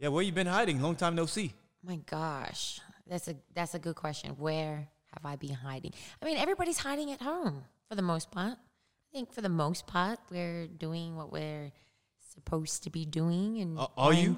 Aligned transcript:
Yeah, 0.00 0.08
where 0.08 0.22
you 0.24 0.32
been 0.32 0.46
hiding? 0.46 0.80
Long 0.80 0.96
time 0.96 1.14
no 1.14 1.26
see. 1.26 1.52
My 1.84 1.96
gosh, 1.96 2.80
that's 3.06 3.28
a 3.28 3.36
that's 3.54 3.74
a 3.74 3.78
good 3.78 3.96
question. 3.96 4.30
Where 4.38 4.88
have 5.12 5.24
I 5.24 5.36
been 5.36 5.54
hiding? 5.54 5.92
I 6.22 6.24
mean, 6.24 6.38
everybody's 6.38 6.78
hiding 6.78 7.12
at 7.12 7.20
home 7.20 7.64
for 7.88 7.94
the 7.94 8.02
most 8.02 8.30
part. 8.30 8.54
I 8.56 9.08
think 9.12 9.32
for 9.32 9.42
the 9.42 9.48
most 9.50 9.86
part, 9.86 10.18
we're 10.30 10.66
doing 10.66 11.16
what 11.16 11.30
we're 11.30 11.70
supposed 12.34 12.84
to 12.84 12.90
be 12.90 13.04
doing 13.04 13.58
and 13.60 13.78
Uh, 13.78 13.88
are 13.98 14.14
you? 14.14 14.36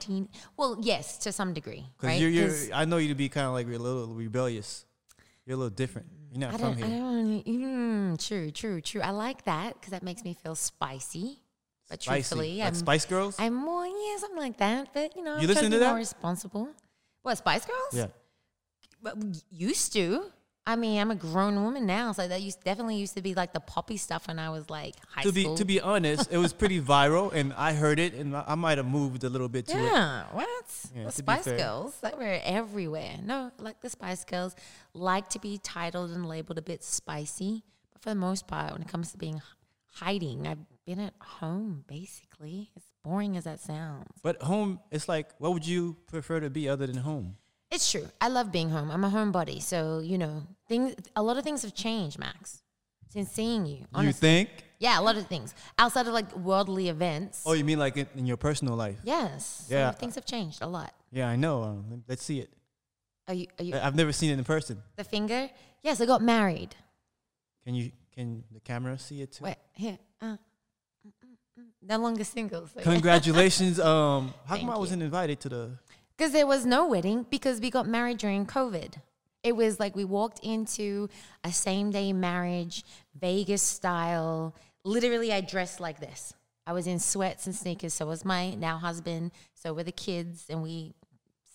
Well, 0.57 0.79
yes, 0.83 1.19
to 1.19 1.31
some 1.33 1.53
degree, 1.55 1.87
Because 1.97 2.09
right? 2.09 2.21
you're, 2.21 2.31
you're, 2.31 2.75
I 2.75 2.85
know 2.87 2.97
you 2.97 3.09
to 3.09 3.15
be 3.15 3.29
kind 3.29 3.47
of 3.47 3.53
like 3.53 3.67
a 3.67 3.71
little 3.79 4.15
rebellious. 4.15 4.85
You're 5.45 5.55
a 5.55 5.59
little 5.59 5.71
different. 5.77 6.09
You're 6.33 6.41
not 6.41 6.55
I 6.55 6.59
from 6.59 6.75
don't, 6.75 6.83
I 6.83 6.87
here. 6.87 6.99
don't. 6.99 7.45
Mm, 7.45 8.27
true, 8.29 8.51
true, 8.51 8.81
true. 8.81 9.03
I 9.03 9.11
like 9.11 9.45
that 9.45 9.75
because 9.75 9.91
that 9.91 10.03
makes 10.03 10.25
me 10.25 10.35
feel 10.35 10.55
spicy. 10.55 11.42
But 11.93 12.01
truthfully, 12.01 12.59
like 12.59 12.69
I'm 12.69 12.75
Spice 12.75 13.05
Girls. 13.05 13.37
I'm 13.39 13.55
more 13.55 13.87
yeah, 13.87 14.17
something 14.19 14.39
like 14.39 14.57
that. 14.59 14.89
But 14.95 15.15
you 15.17 15.23
know, 15.23 15.35
You 15.37 15.43
I'm 15.43 15.47
listen 15.47 15.63
trying 15.65 15.71
to 15.73 15.79
that? 15.81 15.89
more 15.91 15.99
responsible. 15.99 16.69
What 17.23 17.39
Spice 17.39 17.65
Girls? 17.67 17.93
yeah. 17.93 18.07
But 19.03 19.17
used 19.51 19.93
to. 19.95 20.25
I 20.65 20.77
mean, 20.77 21.01
I'm 21.01 21.11
a 21.11 21.17
grown 21.17 21.65
woman 21.65 21.87
now, 21.87 22.13
so 22.13 22.29
that 22.29 22.41
used 22.41 22.63
definitely 22.63 22.95
used 22.97 23.17
to 23.17 23.21
be 23.23 23.35
like 23.35 23.53
the 23.53 23.59
poppy 23.59 23.97
stuff 23.97 24.29
when 24.29 24.39
I 24.39 24.49
was 24.51 24.71
like 24.71 24.95
high 25.09 25.23
To 25.23 25.33
be 25.33 25.43
school. 25.43 25.57
to 25.57 25.65
be 25.65 25.81
honest, 25.81 26.31
it 26.31 26.39
was 26.39 26.53
pretty 26.53 26.81
viral, 26.81 27.33
and 27.33 27.53
I 27.55 27.73
heard 27.73 27.99
it, 27.99 28.15
and 28.15 28.37
I 28.37 28.55
might 28.55 28.79
have 28.79 28.87
moved 28.87 29.25
a 29.25 29.29
little 29.29 29.49
bit 29.49 29.67
to 29.67 29.77
it. 29.77 29.83
yeah, 29.83 30.25
what? 30.31 30.49
Yeah, 30.97 31.07
the 31.07 31.11
Spice. 31.13 31.45
Girls 31.47 31.99
that 32.01 32.17
were 32.17 32.39
everywhere. 32.45 33.17
No, 33.25 33.51
like 33.59 33.81
the 33.81 33.91
Spice 33.91 34.25
Girls, 34.25 34.55
like 34.95 35.29
to 35.31 35.41
be 35.41 35.59
titled 35.59 36.13
and 36.13 36.29
labeled 36.29 36.59
a 36.59 36.63
bit 36.63 36.85
spicy, 36.85 37.65
but 37.93 38.01
for 38.03 38.09
the 38.11 38.15
most 38.15 38.47
part, 38.47 38.73
when 38.73 38.83
it 38.83 38.89
comes 38.89 39.11
to 39.11 39.19
being 39.19 39.43
hiding, 39.95 40.47
I've 40.47 40.59
been 40.87 41.01
at 41.01 41.15
home 41.21 41.85
basically. 41.87 42.71
As 42.77 42.83
boring 43.05 43.37
as 43.37 43.45
that 43.45 43.61
sounds. 43.61 44.09
But 44.23 44.43
home, 44.43 44.81
it's 44.91 45.09
like, 45.09 45.29
what 45.39 45.53
would 45.53 45.67
you 45.67 45.97
prefer 46.07 46.41
to 46.41 46.51
be 46.51 46.69
other 46.69 46.87
than 46.87 46.99
home? 46.99 47.37
It's 47.71 47.91
true. 47.91 48.09
I 48.21 48.29
love 48.29 48.53
being 48.53 48.71
home. 48.71 48.91
I'm 48.91 49.03
a 49.03 49.11
homebody, 49.11 49.63
so 49.63 50.01
you 50.01 50.19
know, 50.19 50.43
things. 50.69 50.95
A 51.17 51.23
lot 51.23 51.39
of 51.39 51.45
things 51.45 51.63
have 51.63 51.75
changed, 51.75 52.19
Max, 52.19 52.63
since 53.09 53.31
seeing 53.31 53.65
you. 53.65 53.87
You 53.99 54.13
think? 54.13 54.51
Yeah, 54.79 55.01
a 55.01 55.03
lot 55.03 55.17
of 55.17 55.27
things 55.27 55.55
outside 55.79 56.07
of 56.07 56.13
like 56.13 56.37
worldly 56.37 56.91
events. 56.91 57.45
Oh, 57.47 57.55
you 57.55 57.65
mean 57.65 57.79
like 57.79 57.97
in, 57.97 58.07
in 58.15 58.27
your 58.27 58.37
personal 58.37 58.75
life? 58.77 58.99
yes. 59.05 59.69
Yeah. 59.71 59.91
So 59.91 59.97
things 59.97 60.17
have 60.17 60.27
changed 60.27 60.61
a 60.61 60.67
lot. 60.67 60.93
Yeah, 61.11 61.29
I 61.29 61.37
know. 61.37 61.63
Um, 61.63 62.05
let's 62.09 62.23
see 62.23 62.41
it. 62.41 62.51
Are 63.27 63.35
you? 63.35 63.47
Are 63.59 63.65
you? 63.65 63.75
I've 63.75 63.95
never 63.95 64.13
seen 64.13 64.31
it 64.31 64.39
in 64.39 64.45
person. 64.45 64.83
the 64.97 65.05
finger? 65.05 65.49
Yes, 65.81 66.01
I 66.01 66.07
got 66.07 66.21
married. 66.21 66.77
Can 67.65 67.75
you? 67.75 67.93
Can 68.15 68.45
the 68.53 68.61
camera 68.61 68.99
see 68.99 69.23
it 69.23 69.33
too? 69.33 69.45
Wait, 69.45 69.57
here. 69.73 69.99
Uh. 70.21 70.37
No 71.81 71.99
longer 71.99 72.25
single. 72.25 72.67
So 72.69 72.81
Congratulations. 72.81 73.79
Um, 73.93 74.35
how 74.47 74.55
Thank 74.55 74.67
come 74.67 74.71
I 74.71 74.79
wasn't 74.79 75.03
invited 75.03 75.41
to 75.41 75.49
the? 75.49 75.71
Because 76.17 76.33
there 76.33 76.47
was 76.47 76.65
no 76.65 76.87
wedding 76.87 77.27
because 77.29 77.61
we 77.61 77.71
got 77.71 77.87
married 77.87 78.19
during 78.19 78.47
COVID. 78.47 78.95
It 79.43 79.57
was 79.57 79.81
like 79.81 79.97
we 79.97 80.05
walked 80.05 80.39
into 80.41 81.09
a 81.43 81.53
same 81.53 81.91
day 81.91 82.13
marriage, 82.13 82.85
Vegas 83.19 83.63
style. 83.63 84.55
Literally, 84.85 85.33
I 85.33 85.41
dressed 85.41 85.81
like 85.81 85.99
this. 85.99 86.33
I 86.65 86.73
was 86.73 86.87
in 86.87 87.01
sweats 87.01 87.47
and 87.47 87.55
sneakers. 87.55 87.95
So 87.95 88.07
was 88.07 88.25
my 88.25 88.55
now 88.55 88.79
husband. 88.79 89.33
So 89.55 89.73
were 89.75 89.83
the 89.83 89.93
kids. 89.93 90.47
And 90.49 90.63
we 90.63 90.95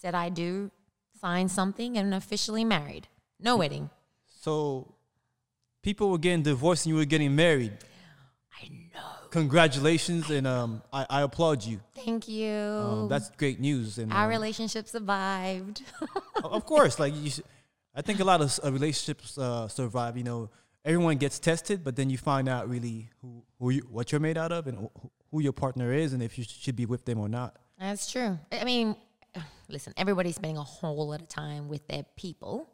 said, 0.01 0.15
I 0.15 0.29
do, 0.29 0.71
signed 1.19 1.51
something, 1.51 1.97
and 1.97 2.13
officially 2.13 2.65
married. 2.65 3.07
No 3.39 3.57
wedding. 3.57 3.89
So, 4.27 4.93
people 5.81 6.09
were 6.09 6.17
getting 6.17 6.43
divorced 6.43 6.85
and 6.85 6.93
you 6.93 6.99
were 6.99 7.05
getting 7.05 7.35
married. 7.35 7.73
Congratulations, 9.38 10.31
and 10.31 10.47
um, 10.47 10.81
I, 10.91 11.05
I 11.11 11.21
applaud 11.21 11.63
you. 11.63 11.80
Thank 11.93 12.27
you. 12.27 12.52
Um, 12.52 13.07
that's 13.07 13.30
great 13.30 13.59
news. 13.59 13.99
And 13.99 14.11
Our 14.11 14.23
um, 14.23 14.30
relationship 14.31 14.88
survived. 14.88 15.83
of 16.43 16.66
course, 16.66 16.97
like 16.97 17.13
you 17.16 17.30
should, 17.30 17.43
I 17.93 18.02
think 18.02 18.19
a 18.19 18.23
lot 18.23 18.41
of 18.41 18.59
uh, 18.63 18.71
relationships 18.71 19.38
uh, 19.38 19.67
survive. 19.67 20.17
You 20.17 20.23
know, 20.23 20.49
everyone 20.83 21.17
gets 21.17 21.38
tested, 21.38 21.83
but 21.83 21.95
then 21.95 22.09
you 22.09 22.17
find 22.17 22.49
out 22.49 22.67
really 22.67 23.11
who, 23.21 23.43
who 23.59 23.70
you, 23.70 23.81
what 23.92 24.11
you're 24.11 24.20
made 24.20 24.39
out 24.39 24.52
of, 24.52 24.65
and 24.65 24.75
who, 24.75 24.92
who 25.30 25.42
your 25.42 25.54
partner 25.54 25.93
is, 25.93 26.14
and 26.14 26.23
if 26.23 26.39
you 26.39 26.43
should 26.43 26.75
be 26.75 26.87
with 26.87 27.05
them 27.05 27.19
or 27.19 27.30
not. 27.30 27.58
That's 27.80 28.11
true. 28.11 28.39
I 28.52 28.64
mean, 28.64 28.95
listen, 29.69 29.93
everybody's 29.98 30.37
spending 30.37 30.58
a 30.58 30.64
whole 30.64 31.09
lot 31.09 31.21
of 31.21 31.27
time 31.27 31.69
with 31.69 31.87
their 31.87 32.05
people. 32.15 32.71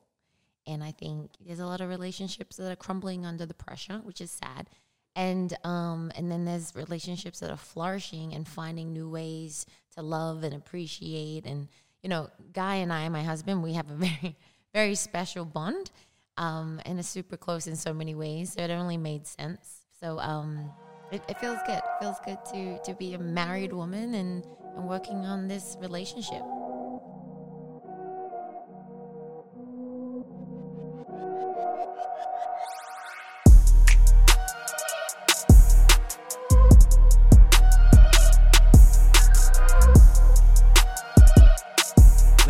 And 0.66 0.81
I 0.81 0.91
think 0.91 1.31
there's 1.45 1.59
a 1.59 1.66
lot 1.66 1.81
of 1.81 1.90
relationships 1.90 2.56
that 2.56 2.72
are 2.72 2.78
crumbling 2.78 3.25
under 3.25 3.45
the 3.45 3.53
pressure, 3.53 4.00
which 4.06 4.22
is 4.22 4.31
sad. 4.31 4.69
And 5.16 5.56
um, 5.63 6.12
and 6.16 6.31
then 6.31 6.46
there's 6.46 6.75
relationships 6.75 7.40
that 7.40 7.51
are 7.51 7.57
flourishing 7.57 8.34
and 8.34 8.47
finding 8.47 8.94
new 8.94 9.09
ways 9.09 9.66
to 9.96 10.01
love 10.01 10.44
and 10.44 10.56
appreciate. 10.56 11.46
And 11.46 11.68
you 12.01 12.09
know, 12.09 12.29
Guy 12.51 12.75
and 12.75 12.91
I, 12.91 13.07
my 13.09 13.24
husband, 13.24 13.62
we 13.62 13.74
have 13.74 13.90
a 13.91 13.96
very 13.96 14.35
very 14.74 14.96
special 14.96 15.46
bond, 15.46 15.91
um, 16.38 16.81
and 16.85 17.00
are 17.00 17.03
super 17.03 17.38
close 17.38 17.68
in 17.68 17.75
so 17.75 17.94
many 17.94 18.16
ways. 18.16 18.53
So 18.53 18.63
it 18.63 18.72
only 18.72 18.97
made 18.97 19.28
sense. 19.28 19.85
So 20.00 20.18
um, 20.19 20.72
it, 21.12 21.22
it 21.30 21.38
feels 21.40 21.59
good. 21.68 21.78
It 21.78 22.00
feels 22.00 22.18
good 22.25 22.40
to 22.53 22.80
to 22.80 22.95
be 22.95 23.13
a 23.13 23.19
married 23.19 23.72
woman 23.72 24.16
and 24.16 24.44
and 24.75 24.88
working 24.88 25.25
on 25.25 25.47
this 25.47 25.78
relationship. 25.80 26.41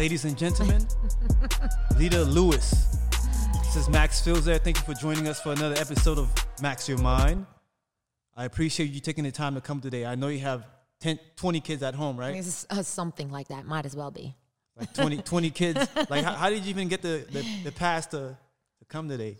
Ladies 0.03 0.25
and 0.25 0.37
gentlemen, 0.37 0.85
Lita 1.97 2.23
Lewis. 2.23 2.97
This 3.63 3.77
is 3.77 3.87
Max 3.87 4.19
Fields 4.19 4.43
there. 4.43 4.57
Thank 4.57 4.75
you 4.75 4.83
for 4.83 4.93
joining 4.99 5.29
us 5.29 5.39
for 5.39 5.53
another 5.53 5.75
episode 5.75 6.17
of 6.17 6.29
Max 6.61 6.89
Your 6.89 6.97
Mind. 6.97 7.45
I 8.35 8.43
appreciate 8.43 8.89
you 8.89 8.99
taking 8.99 9.23
the 9.23 9.31
time 9.31 9.55
to 9.55 9.61
come 9.61 9.79
today. 9.79 10.05
I 10.05 10.15
know 10.15 10.27
you 10.27 10.39
have 10.39 10.67
10, 10.99 11.19
20 11.37 11.61
kids 11.61 11.83
at 11.83 11.95
home, 11.95 12.17
right? 12.17 12.35
It's 12.35 12.67
uh, 12.69 12.83
something 12.83 13.31
like 13.31 13.47
that. 13.47 13.65
Might 13.65 13.85
as 13.85 13.95
well 13.95 14.11
be. 14.11 14.35
Like 14.75 14.93
20, 14.93 15.17
20 15.21 15.49
kids. 15.51 15.79
Like, 16.09 16.25
how, 16.25 16.33
how 16.33 16.49
did 16.49 16.63
you 16.65 16.71
even 16.71 16.89
get 16.89 17.01
the, 17.01 17.25
the, 17.31 17.45
the 17.63 17.71
pass 17.71 18.05
to, 18.07 18.17
to 18.79 18.85
come 18.89 19.07
today? 19.07 19.37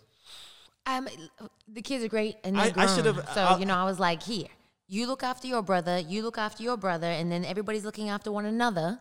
Um, 0.86 1.06
the 1.68 1.82
kids 1.82 2.02
are 2.04 2.08
great, 2.08 2.36
and 2.42 2.56
they're 2.56 2.72
I- 2.74 2.84
I 2.84 2.86
should've- 2.86 3.20
So 3.34 3.42
I'll- 3.42 3.60
you 3.60 3.66
know, 3.66 3.76
I 3.76 3.84
was 3.84 4.00
like, 4.00 4.22
here, 4.22 4.48
you 4.88 5.08
look 5.08 5.22
after 5.24 5.46
your 5.46 5.60
brother, 5.60 5.98
you 5.98 6.22
look 6.22 6.38
after 6.38 6.62
your 6.62 6.78
brother, 6.78 7.08
and 7.08 7.30
then 7.30 7.44
everybody's 7.44 7.84
looking 7.84 8.08
after 8.08 8.32
one 8.32 8.46
another. 8.46 8.98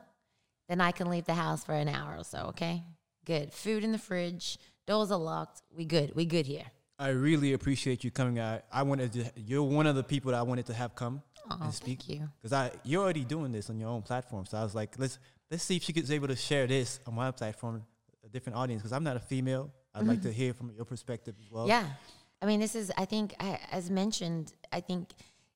Then 0.69 0.81
I 0.81 0.91
can 0.91 1.09
leave 1.09 1.25
the 1.25 1.34
house 1.34 1.63
for 1.63 1.74
an 1.74 1.90
hour 1.90 2.18
or 2.18 2.24
so. 2.24 2.46
Okay, 2.50 2.84
good. 3.25 3.53
Food 3.53 3.84
in 3.84 3.91
the 3.91 3.97
fridge, 3.97 4.57
doors 4.88 5.12
are 5.12 5.19
locked. 5.19 5.62
We 5.75 5.85
good. 5.85 6.16
We 6.16 6.25
good 6.25 6.46
here. 6.46 6.66
I 7.00 7.09
really 7.09 7.53
appreciate 7.53 8.03
you 8.03 8.12
coming 8.12 8.40
out. 8.40 8.63
I 8.72 8.84
wanted 8.84 9.12
to, 9.13 9.25
you're 9.35 9.63
one 9.63 9.88
of 9.88 9.96
the 9.96 10.03
people 10.03 10.31
that 10.31 10.38
I 10.38 10.44
wanted 10.44 10.68
to 10.68 10.73
have 10.73 10.96
come 10.96 11.22
Oh, 11.52 11.57
and 11.62 11.73
speak. 11.73 12.03
thank 12.03 12.19
you. 12.22 12.29
Because 12.41 12.53
I 12.53 12.72
you're 12.84 13.03
already 13.03 13.25
doing 13.25 13.52
this 13.52 13.69
on 13.69 13.78
your 13.78 13.90
own 13.90 14.02
platform. 14.02 14.46
So 14.46 14.57
I 14.57 14.63
was 14.63 14.73
like, 14.73 14.96
let's 14.97 15.19
let's 15.52 15.63
see 15.63 15.75
if 15.75 15.84
she 15.84 15.91
gets 15.91 16.09
able 16.12 16.28
to 16.29 16.35
share 16.35 16.66
this 16.68 17.00
on 17.06 17.16
my 17.16 17.31
platform, 17.31 17.84
a 18.23 18.29
different 18.29 18.57
audience. 18.57 18.81
Because 18.81 18.94
I'm 18.94 19.03
not 19.03 19.18
a 19.18 19.19
female. 19.19 19.69
I'd 19.94 20.07
like 20.07 20.22
to 20.23 20.31
hear 20.31 20.53
from 20.53 20.72
your 20.72 20.85
perspective 20.85 21.35
as 21.44 21.52
well. 21.52 21.68
Mm-hmm. 21.68 21.85
Yeah. 21.85 21.94
I 22.41 22.46
mean, 22.46 22.59
this 22.59 22.75
is, 22.75 22.91
I 22.97 23.06
think, 23.06 23.35
I, 23.40 23.59
as 23.72 23.90
mentioned, 23.91 24.53
I 24.72 24.79
think 24.81 25.09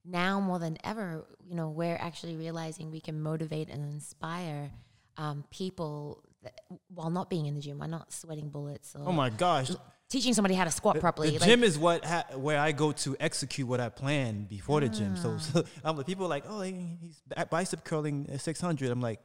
now 0.05 0.39
more 0.39 0.59
than 0.59 0.77
ever, 0.83 1.25
you 1.43 1.55
know, 1.55 1.69
we're 1.69 1.97
actually 1.97 2.35
realizing 2.37 2.91
we 2.91 3.01
can 3.01 3.19
motivate 3.21 3.69
and 3.69 3.83
inspire 3.91 4.69
um, 5.17 5.43
people 5.49 6.23
that, 6.43 6.59
while 6.93 7.09
not 7.09 7.29
being 7.29 7.45
in 7.45 7.55
the 7.55 7.61
gym, 7.61 7.79
while 7.79 7.89
not 7.89 8.11
sweating 8.13 8.49
bullets 8.49 8.95
or 8.95 9.01
Oh 9.07 9.11
my 9.11 9.29
gosh. 9.29 9.71
teaching 10.09 10.33
somebody 10.33 10.55
how 10.55 10.63
to 10.63 10.71
squat 10.71 10.99
properly. 10.99 11.29
The 11.31 11.39
like- 11.39 11.49
gym 11.49 11.63
is 11.63 11.77
what 11.77 12.05
ha- 12.05 12.25
where 12.35 12.59
I 12.59 12.71
go 12.71 12.91
to 12.91 13.15
execute 13.19 13.67
what 13.67 13.79
I 13.79 13.89
plan 13.89 14.43
before 14.45 14.79
the 14.81 14.89
gym. 14.89 15.17
So, 15.17 15.37
so 15.37 15.63
I'm 15.83 15.97
like, 15.97 16.05
people 16.05 16.25
are 16.25 16.29
like, 16.29 16.45
oh, 16.47 16.61
he's 16.61 17.21
bicep 17.49 17.83
curling 17.83 18.27
at 18.31 18.41
600. 18.41 18.91
I'm 18.91 19.01
like, 19.01 19.19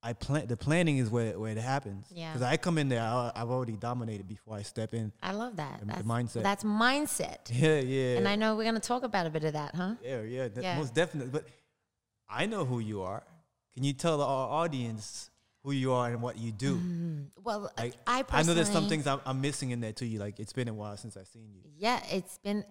I 0.00 0.12
plan. 0.12 0.46
The 0.46 0.56
planning 0.56 0.98
is 0.98 1.10
where 1.10 1.36
where 1.36 1.50
it 1.50 1.58
happens. 1.58 2.06
Yeah. 2.14 2.32
Because 2.32 2.46
I 2.46 2.56
come 2.56 2.78
in 2.78 2.88
there, 2.88 3.02
I, 3.02 3.32
I've 3.34 3.50
already 3.50 3.72
dominated 3.76 4.28
before 4.28 4.56
I 4.56 4.62
step 4.62 4.94
in. 4.94 5.10
I 5.20 5.32
love 5.32 5.56
that. 5.56 5.80
the 5.80 5.86
That's, 5.86 6.02
mindset. 6.02 6.42
That's 6.44 6.62
mindset. 6.62 7.38
Yeah, 7.50 7.80
yeah. 7.80 8.16
And 8.18 8.28
I 8.28 8.36
know 8.36 8.54
we're 8.54 8.62
going 8.62 8.76
to 8.76 8.80
talk 8.80 9.02
about 9.02 9.26
a 9.26 9.30
bit 9.30 9.42
of 9.42 9.54
that, 9.54 9.74
huh? 9.74 9.94
Yeah, 10.04 10.22
yeah, 10.22 10.48
Yeah. 10.56 10.78
most 10.78 10.94
definitely. 10.94 11.32
But 11.32 11.48
I 12.30 12.46
know 12.46 12.64
who 12.64 12.78
you 12.78 13.02
are. 13.02 13.24
Can 13.78 13.84
you 13.84 13.92
tell 13.92 14.20
our 14.20 14.48
audience 14.64 15.30
who 15.62 15.70
you 15.70 15.92
are 15.92 16.08
and 16.10 16.20
what 16.20 16.36
you 16.36 16.50
do? 16.50 16.80
Well, 17.44 17.70
Like, 17.78 17.94
I 18.08 18.24
I 18.28 18.42
know 18.42 18.52
there's 18.52 18.68
some 18.68 18.88
things 18.88 19.06
I'm, 19.06 19.20
I'm 19.24 19.40
missing 19.40 19.70
in 19.70 19.80
there 19.80 19.92
to 19.92 20.04
you. 20.04 20.18
Like 20.18 20.40
it's 20.40 20.52
been 20.52 20.66
a 20.66 20.74
while 20.74 20.96
since 20.96 21.16
I've 21.16 21.28
seen 21.28 21.46
you. 21.54 21.60
Yeah, 21.76 22.00
it's 22.10 22.38
been. 22.38 22.64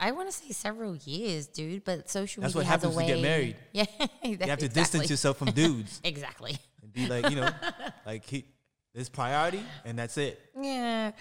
I 0.00 0.10
want 0.10 0.28
to 0.28 0.34
say 0.36 0.50
several 0.50 0.96
years, 0.96 1.46
dude. 1.46 1.84
But 1.84 2.10
social 2.10 2.40
That's 2.40 2.56
media 2.56 2.66
what 2.68 2.72
has 2.72 2.82
a 2.82 2.86
happens 2.88 2.96
way. 2.96 3.06
to 3.06 3.14
get 3.14 3.22
married. 3.22 3.56
Yeah, 3.72 3.84
You 4.24 4.36
have 4.48 4.58
to 4.58 4.68
distance 4.68 5.08
yourself 5.08 5.36
from 5.38 5.52
dudes 5.52 6.00
Exactly. 6.04 6.58
and 6.82 6.92
be 6.92 7.06
like, 7.06 7.30
you 7.30 7.36
know, 7.36 7.50
like 8.04 8.24
he, 8.24 8.44
this 8.92 9.08
priority, 9.08 9.62
and 9.84 9.96
that's 9.96 10.18
it. 10.18 10.40
Yeah, 10.60 11.12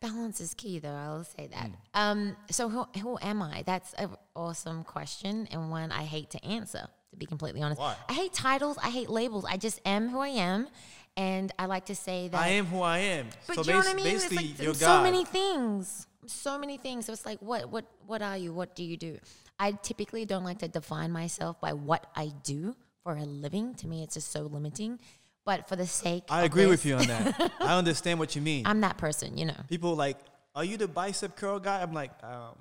balance 0.00 0.40
is 0.40 0.54
key, 0.54 0.78
though. 0.78 0.94
I'll 0.94 1.24
say 1.24 1.48
that. 1.48 1.68
Mm. 1.70 1.74
Um, 1.92 2.36
so 2.50 2.70
who 2.70 2.86
who 3.02 3.18
am 3.20 3.42
I? 3.42 3.64
That's 3.66 3.92
an 3.92 4.16
awesome 4.34 4.82
question 4.82 5.46
and 5.50 5.70
one 5.70 5.92
I 5.92 6.04
hate 6.04 6.30
to 6.30 6.42
answer. 6.42 6.88
To 7.10 7.16
be 7.16 7.26
completely 7.26 7.62
honest, 7.62 7.80
Why? 7.80 7.96
I 8.08 8.12
hate 8.12 8.32
titles. 8.32 8.78
I 8.82 8.90
hate 8.90 9.08
labels. 9.08 9.44
I 9.44 9.56
just 9.56 9.80
am 9.84 10.08
who 10.08 10.20
I 10.20 10.28
am, 10.28 10.68
and 11.16 11.50
I 11.58 11.66
like 11.66 11.86
to 11.86 11.94
say 11.94 12.28
that 12.28 12.40
I 12.40 12.48
am 12.48 12.66
who 12.66 12.80
I 12.80 12.98
am. 12.98 13.26
But 13.46 13.56
so 13.56 13.62
you 13.62 13.70
know 13.70 13.78
what 13.78 13.88
I 13.88 13.94
mean? 13.94 14.06
It's 14.06 14.24
basically, 14.24 14.48
like 14.48 14.62
you're 14.62 14.74
so 14.74 14.86
God. 14.86 15.02
many 15.02 15.24
things. 15.24 16.06
So 16.26 16.58
many 16.58 16.76
things. 16.76 17.06
So 17.06 17.12
it's 17.12 17.24
like, 17.24 17.38
what, 17.40 17.70
what, 17.70 17.86
what 18.06 18.22
are 18.22 18.36
you? 18.36 18.52
What 18.52 18.76
do 18.76 18.84
you 18.84 18.96
do? 18.96 19.18
I 19.58 19.72
typically 19.72 20.24
don't 20.26 20.44
like 20.44 20.58
to 20.58 20.68
define 20.68 21.10
myself 21.10 21.60
by 21.60 21.72
what 21.72 22.06
I 22.14 22.30
do 22.44 22.76
for 23.02 23.16
a 23.16 23.24
living. 23.24 23.74
To 23.76 23.88
me, 23.88 24.02
it's 24.02 24.14
just 24.14 24.30
so 24.30 24.42
limiting. 24.42 25.00
But 25.44 25.66
for 25.66 25.76
the 25.76 25.86
sake, 25.86 26.24
I 26.28 26.44
agree 26.44 26.66
with 26.66 26.84
you 26.84 26.96
on 26.96 27.06
that. 27.06 27.52
I 27.60 27.78
understand 27.78 28.18
what 28.18 28.36
you 28.36 28.42
mean. 28.42 28.66
I'm 28.66 28.82
that 28.82 28.98
person. 28.98 29.38
You 29.38 29.46
know. 29.46 29.56
People 29.68 29.96
like, 29.96 30.18
are 30.54 30.64
you 30.64 30.76
the 30.76 30.86
bicep 30.86 31.36
curl 31.36 31.58
guy? 31.58 31.80
I'm 31.80 31.94
like, 31.94 32.12
um, 32.22 32.54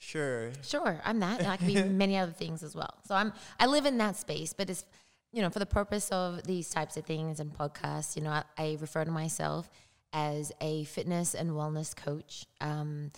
sure. 0.00 0.50
Sure, 0.62 1.00
I'm 1.04 1.20
that, 1.20 1.38
and 1.40 1.48
I 1.48 1.56
can 1.56 1.66
be 1.68 1.80
many 2.04 2.16
other 2.16 2.32
things 2.32 2.64
as 2.64 2.74
well. 2.74 2.94
So 3.06 3.14
I'm 3.14 3.32
I 3.60 3.66
live 3.66 3.86
in 3.86 3.98
that 3.98 4.16
space, 4.16 4.52
but 4.52 4.68
it's 4.68 4.84
you 5.32 5.42
know 5.42 5.50
for 5.50 5.60
the 5.60 5.66
purpose 5.66 6.08
of 6.10 6.42
these 6.44 6.68
types 6.70 6.96
of 6.96 7.04
things 7.04 7.38
and 7.38 7.52
podcasts, 7.56 8.16
you 8.16 8.22
know, 8.22 8.30
I, 8.30 8.42
I 8.58 8.76
refer 8.80 9.04
to 9.04 9.10
myself 9.12 9.70
as 10.12 10.50
a 10.60 10.82
fitness 10.84 11.34
and 11.34 11.50
wellness 11.50 11.94
coach. 11.94 12.46
Um, 12.60 13.12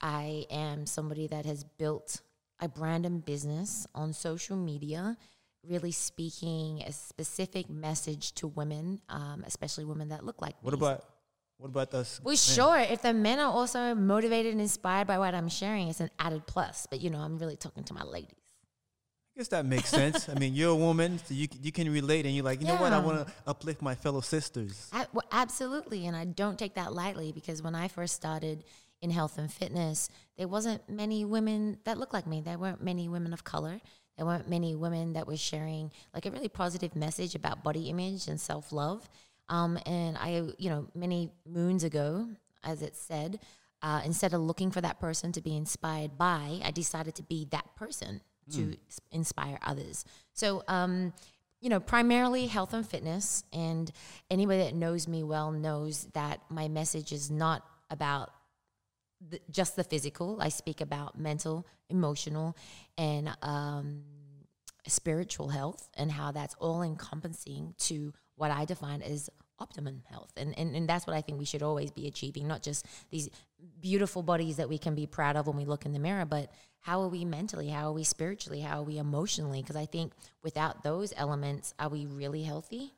I 0.00 0.46
am 0.50 0.86
somebody 0.86 1.28
that 1.28 1.46
has 1.46 1.62
built 1.62 2.20
a 2.58 2.68
brand 2.68 3.06
and 3.06 3.24
business 3.24 3.86
on 3.94 4.12
social 4.12 4.56
media, 4.56 5.16
really 5.68 5.92
speaking 5.92 6.82
a 6.82 6.90
specific 6.92 7.70
message 7.70 8.32
to 8.34 8.48
women, 8.48 9.00
um, 9.08 9.44
especially 9.46 9.84
women 9.84 10.08
that 10.08 10.24
look 10.24 10.42
like 10.42 10.56
What 10.62 10.72
me. 10.74 10.78
about 10.78 11.04
what 11.62 11.68
about 11.68 11.94
us? 11.94 12.20
Well, 12.24 12.32
men? 12.32 12.36
sure. 12.36 12.78
If 12.80 13.02
the 13.02 13.14
men 13.14 13.38
are 13.38 13.50
also 13.50 13.94
motivated 13.94 14.50
and 14.50 14.60
inspired 14.60 15.06
by 15.06 15.18
what 15.18 15.32
I'm 15.32 15.48
sharing, 15.48 15.86
it's 15.88 16.00
an 16.00 16.10
added 16.18 16.44
plus. 16.44 16.88
But 16.90 17.00
you 17.00 17.08
know, 17.08 17.20
I'm 17.20 17.38
really 17.38 17.56
talking 17.56 17.84
to 17.84 17.94
my 17.94 18.02
ladies. 18.02 18.34
I 19.36 19.38
guess 19.38 19.48
that 19.48 19.64
makes 19.64 19.88
sense. 19.88 20.28
I 20.28 20.34
mean, 20.34 20.54
you're 20.54 20.72
a 20.72 20.74
woman, 20.74 21.20
so 21.24 21.34
you 21.34 21.46
you 21.62 21.70
can 21.70 21.90
relate, 21.90 22.26
and 22.26 22.34
you're 22.34 22.44
like, 22.44 22.60
you 22.60 22.66
know 22.66 22.74
what? 22.74 22.92
I 22.92 22.98
want 22.98 23.26
to 23.26 23.32
uplift 23.46 23.80
my 23.80 23.94
fellow 23.94 24.20
sisters. 24.20 24.88
A- 24.92 25.06
well, 25.12 25.24
absolutely, 25.30 26.06
and 26.06 26.16
I 26.16 26.24
don't 26.24 26.58
take 26.58 26.74
that 26.74 26.92
lightly 26.92 27.30
because 27.30 27.62
when 27.62 27.76
I 27.76 27.86
first 27.86 28.16
started 28.16 28.64
in 29.00 29.10
health 29.10 29.38
and 29.38 29.50
fitness, 29.50 30.08
there 30.36 30.48
wasn't 30.48 30.86
many 30.88 31.24
women 31.24 31.78
that 31.84 31.96
looked 31.96 32.12
like 32.12 32.26
me. 32.26 32.40
There 32.40 32.58
weren't 32.58 32.82
many 32.82 33.08
women 33.08 33.32
of 33.32 33.44
color. 33.44 33.80
There 34.16 34.26
weren't 34.26 34.50
many 34.50 34.74
women 34.74 35.12
that 35.12 35.28
were 35.28 35.36
sharing 35.36 35.92
like 36.12 36.26
a 36.26 36.30
really 36.32 36.48
positive 36.48 36.96
message 36.96 37.36
about 37.36 37.62
body 37.62 37.88
image 37.88 38.26
and 38.26 38.40
self 38.40 38.72
love. 38.72 39.08
Um, 39.48 39.78
and 39.86 40.16
I, 40.16 40.42
you 40.58 40.70
know, 40.70 40.86
many 40.94 41.30
moons 41.46 41.84
ago, 41.84 42.28
as 42.64 42.82
it 42.82 42.96
said, 42.96 43.40
uh, 43.82 44.00
instead 44.04 44.32
of 44.32 44.40
looking 44.40 44.70
for 44.70 44.80
that 44.80 45.00
person 45.00 45.32
to 45.32 45.40
be 45.40 45.56
inspired 45.56 46.16
by, 46.16 46.60
I 46.64 46.70
decided 46.70 47.14
to 47.16 47.22
be 47.22 47.46
that 47.50 47.74
person 47.74 48.20
to 48.50 48.76
s- 48.88 49.00
inspire 49.10 49.58
others. 49.62 50.04
So, 50.34 50.62
um, 50.68 51.12
you 51.60 51.68
know, 51.68 51.80
primarily 51.80 52.46
health 52.46 52.74
and 52.74 52.86
fitness. 52.86 53.44
And 53.52 53.90
anybody 54.30 54.58
that 54.64 54.74
knows 54.74 55.06
me 55.06 55.22
well 55.22 55.52
knows 55.52 56.08
that 56.12 56.40
my 56.50 56.68
message 56.68 57.12
is 57.12 57.30
not 57.30 57.64
about 57.90 58.30
the, 59.28 59.40
just 59.50 59.76
the 59.76 59.84
physical. 59.84 60.38
I 60.40 60.48
speak 60.48 60.80
about 60.80 61.18
mental, 61.18 61.66
emotional, 61.88 62.56
and 62.98 63.36
um, 63.42 64.02
spiritual 64.86 65.48
health, 65.48 65.88
and 65.96 66.10
how 66.10 66.32
that's 66.32 66.54
all 66.58 66.82
encompassing 66.82 67.74
to 67.78 68.12
what 68.36 68.50
I 68.50 68.64
define 68.64 69.02
as 69.02 69.28
optimum 69.58 70.02
health. 70.10 70.32
And, 70.36 70.58
and 70.58 70.74
and 70.74 70.88
that's 70.88 71.06
what 71.06 71.14
I 71.14 71.20
think 71.20 71.38
we 71.38 71.44
should 71.44 71.62
always 71.62 71.90
be 71.90 72.06
achieving, 72.08 72.48
not 72.48 72.62
just 72.62 72.86
these 73.10 73.28
beautiful 73.80 74.22
bodies 74.22 74.56
that 74.56 74.68
we 74.68 74.78
can 74.78 74.94
be 74.94 75.06
proud 75.06 75.36
of 75.36 75.46
when 75.46 75.56
we 75.56 75.64
look 75.64 75.86
in 75.86 75.92
the 75.92 75.98
mirror, 76.00 76.24
but 76.24 76.50
how 76.80 77.00
are 77.02 77.08
we 77.08 77.24
mentally? 77.24 77.68
How 77.68 77.88
are 77.88 77.92
we 77.92 78.02
spiritually? 78.02 78.60
How 78.60 78.80
are 78.80 78.82
we 78.82 78.98
emotionally? 78.98 79.60
Because 79.62 79.76
I 79.76 79.86
think 79.86 80.12
without 80.42 80.82
those 80.82 81.12
elements, 81.16 81.74
are 81.78 81.88
we 81.88 82.06
really 82.06 82.42
healthy? 82.42 82.92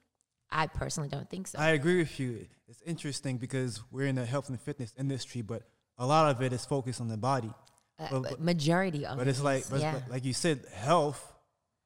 I 0.50 0.68
personally 0.68 1.08
don't 1.10 1.28
think 1.28 1.48
so. 1.48 1.58
I 1.58 1.70
agree 1.70 1.98
with 1.98 2.18
you. 2.18 2.46
It's 2.66 2.80
interesting 2.82 3.36
because 3.36 3.82
we're 3.90 4.06
in 4.06 4.14
the 4.14 4.24
health 4.24 4.48
and 4.48 4.58
fitness 4.58 4.94
industry, 4.98 5.42
but 5.42 5.64
a 5.98 6.06
lot 6.06 6.30
of 6.34 6.40
it 6.42 6.52
is 6.52 6.64
focused 6.64 7.00
on 7.00 7.08
the 7.08 7.16
body. 7.18 7.52
Uh, 7.98 8.06
but- 8.10 8.22
but 8.22 8.40
majority 8.40 9.04
of 9.04 9.18
But 9.18 9.26
it 9.26 9.30
it's 9.30 9.40
like, 9.42 9.68
but, 9.68 9.80
yeah. 9.80 9.92
but 9.94 10.10
like 10.10 10.24
you 10.24 10.32
said, 10.32 10.64
health, 10.72 11.34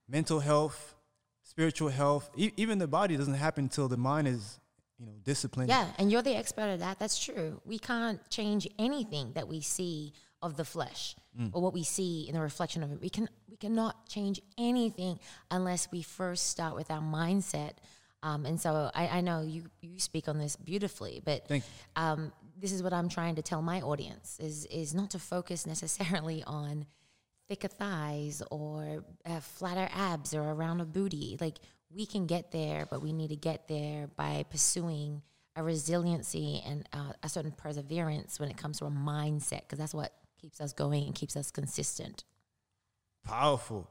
mental 0.08 0.38
health, 0.38 0.94
spiritual 1.58 1.88
health, 1.88 2.30
e- 2.36 2.52
even 2.56 2.78
the 2.78 2.86
body 2.86 3.16
doesn't 3.16 3.34
happen 3.34 3.64
until 3.64 3.88
the 3.88 3.96
mind 3.96 4.28
is, 4.28 4.60
you 4.96 5.06
know, 5.06 5.12
disciplined. 5.24 5.68
Yeah, 5.68 5.88
and 5.98 6.08
you're 6.10 6.22
the 6.22 6.36
expert 6.36 6.68
at 6.74 6.78
that. 6.78 7.00
That's 7.00 7.18
true. 7.18 7.60
We 7.64 7.80
can't 7.80 8.20
change 8.30 8.68
anything 8.78 9.32
that 9.34 9.48
we 9.48 9.60
see 9.60 10.12
of 10.40 10.56
the 10.56 10.64
flesh 10.64 11.16
or 11.52 11.62
what 11.62 11.72
we 11.72 11.84
see 11.84 12.26
in 12.28 12.34
the 12.34 12.40
reflection 12.40 12.82
of 12.82 12.90
it. 12.92 13.00
We 13.00 13.08
can 13.10 13.28
we 13.48 13.56
cannot 13.56 14.08
change 14.08 14.40
anything 14.56 15.20
unless 15.50 15.88
we 15.92 16.02
first 16.02 16.48
start 16.48 16.74
with 16.74 16.90
our 16.90 17.00
mindset. 17.00 17.72
Um, 18.24 18.44
and 18.44 18.60
so 18.60 18.90
I, 18.94 19.08
I 19.18 19.20
know 19.20 19.42
you 19.42 19.64
you 19.80 19.98
speak 20.00 20.28
on 20.28 20.38
this 20.38 20.56
beautifully, 20.56 21.22
but 21.24 21.48
um, 21.94 22.32
this 22.60 22.72
is 22.72 22.82
what 22.82 22.92
I'm 22.92 23.08
trying 23.08 23.36
to 23.36 23.42
tell 23.42 23.62
my 23.62 23.80
audience 23.80 24.38
is 24.40 24.64
is 24.66 24.94
not 24.94 25.10
to 25.10 25.18
focus 25.18 25.66
necessarily 25.74 26.42
on 26.44 26.86
thicker 27.48 27.68
thighs 27.68 28.42
or 28.50 29.04
uh, 29.26 29.40
flatter 29.40 29.88
abs 29.94 30.34
or 30.34 30.50
a 30.50 30.54
rounder 30.54 30.84
booty. 30.84 31.36
Like 31.40 31.58
we 31.90 32.04
can 32.06 32.26
get 32.26 32.52
there, 32.52 32.86
but 32.90 33.02
we 33.02 33.12
need 33.12 33.28
to 33.30 33.36
get 33.36 33.68
there 33.68 34.08
by 34.16 34.44
pursuing 34.50 35.22
a 35.56 35.62
resiliency 35.62 36.62
and 36.66 36.86
uh, 36.92 37.12
a 37.22 37.28
certain 37.28 37.50
perseverance 37.52 38.38
when 38.38 38.48
it 38.50 38.56
comes 38.56 38.78
to 38.78 38.84
a 38.84 38.90
mindset, 38.90 39.60
because 39.62 39.78
that's 39.78 39.94
what 39.94 40.12
keeps 40.40 40.60
us 40.60 40.72
going 40.72 41.04
and 41.04 41.14
keeps 41.14 41.36
us 41.36 41.50
consistent. 41.50 42.24
Powerful. 43.24 43.88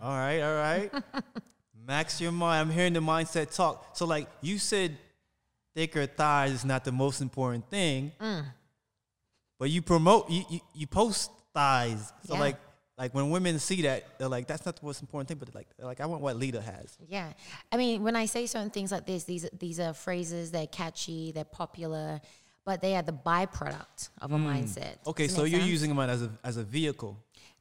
All 0.00 0.10
right, 0.12 0.40
all 0.40 0.54
right. 0.54 0.92
Max 1.86 2.20
your 2.20 2.32
mind. 2.32 2.68
I'm 2.68 2.74
hearing 2.74 2.92
the 2.92 3.00
mindset 3.00 3.54
talk. 3.54 3.96
So, 3.96 4.04
like 4.06 4.28
you 4.42 4.58
said, 4.58 4.96
thicker 5.74 6.06
thighs 6.06 6.52
is 6.52 6.64
not 6.64 6.84
the 6.84 6.92
most 6.92 7.20
important 7.20 7.68
thing, 7.70 8.12
Mm. 8.20 8.44
but 9.58 9.70
you 9.70 9.82
promote, 9.82 10.30
you, 10.30 10.44
you, 10.50 10.60
you 10.74 10.86
post 10.86 11.30
thighs. 11.54 12.12
So, 12.26 12.34
Yeah. 12.34 12.40
like, 12.40 12.56
like 12.98 13.14
when 13.14 13.30
women 13.30 13.58
see 13.60 13.82
that, 13.82 14.18
they're 14.18 14.28
like, 14.28 14.48
"That's 14.48 14.66
not 14.66 14.76
the 14.76 14.84
most 14.84 15.00
important 15.00 15.28
thing." 15.28 15.38
But 15.38 15.54
like, 15.54 15.68
they're 15.76 15.86
like, 15.86 16.00
I 16.00 16.06
want 16.06 16.20
what 16.20 16.36
Lita 16.36 16.60
has. 16.60 16.98
Yeah, 17.08 17.32
I 17.70 17.76
mean, 17.76 18.02
when 18.02 18.16
I 18.16 18.26
say 18.26 18.46
certain 18.46 18.70
things 18.70 18.90
like 18.90 19.06
this, 19.06 19.24
these 19.24 19.48
these 19.58 19.78
are 19.78 19.94
phrases. 19.94 20.50
They're 20.50 20.66
catchy. 20.66 21.30
They're 21.30 21.44
popular, 21.44 22.20
but 22.64 22.80
they 22.80 22.96
are 22.96 23.02
the 23.02 23.12
byproduct 23.12 24.08
of 24.20 24.32
a 24.32 24.36
hmm. 24.36 24.48
mindset. 24.48 24.96
Okay, 25.06 25.28
so 25.28 25.44
you're 25.44 25.60
sense? 25.60 25.70
using 25.70 25.90
them 25.90 26.00
as 26.00 26.22
a 26.22 26.30
as 26.42 26.56
a 26.56 26.64
vehicle. 26.64 27.16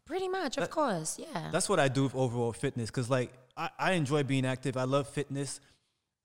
pretty 0.05 0.29
much, 0.29 0.57
of 0.57 0.69
course, 0.69 1.19
yeah. 1.19 1.49
That's 1.51 1.69
what 1.69 1.79
I 1.79 1.87
do 1.87 2.03
with 2.03 2.15
overall 2.15 2.53
fitness 2.53 2.89
because, 2.89 3.09
like, 3.09 3.31
I, 3.55 3.69
I 3.77 3.91
enjoy 3.91 4.23
being 4.23 4.45
active. 4.45 4.77
I 4.77 4.85
love 4.85 5.07
fitness, 5.09 5.59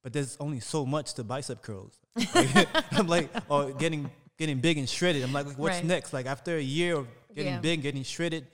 but 0.02 0.12
there's 0.12 0.36
only 0.40 0.60
so 0.60 0.86
much 0.86 1.14
to 1.14 1.24
bicep 1.24 1.62
curls. 1.62 1.98
Like, 2.34 2.69
I'm 2.92 3.08
like, 3.08 3.28
or 3.48 3.72
getting 3.72 4.10
getting 4.38 4.58
big 4.58 4.78
and 4.78 4.88
shredded. 4.88 5.22
I'm 5.22 5.32
like, 5.32 5.46
what's 5.58 5.76
Right. 5.76 5.84
next? 5.84 6.12
Like 6.12 6.26
after 6.26 6.56
a 6.56 6.62
year 6.62 6.96
of 6.96 7.06
getting 7.34 7.54
Yeah. 7.54 7.60
big, 7.60 7.82
getting 7.82 8.02
shredded, 8.02 8.46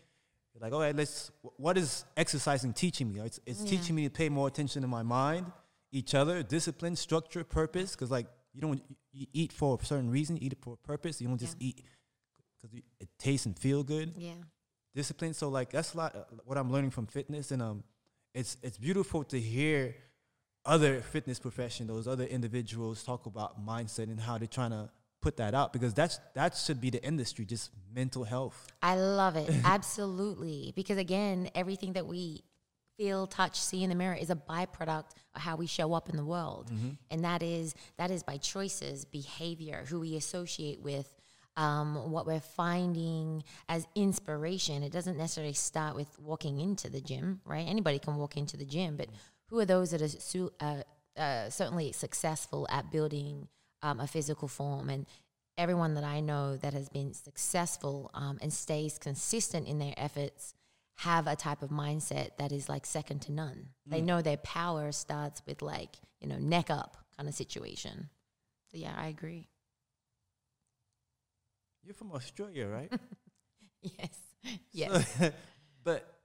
you're 0.59 0.67
like, 0.67 0.73
all 0.73 0.81
right, 0.81 0.95
let's. 0.95 1.31
What 1.57 1.79
is 1.79 2.05
exercising 2.17 2.73
teaching 2.73 3.13
me? 3.13 3.21
It's, 3.21 3.41
it's 3.47 3.63
Yeah. 3.63 3.71
teaching 3.71 3.95
me 3.97 4.05
to 4.05 4.11
pay 4.11 4.29
more 4.29 4.49
attention 4.49 4.83
to 4.83 4.89
my 4.89 5.03
mind, 5.03 5.51
each 5.93 6.15
other, 6.15 6.43
discipline, 6.43 6.97
structure, 6.97 7.45
purpose. 7.45 7.93
Because 7.93 8.11
like 8.11 8.27
you 8.53 8.61
don't 8.61 8.83
you 9.13 9.27
eat 9.33 9.53
for 9.53 9.79
a 9.81 9.85
certain 9.85 10.11
reason, 10.11 10.37
you 10.37 10.47
eat 10.47 10.53
it 10.53 10.63
for 10.63 10.75
a 10.75 10.77
purpose. 10.77 11.21
You 11.21 11.29
don't 11.29 11.39
just 11.39 11.57
eat 11.61 11.85
because 12.57 12.77
it 13.01 13.09
tastes 13.19 13.47
and 13.47 13.59
feel 13.59 13.83
good 13.85 14.15
yeah. 14.17 14.33
discipline. 14.95 15.35
So 15.35 15.49
like 15.49 15.71
that's 15.71 15.95
a 15.95 15.97
lot 15.97 16.15
uh, 16.17 16.21
what 16.45 16.59
I'm 16.59 16.71
learning 16.73 16.91
from 16.91 17.07
fitness, 17.07 17.51
and 17.51 17.63
um, 17.63 17.85
it's 18.35 18.57
it's 18.63 18.79
beautiful 18.79 19.25
to 19.25 19.41
hear 19.41 19.95
other 20.65 21.01
fitness 21.01 21.39
professionals, 21.39 22.07
other 22.07 22.25
individuals 22.25 23.03
talk 23.03 23.27
about 23.27 23.65
mindset 23.65 24.05
and 24.05 24.21
how 24.21 24.37
they're 24.39 24.47
trying 24.47 24.71
to 24.71 24.91
put 25.21 25.37
that 25.39 25.55
out 25.55 25.73
because 25.73 25.95
that's 25.95 26.21
that 26.35 26.57
should 26.57 26.81
be 26.81 26.91
the 26.91 27.03
industry, 27.05 27.45
just 27.45 27.71
mental 27.93 28.25
health. 28.25 28.69
I 28.83 28.97
love 28.97 29.37
it. 29.37 29.51
Absolutely. 29.65 30.73
Because 30.77 30.99
again, 30.99 31.51
everything 31.55 31.95
that 31.95 32.07
we 32.07 32.43
feel, 32.97 33.27
touch, 33.27 33.59
see 33.61 33.83
in 33.83 33.91
the 33.91 33.95
mirror 33.95 34.15
is 34.15 34.31
a 34.31 34.37
byproduct 34.37 35.11
of 35.35 35.41
how 35.41 35.57
we 35.57 35.67
show 35.67 35.93
up 35.95 36.09
in 36.09 36.17
the 36.17 36.25
world. 36.25 36.71
And 37.11 37.25
that 37.25 37.43
is 37.43 37.75
that 37.97 38.11
is 38.11 38.23
by 38.23 38.37
choices, 38.37 39.05
behavior, 39.05 39.85
who 39.89 40.01
we 40.01 40.17
associate 40.17 40.81
with, 40.81 41.15
um, 41.57 42.11
what 42.11 42.27
we're 42.27 42.41
finding 42.41 43.45
as 43.69 43.87
inspiration. 43.95 44.83
It 44.83 44.93
doesn't 44.93 45.17
necessarily 45.17 45.55
start 45.55 45.97
with 45.97 46.09
walking 46.19 46.61
into 46.61 46.91
the 46.91 47.01
gym, 47.01 47.41
right? 47.45 47.67
Anybody 47.67 47.99
can 47.99 48.17
walk 48.17 48.37
into 48.37 48.57
the 48.57 48.65
gym, 48.65 48.97
but 48.97 49.09
who 49.47 49.59
are 49.59 49.65
those 49.65 49.91
that 49.93 50.03
are 50.03 50.09
su- 50.09 50.53
uh, 50.61 50.83
uh, 51.17 51.51
certainly 51.51 51.93
successful 51.93 52.67
at 52.71 52.91
building 52.93 53.49
um, 53.83 54.01
a 54.01 54.07
physical 54.07 54.49
form? 54.49 54.89
And 54.91 55.07
everyone 55.57 55.95
that 55.95 56.05
I 56.05 56.21
know 56.21 56.57
that 56.57 56.73
has 56.75 56.89
been 56.89 57.15
successful 57.15 58.11
um, 58.15 58.39
and 58.41 58.53
stays 58.53 58.99
consistent 58.99 59.67
in 59.67 59.79
their 59.79 59.95
efforts 59.97 60.55
have 60.99 61.27
a 61.27 61.37
type 61.37 61.63
of 61.63 61.71
mindset 61.71 62.31
that 62.39 62.51
is 62.53 62.69
like 62.69 62.85
second 62.85 63.21
to 63.23 63.33
none. 63.33 63.69
They 63.87 64.01
know 64.01 64.21
their 64.21 64.37
power 64.39 64.91
starts 64.93 65.43
with 65.47 65.63
like, 65.63 65.97
you 66.21 66.27
know, 66.29 66.39
neck 66.39 66.71
up 66.71 66.97
kind 67.17 67.29
of 67.29 67.35
situation. 67.35 68.09
So 68.73 68.79
yeah, 68.79 68.95
I 68.97 69.07
agree. 69.09 69.49
You're 71.85 71.95
from 71.95 72.13
Australia, 72.13 72.67
right? 72.67 72.93
Yes. 73.83 74.19
Yes. 74.73 75.15
So- 75.19 75.33
but 75.85 76.18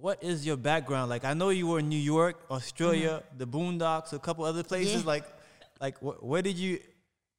what 0.00 0.22
is 0.22 0.44
your 0.46 0.56
background? 0.56 1.08
Like, 1.10 1.24
I 1.24 1.34
know 1.34 1.48
you 1.50 1.66
were 1.66 1.78
in 1.78 1.88
New 1.88 1.98
York, 2.14 2.36
Australia, 2.50 3.22
Mm-hmm. 3.24 3.38
the 3.38 3.46
Boondocks, 3.46 4.12
a 4.12 4.18
couple 4.18 4.44
other 4.44 4.62
places. 4.62 5.02
Yeah. 5.02 5.06
Like, 5.06 5.24
like 5.80 5.98
wh- 5.98 6.22
where 6.22 6.42
did 6.42 6.56
you? 6.58 6.80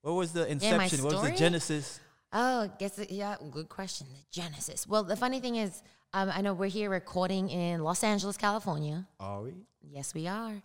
What 0.01 0.13
was 0.13 0.31
the 0.33 0.47
inception? 0.47 1.03
what 1.03 1.13
was 1.13 1.23
the 1.23 1.35
genesis? 1.35 1.99
Oh, 2.33 2.69
guess 2.79 2.99
it, 2.99 3.11
yeah, 3.11 3.35
good 3.51 3.69
question. 3.69 4.07
The 4.11 4.23
genesis. 4.41 4.87
Well, 4.87 5.03
the 5.03 5.15
funny 5.15 5.39
thing 5.39 5.55
is, 5.55 5.81
um, 6.13 6.29
I 6.33 6.41
know 6.41 6.53
we're 6.53 6.67
here 6.69 6.89
recording 6.89 7.49
in 7.49 7.81
Los 7.83 8.03
Angeles, 8.03 8.37
California. 8.37 9.05
Are 9.19 9.41
we? 9.41 9.53
Yes, 9.81 10.13
we 10.13 10.27
are. 10.27 10.61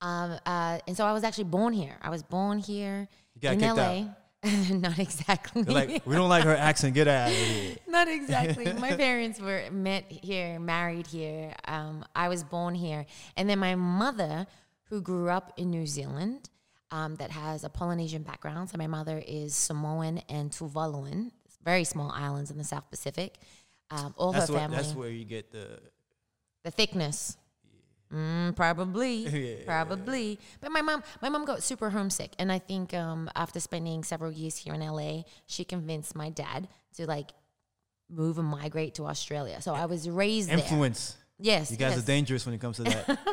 Um, 0.00 0.38
uh, 0.44 0.78
and 0.86 0.96
so 0.96 1.04
I 1.06 1.12
was 1.12 1.24
actually 1.24 1.44
born 1.44 1.72
here. 1.72 1.96
I 2.02 2.10
was 2.10 2.22
born 2.22 2.58
here 2.58 3.08
in 3.40 3.60
LA. 3.60 4.06
Not 4.70 4.98
exactly. 4.98 5.62
They're 5.62 5.74
like, 5.74 6.06
we 6.06 6.14
don't 6.14 6.28
like 6.28 6.44
her 6.44 6.54
accent. 6.56 6.94
Get 6.94 7.08
out 7.08 7.28
of 7.28 7.34
here. 7.34 7.76
Not 7.88 8.08
exactly. 8.08 8.72
My 8.74 8.94
parents 8.94 9.40
were 9.40 9.62
met 9.70 10.04
here, 10.10 10.58
married 10.60 11.06
here. 11.06 11.54
Um, 11.66 12.04
I 12.14 12.28
was 12.28 12.44
born 12.44 12.74
here, 12.74 13.06
and 13.36 13.48
then 13.48 13.58
my 13.58 13.74
mother, 13.74 14.46
who 14.90 15.00
grew 15.00 15.30
up 15.30 15.52
in 15.56 15.70
New 15.70 15.86
Zealand, 15.86 16.50
um, 16.90 17.16
that 17.16 17.30
has 17.30 17.64
a 17.64 17.70
Polynesian 17.70 18.22
background. 18.22 18.70
So 18.70 18.76
my 18.76 18.86
mother 18.86 19.22
is 19.26 19.54
Samoan 19.54 20.18
and 20.28 20.50
Tuvaluan, 20.50 21.30
very 21.64 21.84
small 21.84 22.10
islands 22.10 22.50
in 22.50 22.58
the 22.58 22.64
South 22.64 22.88
Pacific. 22.90 23.36
Um, 23.90 24.14
all 24.18 24.32
That's 24.32 24.48
her 24.48 24.54
what. 24.54 24.60
family, 24.60 24.76
That's 24.76 24.94
where 24.94 25.10
you 25.10 25.24
get 25.24 25.52
the. 25.52 25.80
the 26.64 26.70
thickness. 26.70 27.36
Mm, 28.14 28.54
probably, 28.54 29.14
Yeah. 29.28 29.64
probably. 29.66 30.38
But 30.60 30.70
my 30.72 30.82
mom, 30.82 31.02
my 31.20 31.28
mom 31.28 31.44
got 31.44 31.62
super 31.62 31.90
homesick, 31.90 32.32
and 32.38 32.52
I 32.52 32.58
think 32.58 32.94
um, 32.94 33.28
after 33.34 33.58
spending 33.60 34.04
several 34.04 34.30
years 34.30 34.56
here 34.56 34.74
in 34.74 34.80
LA, 34.80 35.22
she 35.46 35.64
convinced 35.64 36.14
my 36.14 36.30
dad 36.30 36.68
to 36.96 37.06
like 37.06 37.32
move 38.08 38.38
and 38.38 38.46
migrate 38.46 38.94
to 38.94 39.06
Australia. 39.06 39.60
So 39.60 39.74
I 39.74 39.86
was 39.86 40.08
raised 40.08 40.48
there. 40.48 40.58
Influence. 40.58 41.16
Yes, 41.40 41.70
You 41.72 41.76
guys 41.76 41.94
yes. 41.94 42.02
are 42.04 42.06
dangerous 42.06 42.46
when 42.46 42.54
it 42.54 42.60
comes 42.60 42.76
to 42.76 42.84
that. 42.84 43.18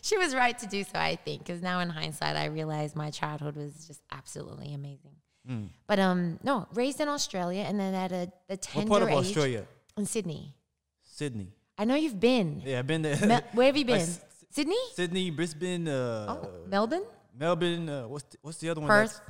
She 0.00 0.16
was 0.16 0.34
right 0.34 0.56
to 0.58 0.66
do 0.66 0.84
so, 0.84 0.90
I 0.94 1.16
think, 1.16 1.44
because 1.44 1.60
now 1.60 1.80
in 1.80 1.88
hindsight, 1.88 2.36
I 2.36 2.46
realize 2.46 2.94
my 2.94 3.10
childhood 3.10 3.56
was 3.56 3.86
just 3.86 4.00
absolutely 4.12 4.74
amazing. 4.74 5.16
Mm. 5.48 5.68
But 5.88 5.98
um, 5.98 6.38
no, 6.44 6.68
raised 6.74 7.00
in 7.00 7.08
Australia, 7.08 7.62
and 7.62 7.80
then 7.80 7.94
at 7.94 8.12
a 8.12 8.30
the 8.48 8.54
what 8.54 8.62
tender 8.62 8.88
part 8.88 9.02
of 9.02 9.08
age 9.08 9.14
Australia? 9.16 9.66
in 9.96 10.06
Sydney. 10.06 10.54
Sydney. 11.02 11.52
I 11.82 11.84
know 11.84 11.96
you've 11.96 12.20
been. 12.20 12.62
Yeah, 12.64 12.78
I've 12.78 12.86
been 12.86 13.02
there. 13.02 13.18
Mel- 13.26 13.42
where 13.58 13.66
have 13.66 13.76
you 13.76 13.84
Like 13.90 13.98
been? 13.98 14.08
S- 14.14 14.20
Sydney? 14.50 14.82
Sydney, 14.94 15.30
Brisbane, 15.30 15.88
uh, 15.88 16.26
Oh, 16.38 16.48
Melbourne, 16.68 17.02
Melbourne. 17.36 17.88
Uh, 17.88 18.06
what's 18.06 18.24
the, 18.30 18.36
what's 18.42 18.58
the 18.58 18.68
other 18.70 18.80
one? 18.80 18.88
Perth, 18.88 19.20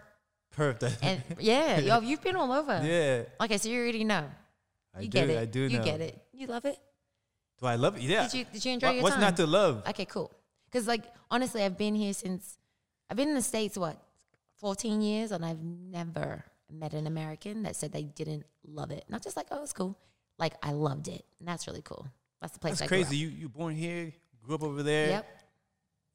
Perth. 0.50 0.98
and 1.02 1.22
yeah, 1.40 1.78
yo, 1.88 2.00
you've 2.00 2.20
been 2.22 2.36
all 2.36 2.52
over. 2.52 2.76
yeah, 2.84 3.22
Okay, 3.42 3.56
so 3.56 3.70
you 3.70 3.80
already 3.80 4.04
know. 4.04 4.24
I 4.94 5.00
You 5.00 5.08
do. 5.08 5.18
get 5.20 5.30
it. 5.30 5.38
I 5.38 5.44
do 5.46 5.60
You 5.60 5.78
know. 5.78 5.84
get 5.84 6.00
it. 6.02 6.14
You 6.34 6.46
love 6.46 6.66
it. 6.66 6.78
Do 7.58 7.66
I 7.66 7.76
love 7.76 7.96
it? 7.96 8.02
Yeah. 8.02 8.24
Did 8.28 8.34
you 8.34 8.44
Did 8.52 8.64
you 8.66 8.72
enjoy 8.72 8.86
What- 8.88 8.94
your 8.96 9.02
what's 9.04 9.14
time? 9.16 9.24
not 9.24 9.36
to 9.36 9.46
love? 9.46 9.82
Okay, 9.88 10.04
cool. 10.04 10.30
Because 10.66 10.86
like 10.86 11.04
honestly, 11.30 11.62
I've 11.64 11.78
been 11.78 11.94
here 11.94 12.12
since 12.12 12.58
I've 13.08 13.16
been 13.16 13.28
in 13.32 13.34
the 13.34 13.48
states 13.54 13.78
what 13.78 13.96
fourteen 14.60 15.00
years, 15.00 15.32
and 15.32 15.42
I've 15.44 15.62
never 15.62 16.44
met 16.70 16.92
an 16.92 17.06
American 17.06 17.62
that 17.62 17.76
said 17.76 17.92
they 17.92 18.02
didn't 18.04 18.44
love 18.66 18.90
it. 18.90 19.04
Not 19.08 19.22
just 19.22 19.36
like 19.38 19.46
oh, 19.50 19.62
it's 19.62 19.72
cool. 19.72 19.96
Like 20.38 20.54
I 20.62 20.72
loved 20.72 21.08
it, 21.08 21.24
and 21.38 21.46
that's 21.48 21.66
really 21.66 21.82
cool. 21.82 22.06
That's 22.42 22.52
the 22.52 22.58
place. 22.58 22.80
That's 22.80 22.82
I 22.82 22.86
grew 22.94 23.02
crazy. 23.04 23.16
You 23.16 23.28
you 23.28 23.48
born 23.48 23.74
here, 23.74 24.12
grew 24.44 24.54
up 24.56 24.62
over 24.62 24.82
there. 24.82 25.08
Yep. 25.08 25.26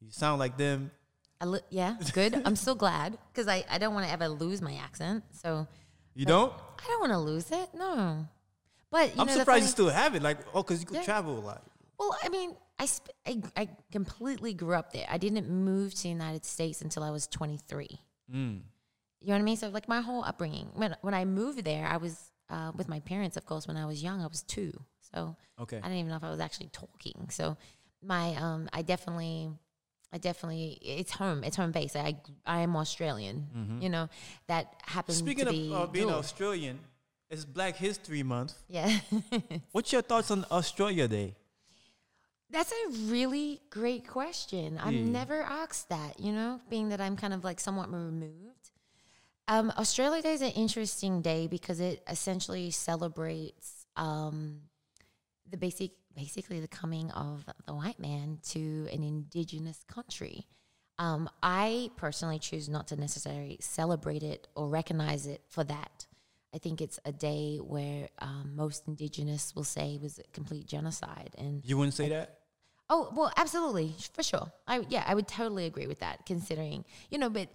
You 0.02 0.10
sound 0.12 0.38
like 0.38 0.56
them. 0.56 0.92
I 1.40 1.46
li- 1.46 1.60
yeah, 1.70 1.96
good. 2.12 2.40
I'm 2.44 2.54
still 2.56 2.74
glad 2.76 3.18
because 3.32 3.48
I, 3.48 3.64
I 3.70 3.78
don't 3.78 3.94
want 3.94 4.06
to 4.06 4.12
ever 4.12 4.28
lose 4.28 4.60
my 4.62 4.74
accent. 4.74 5.24
So 5.32 5.66
You 6.14 6.26
don't? 6.26 6.52
I 6.52 6.86
don't 6.88 7.00
want 7.00 7.12
to 7.12 7.18
lose 7.18 7.50
it. 7.50 7.68
No. 7.74 8.26
But 8.90 9.14
you 9.16 9.20
I'm 9.20 9.26
know, 9.26 9.34
surprised 9.34 9.62
you 9.64 9.68
still 9.70 9.88
have 9.88 10.14
it. 10.14 10.22
Like, 10.22 10.38
oh, 10.54 10.62
because 10.62 10.80
you 10.80 10.86
could 10.86 10.96
Yeah. 10.96 11.04
travel 11.04 11.38
a 11.38 11.40
lot. 11.40 11.62
Well, 11.98 12.16
I 12.22 12.28
mean, 12.28 12.54
I, 12.78 12.86
sp- 12.86 13.10
I 13.26 13.42
I 13.56 13.68
completely 13.90 14.52
grew 14.54 14.74
up 14.74 14.92
there. 14.92 15.06
I 15.10 15.18
didn't 15.18 15.48
move 15.48 15.94
to 15.94 16.02
the 16.04 16.08
United 16.10 16.44
States 16.44 16.80
until 16.82 17.02
I 17.02 17.10
was 17.10 17.26
23. 17.26 17.88
Mm. 18.32 18.60
You 19.20 19.26
know 19.26 19.32
what 19.34 19.38
I 19.38 19.42
mean? 19.42 19.56
So 19.56 19.68
like 19.68 19.88
my 19.88 20.00
whole 20.00 20.22
upbringing. 20.24 20.70
When 20.74 20.94
when 21.02 21.14
I 21.14 21.24
moved 21.24 21.64
there, 21.64 21.86
I 21.86 21.96
was 21.96 22.30
uh, 22.50 22.72
with 22.74 22.88
my 22.88 23.00
parents. 23.00 23.36
Of 23.36 23.46
course, 23.46 23.66
when 23.68 23.76
I 23.76 23.84
was 23.86 24.02
young, 24.02 24.22
I 24.22 24.26
was 24.26 24.42
two. 24.42 24.72
So 25.14 25.36
Okay. 25.60 25.76
I 25.78 25.80
didn't 25.80 25.98
even 25.98 26.10
know 26.10 26.16
if 26.16 26.24
I 26.24 26.30
was 26.30 26.40
actually 26.40 26.70
talking. 26.72 27.28
So 27.30 27.56
my 28.02 28.34
um, 28.36 28.68
I 28.72 28.82
definitely. 28.82 29.50
I 30.10 30.16
definitely, 30.16 30.78
it's 30.80 31.12
home. 31.12 31.44
It's 31.44 31.54
home 31.54 31.70
base. 31.70 31.94
I, 31.94 32.16
I 32.46 32.60
am 32.60 32.74
Australian. 32.76 33.78
You 33.82 33.90
know, 33.90 34.08
that 34.46 34.72
happens 34.86 35.18
Speaking 35.18 35.44
to 35.44 35.50
of 35.50 35.54
be 35.54 35.70
uh, 35.74 35.84
being 35.84 36.06
dual. 36.06 36.16
Australian, 36.16 36.78
it's 37.28 37.44
Black 37.44 37.76
History 37.76 38.22
Month. 38.22 38.54
yeah. 38.68 39.00
What's 39.72 39.92
your 39.92 40.00
thoughts 40.00 40.30
on 40.30 40.46
Australia 40.50 41.06
Day? 41.08 41.34
That's 42.48 42.72
a 42.72 42.90
really 43.10 43.60
great 43.68 44.08
question. 44.08 44.78
I've 44.82 44.94
never 44.94 45.42
asked 45.42 45.90
that, 45.90 46.18
you 46.18 46.32
know, 46.32 46.60
being 46.70 46.88
that 46.88 47.02
I'm 47.02 47.14
kind 47.16 47.34
of 47.34 47.44
like 47.44 47.60
somewhat 47.60 47.92
removed. 47.92 48.70
Um, 49.46 49.70
Australia 49.76 50.22
Day 50.22 50.32
is 50.32 50.40
an 50.40 50.52
interesting 50.52 51.20
day 51.20 51.46
because 51.48 51.80
it 51.80 52.02
essentially 52.08 52.70
celebrates 52.70 53.84
um, 53.96 54.62
the 55.50 55.56
basic, 55.56 55.92
basically 56.14 56.60
the 56.60 56.68
coming 56.68 57.10
of 57.12 57.44
the 57.66 57.74
white 57.74 57.98
man 57.98 58.38
to 58.50 58.88
an 58.92 59.02
indigenous 59.02 59.84
country. 59.88 60.46
Um, 60.98 61.30
I 61.42 61.90
personally 61.96 62.38
choose 62.38 62.68
not 62.68 62.88
to 62.88 62.96
necessarily 62.96 63.58
celebrate 63.60 64.22
it 64.22 64.48
or 64.56 64.68
recognize 64.68 65.26
it 65.26 65.42
for 65.48 65.62
that. 65.64 66.06
I 66.54 66.58
think 66.58 66.80
it's 66.80 66.98
a 67.04 67.12
day 67.12 67.58
where 67.58 68.08
um, 68.20 68.52
most 68.56 68.88
indigenous 68.88 69.54
will 69.54 69.64
say 69.64 69.98
was 70.00 70.18
a 70.18 70.24
complete 70.32 70.66
genocide, 70.66 71.34
and 71.38 71.64
You 71.64 71.76
wouldn't 71.76 71.94
say 71.94 72.08
that? 72.08 72.38
Oh 72.90 73.12
well, 73.14 73.30
absolutely, 73.36 73.94
for 74.14 74.22
sure. 74.22 74.50
I 74.66 74.84
yeah, 74.88 75.04
I 75.06 75.14
would 75.14 75.28
totally 75.28 75.66
agree 75.66 75.86
with 75.86 76.00
that. 76.00 76.24
Considering 76.24 76.84
you 77.10 77.18
know, 77.18 77.28
but 77.28 77.48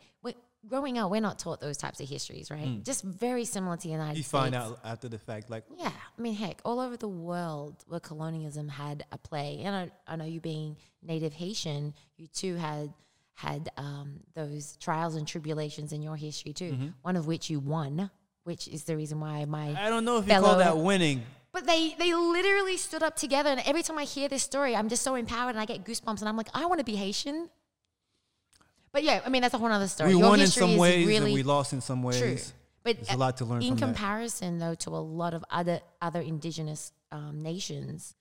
growing 0.68 0.98
up, 0.98 1.12
we're 1.12 1.22
not 1.22 1.40
taught 1.40 1.60
those 1.60 1.78
types 1.78 2.00
of 2.00 2.08
histories, 2.10 2.50
right? 2.50 2.84
Just 2.84 3.04
very 3.04 3.46
similar 3.46 3.76
to 3.78 3.84
the 3.84 3.90
United 3.90 4.12
Hmm. 4.14 4.18
You 4.18 4.24
States. 4.24 4.32
find 4.32 4.56
out 4.56 4.80
after 4.84 5.10
the 5.10 5.20
fact, 5.20 5.50
like, 5.50 5.64
Yeah, 5.78 5.92
I 6.18 6.22
mean, 6.22 6.34
heck, 6.36 6.62
all 6.66 6.80
over 6.80 6.96
the 6.98 7.08
world 7.08 7.84
where 7.88 8.00
colonialism 8.00 8.70
had 8.70 9.06
a 9.12 9.18
play, 9.18 9.62
and 9.64 9.76
I, 9.76 9.92
I 10.08 10.16
know 10.16 10.26
you 10.26 10.40
being 10.42 10.78
native 11.02 11.34
Haitian, 11.34 11.94
you 12.18 12.28
too 12.28 12.56
had 12.56 12.94
had 13.36 13.70
um, 13.78 14.20
those 14.36 14.78
trials 14.78 15.16
and 15.16 15.28
tribulations 15.28 15.92
in 15.92 16.02
your 16.02 16.16
history 16.16 16.54
too. 16.54 16.72
Mm-hmm. 16.72 16.88
One 17.02 17.16
of 17.16 17.26
which 17.28 17.50
you 17.50 17.60
won, 17.60 18.12
which 18.44 18.68
is 18.68 18.84
the 18.84 18.96
reason 18.96 19.20
why 19.20 19.44
my 19.46 19.76
I 19.78 19.90
don't 19.90 20.06
know 20.06 20.18
if 20.18 20.28
you 20.28 20.40
call 20.40 20.58
that 20.60 20.78
winning. 20.78 21.24
but 21.52 21.66
they 21.66 21.96
they 21.98 22.14
literally 22.14 22.78
stood 22.78 23.02
up 23.04 23.16
together, 23.16 23.50
and 23.50 23.62
every 23.66 23.82
time 23.84 23.98
I 23.98 24.04
hear 24.04 24.30
this 24.30 24.44
story, 24.44 24.76
I'm 24.76 24.88
just 24.88 25.02
so 25.02 25.16
empowered, 25.16 25.56
and 25.56 25.60
I 25.60 25.66
get 25.66 25.84
goosebumps, 25.84 26.20
and 26.20 26.30
I'm 26.30 26.38
like, 26.38 26.50
I 26.54 26.66
want 26.68 26.80
to 26.80 26.86
be 26.86 26.96
Haitian. 26.96 27.50
But 28.94 29.04
yeah, 29.04 29.22
I 29.26 29.30
mean 29.30 29.42
that's 29.42 29.54
a 29.54 29.58
whole 29.58 29.72
other 29.72 29.88
story. 29.88 30.14
We 30.14 30.20
Your 30.20 30.30
won 30.30 30.40
in 30.40 30.48
some 30.48 30.78
ways 30.78 31.06
really 31.08 31.26
and 31.26 31.34
we 31.34 31.44
lost 31.44 31.74
in 31.74 31.82
some 31.82 32.04
ways. 32.04 32.20
true. 32.20 32.38
But 32.84 32.98
There's 32.98 33.16
a 33.16 33.18
lot 33.18 33.38
to 33.38 33.46
learn 33.46 33.62
in 33.62 33.70
from 33.70 33.78
that. 33.78 33.86
comparison, 33.86 34.60
though, 34.60 34.76
to 34.76 34.90
a 34.90 35.00
lot 35.00 35.34
of 35.34 35.44
other 35.50 35.80
other 36.02 36.22
indigenous 36.22 36.92
um, 37.12 37.42
nations, 37.42 38.14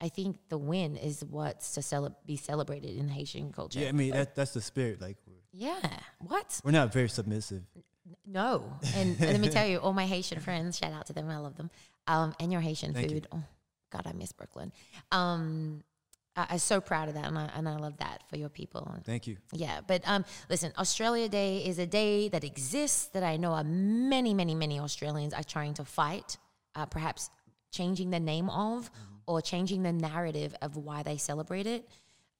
I 0.00 0.08
think 0.08 0.36
the 0.48 0.58
win 0.58 0.96
is 0.96 1.24
what's 1.24 1.72
to 1.74 1.82
cele- 1.82 2.16
be 2.26 2.36
celebrated 2.36 2.96
in 2.96 3.08
Haitian 3.08 3.50
culture. 3.52 3.80
Yeah, 3.80 3.88
I 3.88 3.92
mean 3.92 4.12
that 4.12 4.34
that's 4.34 4.52
the 4.52 4.60
spirit. 4.60 5.00
Like 5.00 5.16
yeah. 5.52 5.80
What? 6.20 6.60
we're 6.64 6.70
not 6.70 6.92
very 6.92 7.08
submissive. 7.08 7.62
No. 8.26 8.72
And, 8.94 9.16
and 9.20 9.32
let 9.32 9.40
me 9.40 9.48
tell 9.48 9.66
you, 9.66 9.78
all 9.78 9.92
my 9.92 10.06
Haitian 10.06 10.40
friends, 10.40 10.78
shout 10.78 10.92
out 10.92 11.06
to 11.06 11.12
them, 11.12 11.28
I 11.28 11.38
love 11.38 11.56
them. 11.56 11.70
Um, 12.06 12.34
and 12.38 12.52
your 12.52 12.60
Haitian 12.60 12.92
Thank 12.92 13.10
you. 13.10 13.16
food. 13.16 13.28
Oh, 13.32 13.42
God, 13.90 14.02
I 14.06 14.12
miss 14.12 14.32
Brooklyn. 14.32 14.72
Um, 15.10 15.82
I, 16.36 16.46
I'm 16.50 16.58
so 16.58 16.80
proud 16.80 17.08
of 17.08 17.14
that, 17.14 17.26
and 17.26 17.38
I, 17.38 17.50
and 17.54 17.68
I 17.68 17.76
love 17.76 17.98
that 17.98 18.22
for 18.28 18.36
your 18.36 18.48
people. 18.48 18.94
Thank 19.04 19.26
you. 19.26 19.36
Yeah, 19.52 19.80
but 19.86 20.02
um, 20.06 20.24
listen, 20.48 20.72
Australia 20.78 21.28
Day 21.28 21.58
is 21.58 21.78
a 21.78 21.86
day 21.86 22.28
that 22.28 22.44
exists 22.44 23.06
that 23.08 23.22
I 23.22 23.36
know 23.36 23.52
are 23.52 23.64
many, 23.64 24.34
many, 24.34 24.54
many 24.54 24.80
Australians 24.80 25.34
are 25.34 25.44
trying 25.44 25.74
to 25.74 25.84
fight, 25.84 26.38
uh, 26.74 26.86
perhaps 26.86 27.30
changing 27.70 28.10
the 28.10 28.20
name 28.20 28.50
of 28.50 28.90
or 29.26 29.40
changing 29.40 29.82
the 29.82 29.92
narrative 29.92 30.54
of 30.60 30.76
why 30.76 31.02
they 31.02 31.16
celebrate 31.16 31.66
it. 31.66 31.88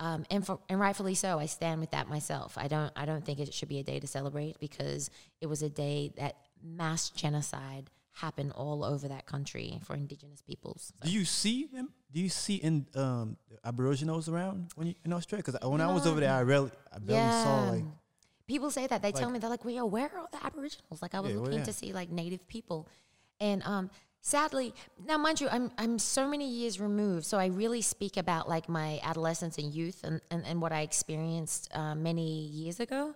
Um, 0.01 0.25
and 0.31 0.45
for 0.45 0.59
and 0.69 0.81
rightfully 0.81 1.15
so, 1.15 1.39
I 1.39 1.47
stand 1.47 1.81
with 1.81 1.91
that 1.91 2.09
myself. 2.09 2.57
I 2.57 2.69
don't 2.69 2.91
I 2.97 3.05
don't 3.05 3.25
think 3.25 3.39
it 3.39 3.53
should 3.53 3.69
be 3.69 3.81
a 3.81 3.83
day 3.83 4.01
to 4.01 4.07
celebrate 4.07 4.59
because 4.59 5.11
it 5.43 5.47
was 5.47 5.63
a 5.63 5.69
day 5.69 6.13
that 6.17 6.37
mass 6.63 7.11
genocide 7.11 7.91
happened 8.21 8.53
all 8.53 8.85
over 8.85 9.09
that 9.09 9.25
country 9.27 9.81
for 9.87 9.95
indigenous 9.95 10.43
peoples. 10.43 10.93
So- 11.03 11.07
Do 11.09 11.13
you 11.19 11.25
see 11.25 11.67
them? 11.67 11.89
Do 12.13 12.21
you 12.21 12.29
see 12.29 12.57
in 12.57 12.87
um, 12.95 13.37
Aboriginals 13.65 14.29
around 14.29 14.73
when 14.77 14.87
you 14.89 14.95
in 15.05 15.13
Australia? 15.13 15.43
Because 15.45 15.69
when 15.71 15.81
I 15.81 15.93
was 15.93 16.07
over 16.07 16.21
there, 16.21 16.33
I 16.33 16.43
rarely, 16.43 16.71
I 16.93 16.99
barely 16.99 17.33
saw 17.45 17.71
like. 17.71 17.85
people 18.47 18.71
say 18.71 18.87
that 18.87 19.01
they 19.03 19.13
tell 19.13 19.31
me 19.31 19.39
they're 19.39 19.49
like, 19.57 19.65
well, 19.65 19.89
where 19.89 20.11
are 20.19 20.29
the 20.33 20.45
Aboriginals? 20.45 21.01
Like 21.03 21.15
I 21.15 21.21
was 21.21 21.31
Yeah, 21.31 21.37
well, 21.37 21.45
looking 21.45 21.59
yeah. 21.61 21.65
to 21.73 21.73
see 21.73 21.93
like 21.93 22.11
native 22.11 22.43
people, 22.49 22.89
and 23.41 23.63
um, 23.65 23.91
sadly, 24.21 24.75
now 25.07 25.17
mind 25.19 25.41
you, 25.41 25.49
I'm 25.49 25.71
I'm 25.79 25.99
so 25.99 26.29
many 26.29 26.49
years 26.61 26.81
removed, 26.81 27.25
so 27.27 27.39
I 27.39 27.47
really 27.47 27.81
speak 27.95 28.17
about 28.17 28.49
like 28.49 28.69
my 28.69 28.99
adolescence 29.03 29.57
and 29.63 29.73
youth 29.73 29.99
and 30.05 30.21
and, 30.33 30.45
and 30.45 30.61
what 30.61 30.73
I 30.73 30.81
experienced 30.83 31.63
uh, 31.81 31.95
many 31.95 32.47
years 32.61 32.81
ago. 32.81 33.15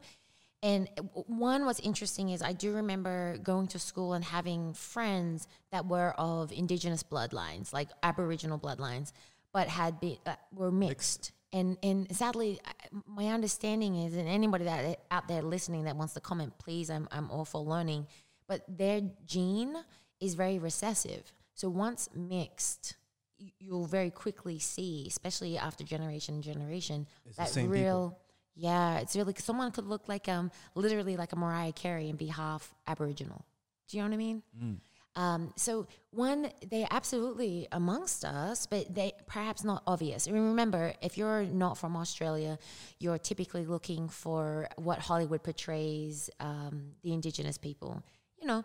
And 0.64 0.88
one 1.26 1.66
what's 1.66 1.78
interesting 1.80 2.30
is 2.30 2.40
I 2.42 2.54
do 2.54 2.73
remember 2.75 3.37
going 3.42 3.66
to 3.68 3.78
school 3.78 4.14
and 4.14 4.25
having 4.25 4.73
friends 4.73 5.47
that 5.71 5.87
were 5.87 6.12
of 6.18 6.50
indigenous 6.52 7.02
bloodlines, 7.02 7.73
like 7.73 7.90
Aboriginal 8.02 8.59
bloodlines. 8.59 9.12
but 9.52 9.68
had 9.68 10.00
been 10.00 10.16
uh, 10.26 10.35
were 10.52 10.73
mixed. 10.73 11.30
And 11.52 11.76
and 11.85 11.99
sadly, 12.16 12.59
my 13.06 13.26
understanding 13.28 13.94
is, 14.04 14.14
and 14.16 14.26
anybody 14.28 14.64
that 14.64 14.99
out 15.12 15.28
there 15.28 15.42
listening 15.42 15.85
that 15.85 15.97
wants 15.97 16.14
to 16.14 16.21
comment, 16.21 16.52
please, 16.59 16.90
I'm 16.90 17.06
I'm 17.12 17.30
all 17.30 17.44
for 17.44 17.61
learning. 17.61 18.06
But 18.49 18.61
their 18.66 19.00
gene 19.26 19.76
is 20.18 20.35
very 20.35 20.59
recessive. 20.59 21.23
So 21.54 21.68
once 21.68 22.09
mixed, 22.14 22.97
you- 23.38 23.52
you'll 23.61 23.87
very 23.87 24.11
quickly 24.11 24.59
see, 24.59 25.04
especially 25.06 25.56
after 25.59 25.85
generation 25.85 26.35
and 26.37 26.42
generation, 26.52 27.06
It's 27.26 27.37
that 27.37 27.54
real. 27.68 28.11
people. 28.11 28.21
Yeah, 28.56 28.99
it's 28.99 29.16
really 29.16 29.34
someone 29.38 29.70
could 29.73 29.87
look 29.87 30.08
like 30.08 30.28
um 30.28 30.50
literally 30.75 31.16
like 31.16 31.32
a 31.32 31.37
Mariah 31.37 31.73
Carey 31.73 32.08
and 32.08 32.18
be 32.18 32.26
half 32.28 32.73
Aboriginal. 32.87 33.44
Do 33.88 33.96
you 33.96 34.02
know 34.02 34.08
what 34.08 34.14
I 34.14 34.18
mean? 34.18 34.42
Mm. 34.62 34.76
Um, 35.16 35.52
so 35.56 35.87
one, 36.11 36.50
they're 36.70 36.88
absolutely 36.90 37.68
amongst 37.70 38.25
us, 38.25 38.66
but 38.66 38.92
they 38.92 39.12
perhaps 39.26 39.62
not 39.62 39.82
obvious. 39.87 40.26
And 40.26 40.34
remember, 40.34 40.92
if 41.02 41.16
you're 41.16 41.44
not 41.44 41.78
from 41.78 41.96
Australia, 41.96 42.58
you're 42.99 43.18
typically 43.18 43.64
looking 43.64 44.08
for 44.08 44.68
what 44.76 44.99
Hollywood 44.99 45.44
portrays 45.44 46.30
um, 46.40 46.92
the 47.04 47.12
indigenous 47.12 47.58
people. 47.58 48.02
You 48.40 48.49
know, 48.49 48.64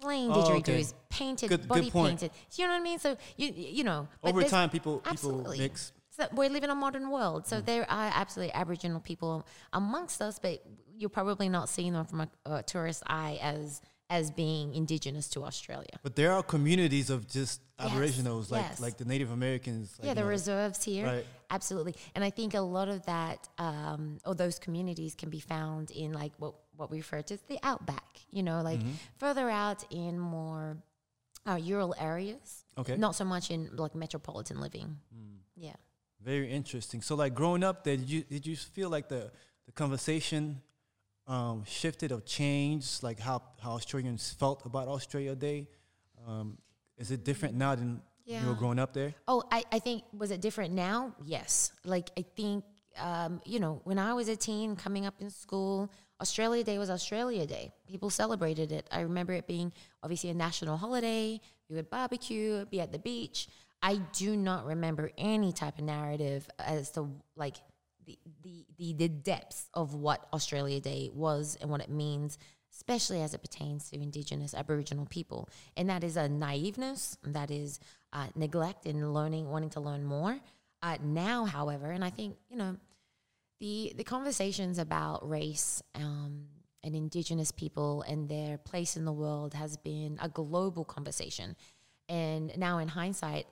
plain 0.00 0.30
Oh, 0.32 0.40
okay. 0.40 0.60
didgeridoos, 0.72 0.94
painted, 1.10 1.48
Good- 1.48 1.60
good 1.62 1.68
body 1.68 1.90
point. 1.90 2.20
painted. 2.20 2.30
Do 2.54 2.62
you 2.62 2.68
know 2.68 2.74
what 2.74 2.80
I 2.80 2.84
mean? 2.84 2.98
So 3.00 3.16
you 3.36 3.52
you 3.56 3.82
know, 3.84 4.06
Over 4.22 4.44
time, 4.44 4.70
people 4.70 4.98
people 4.98 5.10
absolutely. 5.10 5.58
mix. 5.58 5.92
So 6.16 6.28
we 6.34 6.48
live 6.48 6.62
in 6.64 6.70
a 6.70 6.74
modern 6.74 7.10
world, 7.10 7.46
so 7.46 7.60
there 7.60 7.90
are 7.90 8.10
absolutely 8.14 8.52
Aboriginal 8.54 9.00
people 9.00 9.46
amongst 9.72 10.20
us, 10.20 10.38
but 10.38 10.62
you're 10.98 11.08
probably 11.10 11.48
not 11.48 11.68
seeing 11.70 11.92
them 11.94 12.04
from 12.04 12.20
a, 12.22 12.28
a 12.44 12.62
tourist 12.62 13.02
eye 13.06 13.38
as 13.42 13.80
as 14.10 14.30
being 14.30 14.74
indigenous 14.74 15.26
to 15.30 15.42
Australia. 15.42 15.96
But 16.02 16.16
there 16.16 16.32
are 16.32 16.42
communities 16.42 17.08
of 17.08 17.26
just 17.26 17.62
Yes, 17.80 17.90
Aboriginals, 17.90 18.50
like 18.52 18.62
yes. 18.62 18.78
like 18.78 18.96
the 18.98 19.06
Native 19.06 19.30
Americans. 19.30 19.94
Like, 19.98 20.04
yeah, 20.04 20.10
you 20.10 20.14
the 20.16 20.20
know, 20.20 20.26
reserves 20.28 20.84
here, 20.84 21.06
Right. 21.06 21.26
absolutely. 21.50 21.94
And 22.14 22.22
I 22.22 22.30
think 22.30 22.52
a 22.54 22.60
lot 22.60 22.88
of 22.88 23.04
that, 23.06 23.48
um, 23.58 24.18
or 24.26 24.34
those 24.34 24.58
communities, 24.58 25.14
can 25.14 25.30
be 25.30 25.40
found 25.40 25.90
in 25.90 26.12
like 26.12 26.32
what 26.36 26.54
what 26.76 26.90
we 26.90 26.98
refer 26.98 27.22
to 27.22 27.34
as 27.34 27.40
the 27.48 27.58
outback. 27.62 28.20
You 28.30 28.42
know, 28.42 28.60
like 28.62 28.80
Mm-hmm. 28.80 28.92
further 29.16 29.48
out 29.48 29.82
in 29.90 30.18
more 30.18 30.76
uh, 31.46 31.58
rural 31.66 31.94
areas. 31.98 32.64
Okay. 32.76 32.96
Not 32.96 33.14
so 33.16 33.24
much 33.24 33.50
in 33.50 33.70
like 33.76 33.94
metropolitan 33.94 34.60
living. 34.60 34.98
Yeah. 35.56 35.72
Very 36.24 36.50
interesting. 36.50 37.02
So, 37.02 37.14
like 37.16 37.34
growing 37.34 37.64
up, 37.64 37.84
there, 37.84 37.96
did 37.96 38.08
you 38.08 38.22
did 38.22 38.46
you 38.46 38.56
feel 38.56 38.90
like 38.90 39.08
the 39.08 39.30
the 39.66 39.72
conversation 39.72 40.60
um, 41.26 41.64
shifted 41.66 42.12
or 42.12 42.20
changed, 42.20 43.02
like 43.02 43.18
how 43.18 43.42
how 43.60 43.72
Australians 43.72 44.34
felt 44.38 44.64
about 44.64 44.88
Australia 44.88 45.34
Day? 45.34 45.68
Um, 46.26 46.58
is 46.96 47.10
it 47.10 47.24
different 47.24 47.54
now 47.54 47.74
than 47.74 48.00
you 48.24 48.46
were 48.46 48.54
growing 48.54 48.78
up 48.78 48.92
there? 48.92 49.14
Oh, 49.26 49.42
I, 49.50 49.64
I 49.72 49.78
think 49.78 50.04
was 50.16 50.30
it 50.30 50.40
different 50.40 50.72
now? 50.72 51.14
Yes. 51.24 51.72
Like 51.84 52.10
I 52.16 52.24
think 52.36 52.64
um, 52.98 53.40
you 53.44 53.60
know, 53.60 53.80
when 53.84 53.98
I 53.98 54.12
was 54.14 54.28
a 54.28 54.36
teen 54.36 54.76
coming 54.76 55.06
up 55.06 55.14
in 55.20 55.30
school, 55.30 55.90
Australia 56.20 56.62
Day 56.62 56.78
was 56.78 56.90
Australia 56.90 57.46
Day. 57.46 57.72
People 57.88 58.10
celebrated 58.10 58.70
it. 58.70 58.86
I 58.92 59.00
remember 59.00 59.32
it 59.32 59.46
being 59.46 59.72
obviously 60.02 60.30
a 60.30 60.34
national 60.34 60.76
holiday. 60.76 61.40
We 61.68 61.76
would 61.76 61.90
barbecue, 61.90 62.64
be 62.66 62.80
at 62.80 62.92
the 62.92 62.98
beach. 62.98 63.48
I 63.82 63.96
do 64.12 64.36
not 64.36 64.64
remember 64.64 65.10
any 65.18 65.52
type 65.52 65.78
of 65.78 65.84
narrative 65.84 66.48
as 66.58 66.90
to 66.92 67.10
like 67.36 67.56
the 68.06 68.18
the 68.42 68.66
the, 68.78 68.92
the 68.94 69.08
depths 69.08 69.68
of 69.74 69.94
what 69.94 70.26
Australia 70.32 70.80
Day 70.80 71.10
was 71.12 71.56
and 71.60 71.70
what 71.70 71.80
it 71.80 71.90
means 71.90 72.38
especially 72.74 73.20
as 73.20 73.34
it 73.34 73.42
pertains 73.42 73.90
to 73.90 74.00
Indigenous 74.00 74.54
Aboriginal 74.54 75.06
people. 75.06 75.48
And 75.76 75.90
that 75.90 76.02
is 76.02 76.16
a 76.16 76.28
naiveness, 76.28 77.16
that 77.24 77.50
is 77.50 77.78
uh, 78.12 78.28
neglect 78.34 78.86
and 78.86 79.12
learning, 79.12 79.48
wanting 79.48 79.70
to 79.70 79.80
learn 79.80 80.04
more. 80.04 80.38
Uh, 80.82 80.96
now, 81.02 81.44
however, 81.44 81.90
and 81.90 82.04
I 82.04 82.10
think, 82.10 82.36
you 82.50 82.56
know, 82.56 82.76
the, 83.60 83.92
the 83.96 84.04
conversations 84.04 84.78
about 84.78 85.28
race 85.28 85.82
um, 85.94 86.46
and 86.82 86.96
Indigenous 86.96 87.52
people 87.52 88.02
and 88.02 88.28
their 88.28 88.58
place 88.58 88.96
in 88.96 89.04
the 89.04 89.12
world 89.12 89.54
has 89.54 89.76
been 89.76 90.18
a 90.20 90.28
global 90.28 90.84
conversation. 90.84 91.54
And 92.08 92.56
now, 92.58 92.78
in 92.78 92.88
hindsight, 92.88 93.46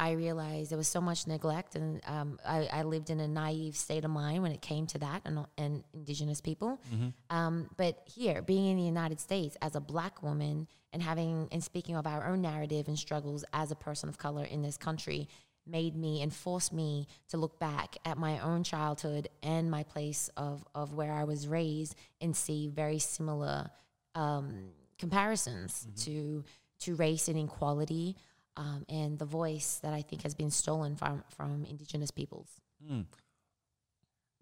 I 0.00 0.12
realized 0.12 0.70
there 0.70 0.78
was 0.78 0.88
so 0.88 1.00
much 1.02 1.26
neglect, 1.26 1.74
and 1.74 2.00
um, 2.06 2.38
I, 2.44 2.66
I 2.72 2.82
lived 2.84 3.10
in 3.10 3.20
a 3.20 3.28
naive 3.28 3.76
state 3.76 4.02
of 4.02 4.10
mind 4.10 4.42
when 4.42 4.50
it 4.50 4.62
came 4.62 4.86
to 4.88 4.98
that 4.98 5.20
and, 5.26 5.44
and 5.58 5.84
Indigenous 5.92 6.40
people. 6.40 6.80
Um, 7.28 7.68
but 7.76 8.02
here, 8.06 8.40
being 8.40 8.70
in 8.70 8.78
the 8.78 8.82
United 8.82 9.20
States 9.20 9.58
as 9.60 9.76
a 9.76 9.80
Black 9.80 10.22
woman 10.22 10.66
and 10.94 11.02
having 11.02 11.48
and 11.52 11.62
speaking 11.62 11.96
of 11.96 12.06
our 12.06 12.26
own 12.26 12.40
narrative 12.40 12.88
and 12.88 12.98
struggles 12.98 13.44
as 13.52 13.70
a 13.70 13.76
person 13.76 14.08
of 14.08 14.16
color 14.16 14.44
in 14.44 14.62
this 14.62 14.78
country 14.78 15.28
made 15.66 15.94
me 15.94 16.22
and 16.22 16.32
forced 16.32 16.72
me 16.72 17.06
to 17.28 17.36
look 17.36 17.60
back 17.60 17.96
at 18.06 18.16
my 18.16 18.38
own 18.40 18.64
childhood 18.64 19.28
and 19.42 19.70
my 19.70 19.82
place 19.82 20.30
of, 20.38 20.64
of 20.74 20.94
where 20.94 21.12
I 21.12 21.24
was 21.24 21.46
raised 21.46 21.94
and 22.22 22.34
see 22.34 22.68
very 22.68 22.98
similar 22.98 23.70
um, 24.14 24.70
comparisons 24.98 25.86
to 26.04 26.42
to 26.80 26.94
race 26.94 27.28
and 27.28 27.38
inequality 27.38 28.16
um, 28.60 28.84
and 28.88 29.18
the 29.18 29.24
voice 29.24 29.80
that 29.82 29.94
I 29.94 30.02
think 30.02 30.22
has 30.22 30.34
been 30.34 30.50
stolen 30.50 30.94
from 30.94 31.24
from 31.36 31.64
Indigenous 31.64 32.10
peoples. 32.10 32.60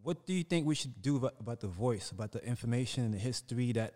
What 0.03 0.27
do 0.27 0.33
you 0.33 0.45
think 0.45 0.67
we 0.67 0.75
should 0.75 1.01
do 1.03 1.17
about, 1.17 1.35
about 1.41 1.61
the 1.61 1.69
voice, 1.69 2.11
about 2.11 2.33
the 2.33 2.45
information 2.45 3.05
and 3.05 3.15
the 3.15 3.19
history 3.19 3.73
that 3.73 3.95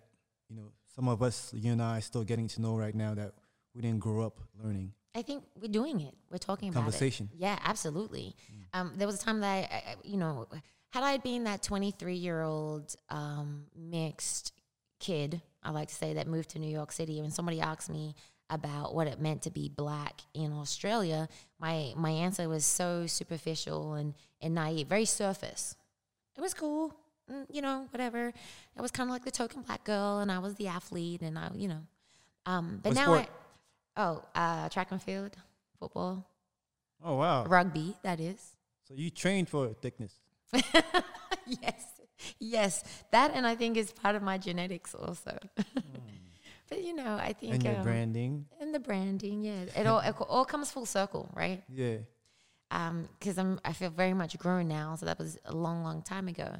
you 0.49 0.57
know 0.57 0.69
some 0.95 1.09
of 1.09 1.23
us, 1.23 1.53
you 1.55 1.73
and 1.73 1.83
I, 1.83 1.99
are 1.99 2.01
still 2.01 2.25
getting 2.25 2.49
to 2.49 2.61
know 2.61 2.77
right 2.77 2.95
now 2.95 3.15
that 3.15 3.33
we 3.75 3.83
didn't 3.83 4.01
grow 4.01 4.25
up 4.25 4.41
learning? 4.63 4.93
I 5.15 5.23
think 5.23 5.45
we're 5.61 5.69
doing 5.69 6.01
it. 6.01 6.15
We're 6.31 6.39
talking 6.39 6.69
about 6.69 6.83
Conversation. 6.83 7.29
Yeah, 7.37 7.59
absolutely. 7.65 8.35
Um, 8.73 8.93
there 8.97 9.07
was 9.07 9.17
a 9.17 9.25
time 9.25 9.41
that 9.41 9.47
I, 9.47 9.59
I, 9.75 9.95
you 10.05 10.17
know, 10.17 10.49
had 10.91 11.03
I 11.03 11.19
been 11.19 11.45
that 11.45 11.63
23 11.63 12.15
year 12.15 12.43
old 12.43 12.95
um, 13.11 13.65
mixed 13.77 14.53
kid, 15.01 15.43
I 15.63 15.71
like 15.71 15.89
to 15.89 15.95
say 15.95 16.15
that 16.15 16.27
moved 16.27 16.51
to 16.51 16.59
New 16.59 16.71
York 16.71 16.93
City, 16.93 17.21
when 17.21 17.31
somebody 17.31 17.61
asked 17.61 17.91
me 17.91 18.15
about 18.53 18.95
what 18.95 19.07
it 19.07 19.21
meant 19.21 19.43
to 19.43 19.51
be 19.51 19.69
black 19.69 20.21
in 20.35 20.53
Australia, 20.53 21.29
my 21.59 21.93
my 21.97 22.11
answer 22.11 22.49
was 22.49 22.65
so 22.65 23.07
superficial 23.07 23.95
and 23.95 24.15
and 24.41 24.55
naive, 24.55 24.87
very 24.88 25.05
surface. 25.07 25.75
It 26.37 26.41
was 26.41 26.55
cool, 26.55 26.95
mm, 27.31 27.47
you 27.51 27.62
know, 27.62 27.87
whatever. 27.91 28.33
I 28.77 28.83
was 28.83 28.91
kind 28.91 29.09
of 29.09 29.12
like 29.12 29.25
the 29.25 29.31
token 29.31 29.62
black 29.62 29.85
girl, 29.85 30.19
and 30.19 30.31
I 30.31 30.38
was 30.38 30.55
the 30.57 30.69
athlete, 30.69 31.23
and 31.23 31.38
I, 31.38 31.51
you 31.55 31.69
know. 31.69 31.83
Um, 32.47 32.81
but 32.83 32.91
What 32.91 32.97
now 32.97 33.05
sport? 33.05 33.29
I, 33.97 34.03
oh, 34.03 34.25
uh, 34.35 34.69
track 34.69 34.91
and 34.93 35.03
field, 35.03 35.37
football, 35.79 36.27
Oh 37.05 37.17
wow! 37.17 37.45
rugby. 37.45 37.97
That 38.03 38.21
is. 38.21 38.57
So 38.88 38.95
you 38.95 39.11
trained 39.11 39.49
for 39.49 39.69
thickness. 39.81 40.12
yes, 41.47 41.85
yes. 42.38 42.85
That 43.11 43.33
and 43.35 43.47
I 43.47 43.55
think 43.55 43.77
is 43.77 43.93
part 43.93 44.15
of 44.17 44.23
my 44.23 44.38
genetics 44.38 44.95
also. 44.95 45.38
but 46.73 46.83
you 46.85 46.95
know, 46.95 47.17
I 47.29 47.33
think 47.33 47.55
and 47.55 47.63
your 47.65 47.77
um, 47.77 47.83
branding. 47.83 48.47
and 48.61 48.75
the 48.75 48.81
branding, 48.81 49.43
yeah, 49.43 49.65
it 49.81 49.87
all 49.87 50.01
it 50.01 50.15
all 50.35 50.45
comes 50.45 50.71
full 50.71 50.87
circle, 50.87 51.25
right? 51.35 51.63
Yeah. 51.69 51.99
um 52.71 52.97
because 53.19 53.37
i'm 53.43 53.61
i 53.71 53.73
feel 53.79 53.91
very 53.91 54.15
much 54.15 54.33
grown 54.39 54.67
now 54.69 54.95
so 54.99 55.05
that 55.09 55.19
was 55.19 55.33
a 55.45 55.55
long 55.55 55.79
long 55.89 56.01
time 56.13 56.27
ago 56.35 56.51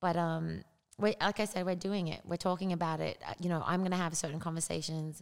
but 0.00 0.16
um 0.16 0.62
we 1.02 1.08
like 1.20 1.40
i 1.40 1.46
said 1.52 1.66
we're 1.66 1.74
doing 1.90 2.06
it 2.14 2.20
we're 2.24 2.36
talking 2.50 2.72
about 2.72 3.00
it 3.00 3.16
Uh, 3.28 3.34
you 3.42 3.48
know 3.52 3.60
i'm 3.66 3.80
going 3.80 3.90
to 3.98 4.02
have 4.06 4.14
certain 4.16 4.38
conversations 4.48 5.20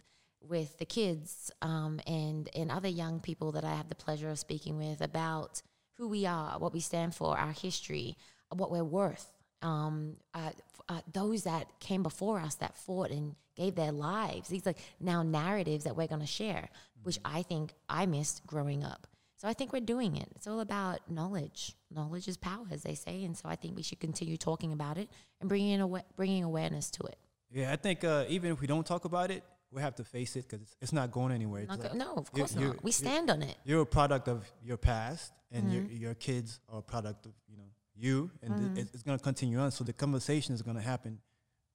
with 0.53 0.69
the 0.77 0.85
kids 0.85 1.49
um 1.63 1.99
and 2.05 2.49
and 2.59 2.69
other 2.77 2.87
young 3.03 3.19
people 3.19 3.49
that 3.55 3.63
i 3.71 3.73
have 3.79 3.89
the 3.89 3.95
pleasure 4.05 4.29
of 4.29 4.37
speaking 4.37 4.77
with 4.77 5.01
about 5.01 5.51
who 5.97 6.05
we 6.15 6.21
are 6.37 6.59
what 6.59 6.71
we 6.77 6.79
stand 6.91 7.15
for 7.19 7.29
our 7.43 7.53
history 7.67 8.15
what 8.61 8.69
we're 8.73 8.91
worth 9.01 9.27
um 9.61 10.15
uh, 10.33 10.51
uh, 10.89 11.01
those 11.13 11.43
that 11.43 11.67
came 11.79 12.03
before 12.03 12.39
us 12.39 12.55
that 12.55 12.75
fought 12.75 13.11
and 13.11 13.35
gave 13.55 13.75
their 13.75 13.91
lives 13.91 14.49
these 14.49 14.65
like 14.65 14.77
now 14.99 15.23
narratives 15.23 15.83
that 15.83 15.95
we're 15.95 16.07
going 16.07 16.21
to 16.21 16.27
share 16.27 16.67
which 17.03 17.19
i 17.25 17.41
think 17.43 17.73
i 17.89 18.05
missed 18.05 18.45
growing 18.47 18.83
up 18.83 19.07
so 19.37 19.47
I 19.47 19.53
think 19.53 19.73
we're 19.73 19.79
doing 19.79 20.17
it. 20.17 20.27
It's 20.35 20.45
all 20.45 20.59
about 20.59 20.99
knowledge. 21.09 21.75
Knowledge 21.89 22.27
is 22.27 22.37
power, 22.37 22.63
as 22.69 22.83
they 22.83 22.93
say, 22.93 23.23
and 23.23 23.35
so 23.35 23.49
I 23.49 23.55
think 23.55 23.75
we 23.75 23.81
should 23.81 23.99
continue 23.99 24.37
talking 24.37 24.71
about 24.71 24.99
it 24.99 25.09
and 25.39 25.49
bringing 25.49 25.71
in 25.71 25.81
awa- 25.81 26.03
bringing 26.15 26.43
awareness 26.43 26.91
to 26.91 27.03
it. 27.05 27.17
Yeah, 27.49 27.71
I 27.73 27.75
think 27.75 28.03
uh, 28.03 28.25
even 28.29 28.51
if 28.51 28.61
we 28.61 28.67
don't 28.67 28.85
talk 28.85 29.05
about 29.05 29.31
it, 29.31 29.43
we 29.71 29.81
have 29.81 29.95
to 29.95 30.03
face 30.03 30.35
it 30.35 30.47
because 30.47 30.61
it's, 30.61 30.75
it's 30.79 30.93
not 30.93 31.09
going 31.11 31.31
anywhere. 31.33 31.65
Not 31.65 31.79
like 31.79 31.95
no, 31.95 32.13
of 32.13 32.31
course 32.31 32.53
not. 32.55 32.83
We 32.83 32.91
stand 32.91 33.31
on 33.31 33.41
it. 33.41 33.55
You're 33.65 33.81
a 33.81 33.85
product 33.87 34.27
of 34.27 34.45
your 34.63 34.77
past, 34.77 35.33
and 35.51 35.73
your 35.73 35.81
Mm-hmm. 35.85 35.95
your 36.03 36.13
kids 36.13 36.59
are 36.69 36.77
a 36.77 36.83
product 36.83 37.25
of 37.25 37.31
you 37.49 37.57
know 37.57 37.69
you, 38.01 38.31
and 38.41 38.75
th- 38.75 38.85
it's, 38.85 38.93
it's 38.95 39.03
going 39.03 39.17
to 39.17 39.23
continue 39.23 39.59
on. 39.59 39.71
So 39.71 39.83
the 39.83 39.93
conversation 39.93 40.55
is 40.55 40.61
going 40.61 40.77
to 40.77 40.81
happen 40.81 41.19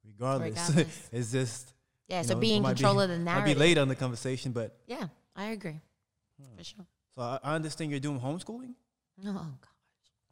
regardless. 0.04 0.68
Regardless. 0.68 1.08
it's 1.12 1.32
just 1.32 1.72
Yeah, 2.08 2.22
so 2.22 2.34
know, 2.34 2.40
be 2.40 2.54
in 2.54 2.62
control 2.62 3.00
of 3.00 3.08
the 3.08 3.18
Might 3.18 3.44
be 3.44 3.54
late 3.54 3.78
on 3.78 3.88
the 3.88 3.96
conversation, 3.96 4.52
but 4.52 4.76
Yeah, 4.86 5.06
I 5.34 5.46
agree. 5.46 5.80
Hmm. 6.40 6.56
For 6.58 6.64
sure. 6.64 6.86
so 7.14 7.22
I, 7.22 7.38
I 7.42 7.54
understand 7.54 7.90
you're 7.90 8.00
doing 8.00 8.20
homeschooling. 8.20 8.74
Oh 9.24 9.32
God. 9.32 9.56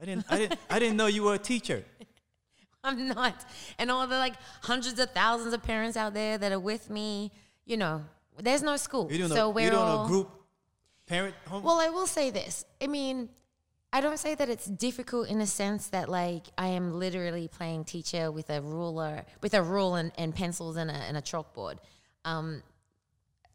I 0.00 0.04
didn't 0.04 0.24
I 0.28 0.38
didn't 0.38 0.60
I 0.70 0.78
didn't 0.78 0.96
know 0.96 1.06
you 1.06 1.22
were 1.22 1.34
a 1.34 1.38
teacher. 1.38 1.84
I'm 2.84 3.08
not. 3.08 3.44
And 3.78 3.90
all 3.90 4.06
the 4.06 4.18
like 4.18 4.34
hundreds 4.62 4.98
of 4.98 5.10
thousands 5.10 5.54
of 5.54 5.62
parents 5.62 5.96
out 5.96 6.12
there 6.12 6.36
that 6.36 6.52
are 6.52 6.60
with 6.60 6.90
me, 6.90 7.32
you 7.64 7.76
know, 7.76 8.04
there's 8.38 8.62
no 8.62 8.76
school. 8.76 9.08
So 9.28 9.46
a, 9.46 9.50
we're 9.50 9.62
you're 9.62 9.70
doing 9.70 9.82
all, 9.82 10.04
a 10.04 10.08
group 10.08 10.30
parent 11.06 11.34
home? 11.46 11.62
Well, 11.62 11.80
I 11.80 11.88
will 11.88 12.06
say 12.06 12.30
this. 12.30 12.64
I 12.82 12.86
mean, 12.86 13.28
I 13.94 14.00
don't 14.00 14.18
say 14.18 14.34
that 14.34 14.48
it's 14.48 14.66
difficult 14.66 15.28
in 15.28 15.40
a 15.40 15.46
sense 15.46 15.86
that 15.90 16.08
like 16.08 16.46
I 16.58 16.66
am 16.66 16.98
literally 16.98 17.46
playing 17.46 17.84
teacher 17.84 18.32
with 18.32 18.50
a 18.50 18.60
ruler, 18.60 19.24
with 19.40 19.54
a 19.54 19.62
rule 19.62 19.94
and, 19.94 20.10
and 20.18 20.34
pencils 20.34 20.76
and 20.76 20.90
a, 20.90 20.94
and 20.94 21.16
a 21.16 21.22
chalkboard. 21.22 21.76
Um, 22.24 22.64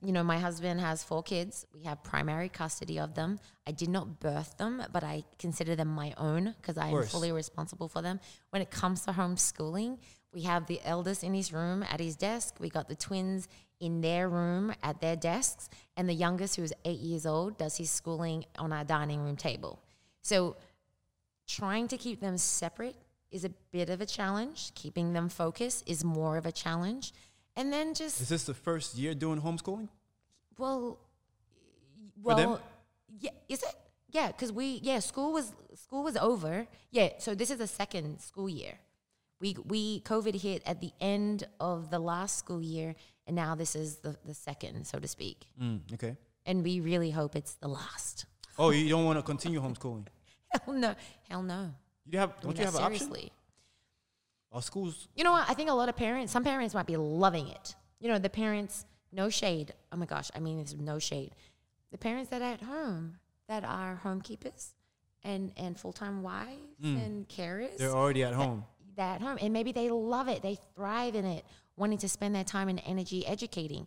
you 0.01 0.13
know, 0.13 0.23
my 0.23 0.39
husband 0.39 0.79
has 0.79 1.03
four 1.03 1.23
kids. 1.23 1.65
We 1.73 1.83
have 1.83 2.01
primary 2.05 2.47
custody 2.47 3.01
of 3.01 3.15
them. 3.15 3.41
I 3.67 3.73
did 3.73 3.89
not 3.89 4.21
birth 4.21 4.55
them, 4.55 4.81
but 4.93 5.03
I 5.03 5.25
consider 5.39 5.75
them 5.75 5.89
my 5.89 6.13
own 6.15 6.55
because 6.61 6.77
I 6.77 6.87
am 6.87 7.03
fully 7.03 7.33
responsible 7.33 7.89
for 7.89 8.01
them. 8.01 8.21
When 8.51 8.61
it 8.61 8.71
comes 8.71 9.01
to 9.01 9.11
homeschooling, 9.11 9.97
we 10.33 10.43
have 10.43 10.67
the 10.67 10.79
eldest 10.85 11.21
in 11.21 11.33
his 11.33 11.51
room 11.51 11.83
at 11.83 11.99
his 11.99 12.15
desk. 12.15 12.55
We 12.61 12.69
got 12.69 12.87
the 12.87 12.95
twins 12.95 13.49
in 13.81 13.99
their 13.99 14.29
room 14.29 14.73
at 14.83 15.01
their 15.01 15.17
desks, 15.17 15.67
and 15.97 16.07
the 16.07 16.13
youngest, 16.13 16.55
who 16.55 16.63
is 16.63 16.73
eight 16.85 16.99
years 16.99 17.25
old, 17.25 17.57
does 17.57 17.75
his 17.75 17.91
schooling 17.91 18.45
on 18.57 18.71
our 18.71 18.85
dining 18.85 19.19
room 19.19 19.35
table. 19.35 19.81
So, 20.21 20.55
trying 21.47 21.87
to 21.87 21.97
keep 21.97 22.19
them 22.19 22.37
separate 22.37 22.95
is 23.31 23.45
a 23.45 23.49
bit 23.71 23.89
of 23.89 24.01
a 24.01 24.05
challenge. 24.05 24.71
Keeping 24.75 25.13
them 25.13 25.29
focused 25.29 25.87
is 25.87 26.03
more 26.03 26.37
of 26.37 26.45
a 26.45 26.51
challenge. 26.51 27.13
And 27.55 27.73
then 27.73 27.93
just 27.93 28.21
Is 28.21 28.29
this 28.29 28.43
the 28.43 28.53
first 28.53 28.95
year 28.95 29.13
doing 29.13 29.41
homeschooling? 29.41 29.89
well, 30.57 30.99
well, 32.21 32.61
yeah, 33.19 33.31
is 33.47 33.63
it? 33.63 33.73
Yeah, 34.11 34.27
because 34.27 34.51
we 34.51 34.79
yeah 34.83 34.99
school 34.99 35.31
was 35.33 35.53
school 35.75 36.03
was 36.03 36.17
over. 36.17 36.67
Yeah, 36.91 37.09
so 37.19 37.35
this 37.35 37.49
is 37.49 37.57
the 37.57 37.67
second 37.67 38.19
school 38.19 38.49
year. 38.49 38.73
We 39.39 39.55
we 39.65 40.01
COVID 40.01 40.35
hit 40.41 40.63
at 40.65 40.81
the 40.81 40.91
end 40.99 41.45
of 41.59 41.89
the 41.91 41.99
last 41.99 42.37
school 42.37 42.61
year, 42.61 42.95
and 43.25 43.35
now 43.35 43.55
this 43.55 43.75
is 43.75 43.97
the 43.97 44.17
the 44.25 44.33
second, 44.33 44.85
so 44.85 44.99
to 44.99 45.07
speak. 45.07 45.47
Mm, 45.61 45.93
okay. 45.93 46.17
And 46.45 46.63
we 46.63 46.79
really 46.79 47.11
hope 47.11 47.35
it's 47.35 47.53
the 47.55 47.67
last. 47.67 48.25
Oh, 48.59 48.69
you 48.71 48.89
don't 48.89 49.05
want 49.05 49.17
to 49.17 49.23
continue 49.23 49.61
homeschooling? 49.61 50.05
Hell 50.65 50.73
no, 50.73 50.95
hell 51.29 51.41
no. 51.43 51.71
You 52.09 52.19
have? 52.19 52.39
Don't 52.41 52.57
you 52.57 52.65
have 52.65 52.75
an 52.75 52.81
option? 52.81 52.99
seriously. 52.99 53.31
Our 54.51 54.61
schools. 54.63 55.07
You 55.15 55.23
know 55.23 55.31
what? 55.31 55.47
I 55.49 55.53
think 55.53 55.69
a 55.69 55.73
lot 55.73 55.89
of 55.89 55.95
parents, 55.95 56.33
some 56.33 56.43
parents 56.43 56.73
might 56.73 56.87
be 56.87 56.97
loving 56.97 57.47
it. 57.47 57.75
You 57.99 58.07
know, 58.09 58.17
the 58.17 58.29
parents, 58.31 58.85
no 59.11 59.29
shade. 59.29 59.73
Oh 59.91 59.97
my 59.97 60.05
gosh, 60.07 60.29
I 60.35 60.39
mean, 60.39 60.57
there's 60.57 60.75
no 60.75 60.97
shade. 60.99 61.31
The 61.91 61.97
parents 61.99 62.29
that 62.31 62.41
are 62.41 62.53
at 62.53 62.61
home, 62.61 63.17
that 63.47 63.63
are 63.63 63.99
homekeepers 64.03 64.73
and, 65.23 65.51
and 65.55 65.79
full 65.79 65.93
time 65.93 66.23
wives 66.23 66.57
and 66.81 67.27
carers, 67.27 67.73
Mm. 67.75 67.77
They're 67.77 67.91
already 67.91 68.23
at 68.23 68.33
home. 68.33 68.65
that 68.95 69.15
at 69.15 69.21
home. 69.21 69.37
And 69.41 69.53
maybe 69.53 69.71
they 69.71 69.89
love 69.89 70.27
it, 70.27 70.41
they 70.41 70.57
thrive 70.75 71.13
in 71.15 71.25
it, 71.25 71.45
wanting 71.77 71.99
to 71.99 72.09
spend 72.09 72.33
their 72.33 72.43
time 72.43 72.69
and 72.69 72.81
energy 72.85 73.25
educating. 73.27 73.85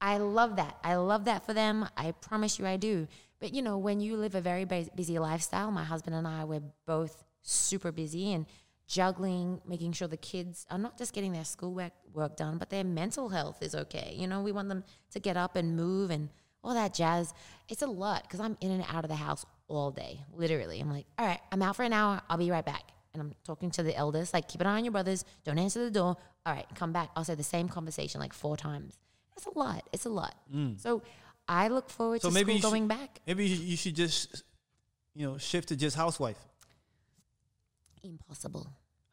I 0.00 0.18
love 0.18 0.56
that. 0.56 0.76
I 0.84 0.96
love 0.96 1.24
that 1.24 1.46
for 1.46 1.54
them. 1.54 1.88
I 1.96 2.12
promise 2.12 2.58
you 2.58 2.66
I 2.66 2.76
do. 2.76 3.08
But 3.40 3.54
you 3.54 3.62
know, 3.62 3.78
when 3.78 4.00
you 4.00 4.16
live 4.16 4.34
a 4.34 4.40
very 4.40 4.64
busy 4.64 5.18
lifestyle, 5.18 5.70
my 5.70 5.84
husband 5.84 6.16
and 6.16 6.26
I, 6.26 6.44
we're 6.44 6.62
both 6.86 7.24
super 7.42 7.92
busy 7.92 8.32
and 8.32 8.46
juggling, 8.86 9.60
making 9.66 9.92
sure 9.92 10.08
the 10.08 10.16
kids 10.16 10.66
are 10.70 10.78
not 10.78 10.98
just 10.98 11.12
getting 11.12 11.32
their 11.32 11.44
schoolwork 11.44 11.92
work 12.12 12.36
done, 12.36 12.58
but 12.58 12.70
their 12.70 12.84
mental 12.84 13.28
health 13.28 13.62
is 13.62 13.74
okay. 13.74 14.14
You 14.16 14.26
know, 14.26 14.42
we 14.42 14.52
want 14.52 14.68
them 14.68 14.84
to 15.12 15.20
get 15.20 15.36
up 15.36 15.56
and 15.56 15.76
move 15.76 16.10
and 16.10 16.28
all 16.62 16.74
that 16.74 16.94
jazz. 16.94 17.34
It's 17.68 17.82
a 17.82 17.86
lot 17.86 18.22
because 18.22 18.40
I'm 18.40 18.56
in 18.60 18.70
and 18.70 18.84
out 18.90 19.04
of 19.04 19.10
the 19.10 19.16
house 19.16 19.44
all 19.68 19.90
day, 19.90 20.20
literally. 20.32 20.80
I'm 20.80 20.90
like, 20.90 21.06
all 21.18 21.26
right, 21.26 21.40
I'm 21.52 21.62
out 21.62 21.76
for 21.76 21.82
an 21.82 21.92
hour. 21.92 22.20
I'll 22.28 22.38
be 22.38 22.50
right 22.50 22.64
back. 22.64 22.82
And 23.12 23.22
I'm 23.22 23.32
talking 23.44 23.70
to 23.72 23.82
the 23.82 23.94
eldest, 23.94 24.34
like, 24.34 24.48
keep 24.48 24.60
an 24.60 24.66
eye 24.66 24.76
on 24.76 24.84
your 24.84 24.92
brothers. 24.92 25.24
Don't 25.44 25.58
answer 25.58 25.84
the 25.84 25.90
door. 25.90 26.16
All 26.46 26.52
right, 26.52 26.66
come 26.74 26.92
back. 26.92 27.10
I'll 27.14 27.24
say 27.24 27.36
the 27.36 27.44
same 27.44 27.68
conversation 27.68 28.20
like 28.20 28.32
four 28.32 28.56
times. 28.56 28.98
It's 29.36 29.46
a 29.46 29.56
lot. 29.56 29.88
It's 29.92 30.04
a 30.04 30.10
lot. 30.10 30.34
Mm. 30.52 30.80
So 30.80 31.02
I 31.48 31.68
look 31.68 31.90
forward. 31.90 32.22
So 32.22 32.28
to 32.28 32.34
maybe 32.34 32.52
school 32.58 32.70
should- 32.70 32.74
going 32.76 32.88
back. 32.88 33.20
Maybe 33.26 33.46
you 33.46 33.76
should 33.76 33.94
just, 33.96 34.42
you 35.14 35.26
know, 35.26 35.38
shift 35.38 35.68
to 35.68 35.76
just 35.76 35.96
housewife. 35.96 36.38
Impossible. 38.02 38.66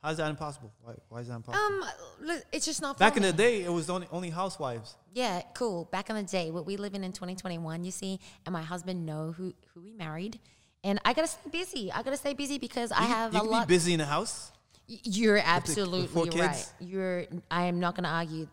How's 0.03 0.17
that 0.17 0.29
impossible? 0.29 0.73
Why, 0.81 0.93
why 1.09 1.19
is 1.19 1.27
that 1.27 1.35
impossible? 1.35 1.63
Um, 1.63 1.83
look, 2.21 2.43
it's 2.51 2.65
just 2.65 2.81
not. 2.81 2.97
Back 2.97 3.17
in 3.17 3.23
the 3.23 3.31
day, 3.31 3.61
it 3.61 3.71
was 3.71 3.89
only 3.89 4.07
only 4.11 4.31
housewives. 4.31 4.95
Yeah, 5.13 5.41
cool. 5.53 5.85
Back 5.91 6.09
in 6.09 6.15
the 6.15 6.23
day, 6.23 6.49
what 6.49 6.65
we 6.65 6.75
live 6.75 6.95
in 6.95 7.03
in 7.03 7.11
2021, 7.13 7.83
you 7.83 7.91
see, 7.91 8.19
and 8.45 8.51
my 8.53 8.63
husband 8.63 9.05
know 9.05 9.31
who 9.31 9.53
who 9.73 9.81
we 9.81 9.91
married, 9.93 10.39
and 10.83 10.99
I 11.05 11.13
gotta 11.13 11.27
stay 11.27 11.49
busy. 11.51 11.91
I 11.91 12.01
gotta 12.01 12.17
stay 12.17 12.33
busy 12.33 12.57
because 12.57 12.91
I 12.91 13.01
You- 13.01 13.07
have 13.13 13.33
you 13.33 13.39
a 13.39 13.41
can 13.43 13.51
lot. 13.51 13.67
be 13.67 13.75
busy 13.75 13.93
in 13.93 13.99
the 13.99 14.05
house. 14.07 14.51
You're 14.87 15.37
absolutely 15.37 16.31
right. 16.41 16.73
You're. 16.79 17.25
I 17.51 17.65
am 17.65 17.79
not 17.79 17.95
going 17.95 18.03
to 18.03 18.09
argue. 18.09 18.49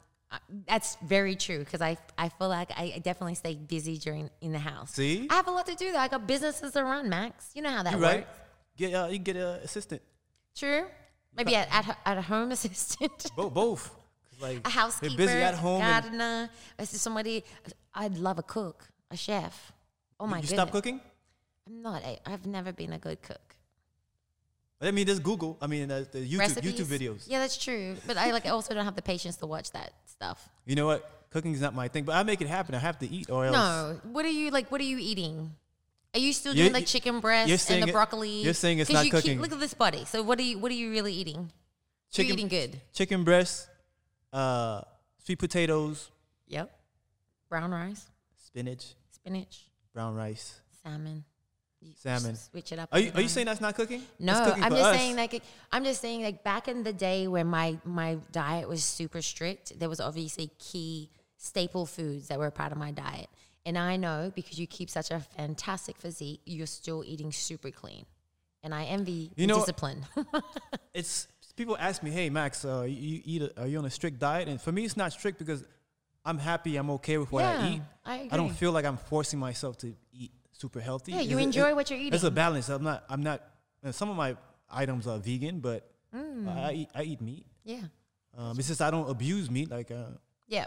That's 0.67 0.97
very 1.03 1.37
true 1.37 1.61
because 1.61 1.81
I 1.81 1.97
I 2.19 2.29
feel 2.29 2.49
like 2.49 2.71
I 2.77 3.01
definitely 3.03 3.35
stay 3.35 3.55
busy 3.55 3.97
during 3.97 4.29
in 4.43 4.53
the 4.53 4.59
house. 4.59 4.93
See? 4.93 5.27
I 5.31 5.35
have 5.35 5.49
a 5.49 5.51
lot 5.51 5.67
to 5.67 5.75
do 5.75 5.91
though. 5.93 5.99
I 5.99 6.09
got 6.09 6.27
businesses 6.27 6.73
to 6.73 6.85
run, 6.85 7.09
Max. 7.09 7.51
You 7.55 7.63
know 7.63 7.71
how 7.71 7.83
that 7.83 7.95
You 7.95 7.99
works. 7.99 8.15
right? 8.15 8.27
Get 8.77 8.95
uh, 8.95 9.07
you 9.07 9.17
can 9.17 9.25
get 9.25 9.37
an 9.37 9.61
assistant. 9.65 10.03
True. 10.55 10.85
Maybe 11.35 11.55
at 11.55 11.69
at, 11.73 11.99
at 12.05 12.19
a 12.19 12.23
home 12.23 12.51
assistant. 12.57 13.31
Both, 13.37 13.55
both. 13.55 13.95
Like 14.41 14.59
a 14.59 14.61
they're 14.61 14.71
housekeeper, 14.73 15.17
busy 15.17 15.33
at 15.39 15.55
home. 15.55 15.81
gardener. 15.81 16.51
Is 16.79 16.91
somebody. 17.01 17.43
I'd 17.95 18.17
love 18.19 18.39
a 18.39 18.43
cook, 18.43 18.87
a 19.11 19.17
chef. 19.17 19.73
Oh 20.21 20.27
my 20.27 20.37
you 20.39 20.43
goodness. 20.43 20.61
stop 20.61 20.71
cooking. 20.71 21.01
I'm 21.67 21.81
not. 21.83 22.03
A, 22.05 22.19
I've 22.27 22.47
never 22.47 22.71
been 22.73 22.93
a 22.93 22.99
good 22.99 23.23
cook. 23.23 23.48
I 24.81 24.91
mean, 24.93 25.07
just 25.07 25.23
Google. 25.23 25.59
I 25.61 25.67
mean, 25.67 25.89
the 25.89 26.07
YouTube 26.15 26.39
Recipes. 26.39 26.73
YouTube 26.75 26.85
videos. 26.99 27.25
Yeah, 27.27 27.41
that's 27.41 27.57
true. 27.57 27.97
But 28.07 28.17
I 28.17 28.31
like. 28.31 28.47
I 28.47 28.51
also 28.51 28.75
don't 28.75 28.85
have 28.85 28.95
the 28.97 29.03
patience 29.03 29.37
to 29.37 29.47
watch 29.47 29.73
that 29.73 29.93
stuff. 30.07 30.49
You 30.67 30.77
know 30.77 30.87
what? 30.87 31.11
Cooking 31.31 31.53
is 31.53 31.61
not 31.61 31.75
my 31.75 31.89
thing, 31.89 32.05
but 32.05 32.15
I 32.15 32.23
make 32.23 32.41
it 32.41 32.47
happen. 32.47 32.75
I 32.75 32.79
have 32.79 32.99
to 33.01 33.09
eat, 33.11 33.29
or 33.29 33.45
else. 33.45 33.55
No. 33.55 34.01
What 34.13 34.25
are 34.25 34.31
you 34.31 34.51
like? 34.51 34.71
What 34.71 34.81
are 34.81 34.85
you 34.85 34.99
eating? 34.99 35.53
Are 36.15 36.21
you 36.21 36.33
still 36.33 36.55
doing 36.55 36.73
like 36.73 36.87
chicken 36.87 37.21
breast 37.21 37.51
and 37.51 37.61
saying 37.61 37.83
the 37.83 37.89
it- 37.89 37.93
broccoli? 37.93 38.41
you're 38.43 38.55
saying 38.55 38.79
it's 38.79 38.89
'Cause 38.89 38.95
not 38.95 39.05
you 39.05 39.11
keep- 39.13 39.21
cooking. 39.23 39.41
look 39.43 39.53
at 39.53 39.61
this 39.61 39.75
body. 39.75 40.05
So 40.07 40.23
what 40.23 40.39
are 40.39 40.43
you? 40.43 40.59
What 40.59 40.71
are 40.71 40.75
you 40.75 40.91
really 40.91 41.13
eating? 41.13 41.51
Chicken- 42.11 42.29
You're 42.29 42.47
eating 42.47 42.49
good. 42.49 42.81
Chicken 42.95 43.25
breast, 43.25 43.69
uh, 44.33 44.81
sweet 45.23 45.39
potatoes, 45.39 46.11
Yep. 46.47 46.71
Brown 47.51 47.71
rice, 47.73 48.07
spinach, 48.43 48.95
spinach, 49.11 49.67
brown 49.93 50.15
rice, 50.15 50.61
salmon. 50.83 51.25
You 51.81 51.93
salmon. 51.97 52.35
Switch 52.35 52.73
it 52.73 52.79
up. 52.79 52.89
Are 52.91 52.99
you, 52.99 53.13
are 53.15 53.21
you 53.21 53.29
saying 53.29 53.47
that's 53.47 53.61
not 53.61 53.75
cooking? 53.77 54.03
No, 54.19 54.45
cooking 54.45 54.65
I'm 54.65 54.73
just 54.73 54.85
us. 54.85 54.97
saying 54.97 55.17
like 55.17 55.43
I'm 55.71 55.85
just 55.85 56.01
saying 56.01 56.23
like 56.23 56.43
back 56.43 56.67
in 56.67 56.83
the 56.83 56.93
day 56.93 57.29
when 57.29 57.47
my 57.47 57.77
my 57.85 58.19
diet 58.33 58.69
was 58.69 58.83
super 58.83 59.23
strict, 59.23 59.79
there 59.79 59.89
was 59.89 60.01
obviously 60.01 60.51
key 60.59 61.11
staple 61.37 61.87
foods 61.87 62.29
that 62.29 62.39
were 62.39 62.49
a 62.49 62.53
part 62.53 62.73
of 62.73 62.79
my 62.79 62.91
diet. 62.91 63.29
And 63.65 63.79
I 63.79 63.97
know 63.97 64.33
because 64.35 64.59
you 64.59 64.67
keep 64.67 64.91
such 64.91 65.11
a 65.11 65.21
fantastic 65.21 65.99
physique, 65.99 66.41
you're 66.47 66.67
still 66.67 67.05
eating 67.07 67.31
super 67.33 67.71
clean. 67.71 68.07
And 68.63 68.75
I 68.75 68.85
envy 68.85 69.31
You 69.37 69.47
know- 69.47 69.61
discipline. 69.61 70.05
it's 70.95 71.29
people 71.57 71.77
ask 71.79 72.03
me, 72.03 72.11
"Hey 72.11 72.29
Max, 72.29 72.65
uh, 72.65 72.87
you, 72.89 73.21
eat? 73.25 73.43
A, 73.43 73.61
are 73.61 73.67
you 73.69 73.79
on 73.79 73.85
a 73.85 73.91
strict 73.91 74.19
diet?" 74.19 74.49
And 74.49 74.61
for 74.61 74.73
me, 74.73 74.85
it's 74.85 74.97
not 74.97 75.13
strict 75.13 75.39
because 75.39 75.65
I'm 76.25 76.39
happy. 76.39 76.77
I'm 76.77 76.91
okay 76.91 77.19
with 77.19 77.31
what 77.31 77.45
I 77.45 77.69
eat. 77.69 77.83
I 78.05 78.37
don't 78.37 78.51
feel 78.51 78.73
like 78.73 78.85
I'm 78.85 78.97
forcing 78.97 79.39
myself 79.39 79.79
to 79.79 79.95
eat 80.13 80.33
super 80.59 80.81
healthy. 80.81 81.13
Yeah, 81.13 81.21
you 81.21 81.39
It's 81.39 81.47
enjoy 81.47 81.69
it- 81.71 81.77
what 81.77 81.91
you're 81.91 81.99
eating. 81.99 82.15
It's 82.15 82.25
a 82.25 82.31
balance. 82.31 82.69
I'm 82.69 82.83
not. 82.83 83.05
I'm 83.09 83.23
not. 83.23 83.43
uh, 83.85 83.93
Some 83.93 84.11
of 84.11 84.17
my 84.17 84.37
items 84.71 85.07
are 85.07 85.19
vegan, 85.19 85.61
but 85.61 85.89
Mm. 86.15 86.49
I, 86.49 86.61
I 86.69 86.73
eat. 86.73 86.89
I 86.95 87.03
eat 87.03 87.21
meat. 87.21 87.47
yeah. 87.65 87.83
Um, 88.37 88.59
it's 88.59 88.69
just 88.69 88.81
I 88.81 88.91
don't 88.91 89.09
abuse 89.11 89.51
meat. 89.51 89.71
Like 89.71 89.91
uh, 89.91 90.11
Yeah. 90.47 90.67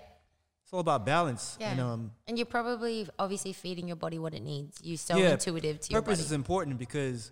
it's 0.63 0.73
all 0.73 0.81
about 0.81 1.05
balance. 1.05 1.57
Yeah. 1.59 1.71
And 1.71 1.79
um, 1.81 2.11
And 2.27 2.37
you're 2.37 2.45
probably 2.45 3.07
obviously 3.17 3.53
feeding 3.53 3.87
your 3.87 3.95
body 3.95 4.19
what 4.19 4.33
it 4.33 4.41
needs. 4.43 4.79
You're 4.83 4.97
so 4.97 5.15
yeah, 5.17 5.31
intuitive 5.31 5.79
to 5.81 5.91
your 5.91 6.01
purpose 6.01 6.19
is 6.19 6.31
important 6.31 6.77
because 6.79 7.31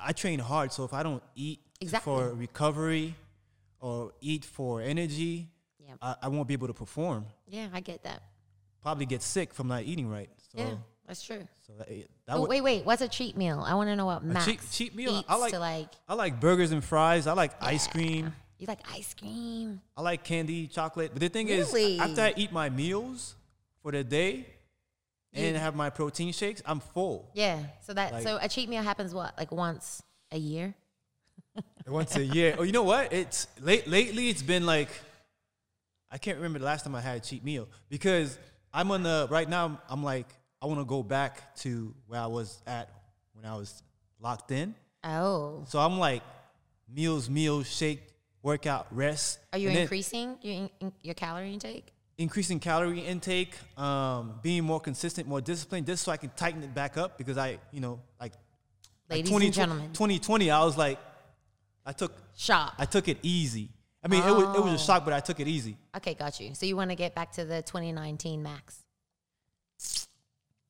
I 0.00 0.12
train 0.12 0.38
hard. 0.40 0.72
So 0.72 0.84
if 0.84 0.92
I 0.92 1.02
don't 1.02 1.22
eat 1.36 1.60
Exactly. 1.80 2.04
for 2.12 2.32
recovery 2.34 3.14
or 3.80 4.12
eat 4.20 4.44
for 4.44 4.80
energy, 4.80 5.50
Yeah. 5.78 5.94
I, 6.02 6.16
I 6.22 6.28
won't 6.28 6.48
be 6.48 6.54
able 6.54 6.68
to 6.68 6.74
perform. 6.74 7.26
yeah, 7.46 7.68
I 7.72 7.80
get 7.80 8.02
that. 8.04 8.22
Probably 8.82 9.06
get 9.06 9.22
sick 9.22 9.52
from 9.54 9.68
not 9.68 9.82
eating 9.84 10.08
right. 10.08 10.30
So, 10.52 10.58
Yeah, 10.62 10.74
that's 11.08 11.22
true. 11.22 11.46
so 11.66 11.72
that, 11.78 11.88
eh, 11.90 12.02
that 12.26 12.36
Oh, 12.36 12.42
would, 12.42 12.50
wait, 12.50 12.60
wait. 12.60 12.84
What's 12.84 13.02
a 13.02 13.08
cheat 13.08 13.36
meal? 13.36 13.60
I 13.66 13.74
want 13.74 13.88
to 13.88 13.96
know 13.96 14.06
what 14.06 14.22
Max 14.22 14.44
cheat- 14.44 14.60
cheat 14.70 14.94
meal? 14.94 15.18
eats 15.18 15.28
I 15.28 15.34
like- 15.36 15.52
to 15.52 15.58
like. 15.58 15.88
I 16.08 16.14
like 16.14 16.38
burgers 16.38 16.70
and 16.70 16.84
fries. 16.84 17.26
I 17.26 17.32
like 17.32 17.52
ice 17.60 17.86
cream. 17.88 18.32
You 18.58 18.66
like 18.66 18.80
ice 18.92 19.14
cream? 19.14 19.80
I 19.96 20.02
like 20.02 20.22
candy, 20.24 20.66
chocolate. 20.68 21.10
But 21.12 21.20
the 21.20 21.28
thing 21.28 21.46
Really? 21.48 21.94
is, 21.96 22.00
after 22.00 22.22
I 22.22 22.34
eat 22.36 22.52
my 22.52 22.68
meals 22.68 23.34
for 23.82 23.90
the 23.92 24.04
day 24.04 24.46
and 25.32 25.54
You- 25.54 25.60
have 25.60 25.74
my 25.74 25.90
protein 25.90 26.32
shakes, 26.32 26.62
I'm 26.66 26.80
full. 26.80 27.30
Yeah. 27.34 27.62
So 27.82 27.94
that 27.94 28.12
Like- 28.12 28.22
so 28.22 28.38
a 28.40 28.48
cheat 28.48 28.68
meal 28.68 28.82
happens 28.82 29.14
what 29.14 29.36
like 29.38 29.50
once 29.52 30.02
a 30.32 30.38
year? 30.38 30.74
once 31.86 32.16
a 32.16 32.24
year. 32.24 32.56
Oh, 32.58 32.62
you 32.64 32.72
know 32.72 32.82
what? 32.82 33.12
It's 33.12 33.46
late 33.60 33.86
lately. 33.88 34.28
It's 34.28 34.42
been 34.42 34.66
like 34.66 34.90
I 36.10 36.16
can't 36.18 36.36
remember 36.38 36.58
the 36.58 36.64
last 36.64 36.84
time 36.84 36.94
I 36.94 37.00
had 37.00 37.18
a 37.18 37.20
cheat 37.20 37.44
meal 37.44 37.68
because 37.90 38.38
I'm 38.72 38.90
on 38.90 39.02
the 39.02 39.28
right 39.30 39.48
now. 39.48 39.80
I'm 39.88 40.02
like 40.02 40.26
I 40.60 40.66
want 40.66 40.80
to 40.80 40.84
go 40.84 41.02
back 41.02 41.54
to 41.56 41.94
where 42.06 42.20
I 42.20 42.26
was 42.26 42.60
at 42.66 42.88
when 43.34 43.44
I 43.44 43.54
was 43.56 43.82
locked 44.20 44.50
in. 44.50 44.74
Oh, 45.04 45.64
So 45.68 45.78
I'm 45.78 45.98
like 45.98 46.22
meals, 46.92 47.30
meals, 47.30 47.68
shake, 47.70 48.02
workout, 48.42 48.86
rest. 48.90 49.38
are 49.52 49.58
you 49.58 49.68
and 49.68 49.78
increasing 49.78 50.36
your 50.42 50.68
in, 50.80 50.92
your 51.02 51.14
calorie 51.14 51.52
intake? 51.52 51.92
increasing 52.16 52.58
calorie 52.58 52.98
intake, 52.98 53.54
um, 53.78 54.40
being 54.42 54.64
more 54.64 54.80
consistent, 54.80 55.28
more 55.28 55.40
disciplined, 55.40 55.86
just 55.86 56.02
so 56.02 56.10
I 56.10 56.16
can 56.16 56.30
tighten 56.30 56.64
it 56.64 56.74
back 56.74 56.96
up 56.96 57.16
because 57.16 57.38
I, 57.38 57.58
you 57.70 57.80
know, 57.80 58.00
like, 58.20 58.32
like 59.08 59.18
Ladies 59.28 59.30
and 59.30 59.52
gentlemen. 59.54 59.92
2020, 59.92 60.50
I 60.50 60.64
was 60.64 60.76
like, 60.76 60.98
I 61.86 61.92
took 61.92 62.12
Sharp. 62.36 62.72
I 62.76 62.86
took 62.86 63.06
it 63.06 63.18
easy. 63.22 63.68
I 64.02 64.08
mean, 64.08 64.22
it 64.24 64.32
was 64.32 64.42
it 64.56 64.62
was 64.62 64.72
Oh. 64.72 64.74
a 64.74 64.78
shock, 64.78 65.04
but 65.04 65.12
I 65.14 65.20
took 65.20 65.38
it 65.38 65.46
easy. 65.46 65.76
Okay, 65.96 66.14
got 66.14 66.40
you. 66.40 66.54
So 66.54 66.66
you 66.66 66.76
want 66.76 66.90
to 66.90 66.96
get 66.96 67.14
back 67.14 67.30
to 67.32 67.44
the 67.44 67.62
2019 67.62 68.42
max? 68.42 68.78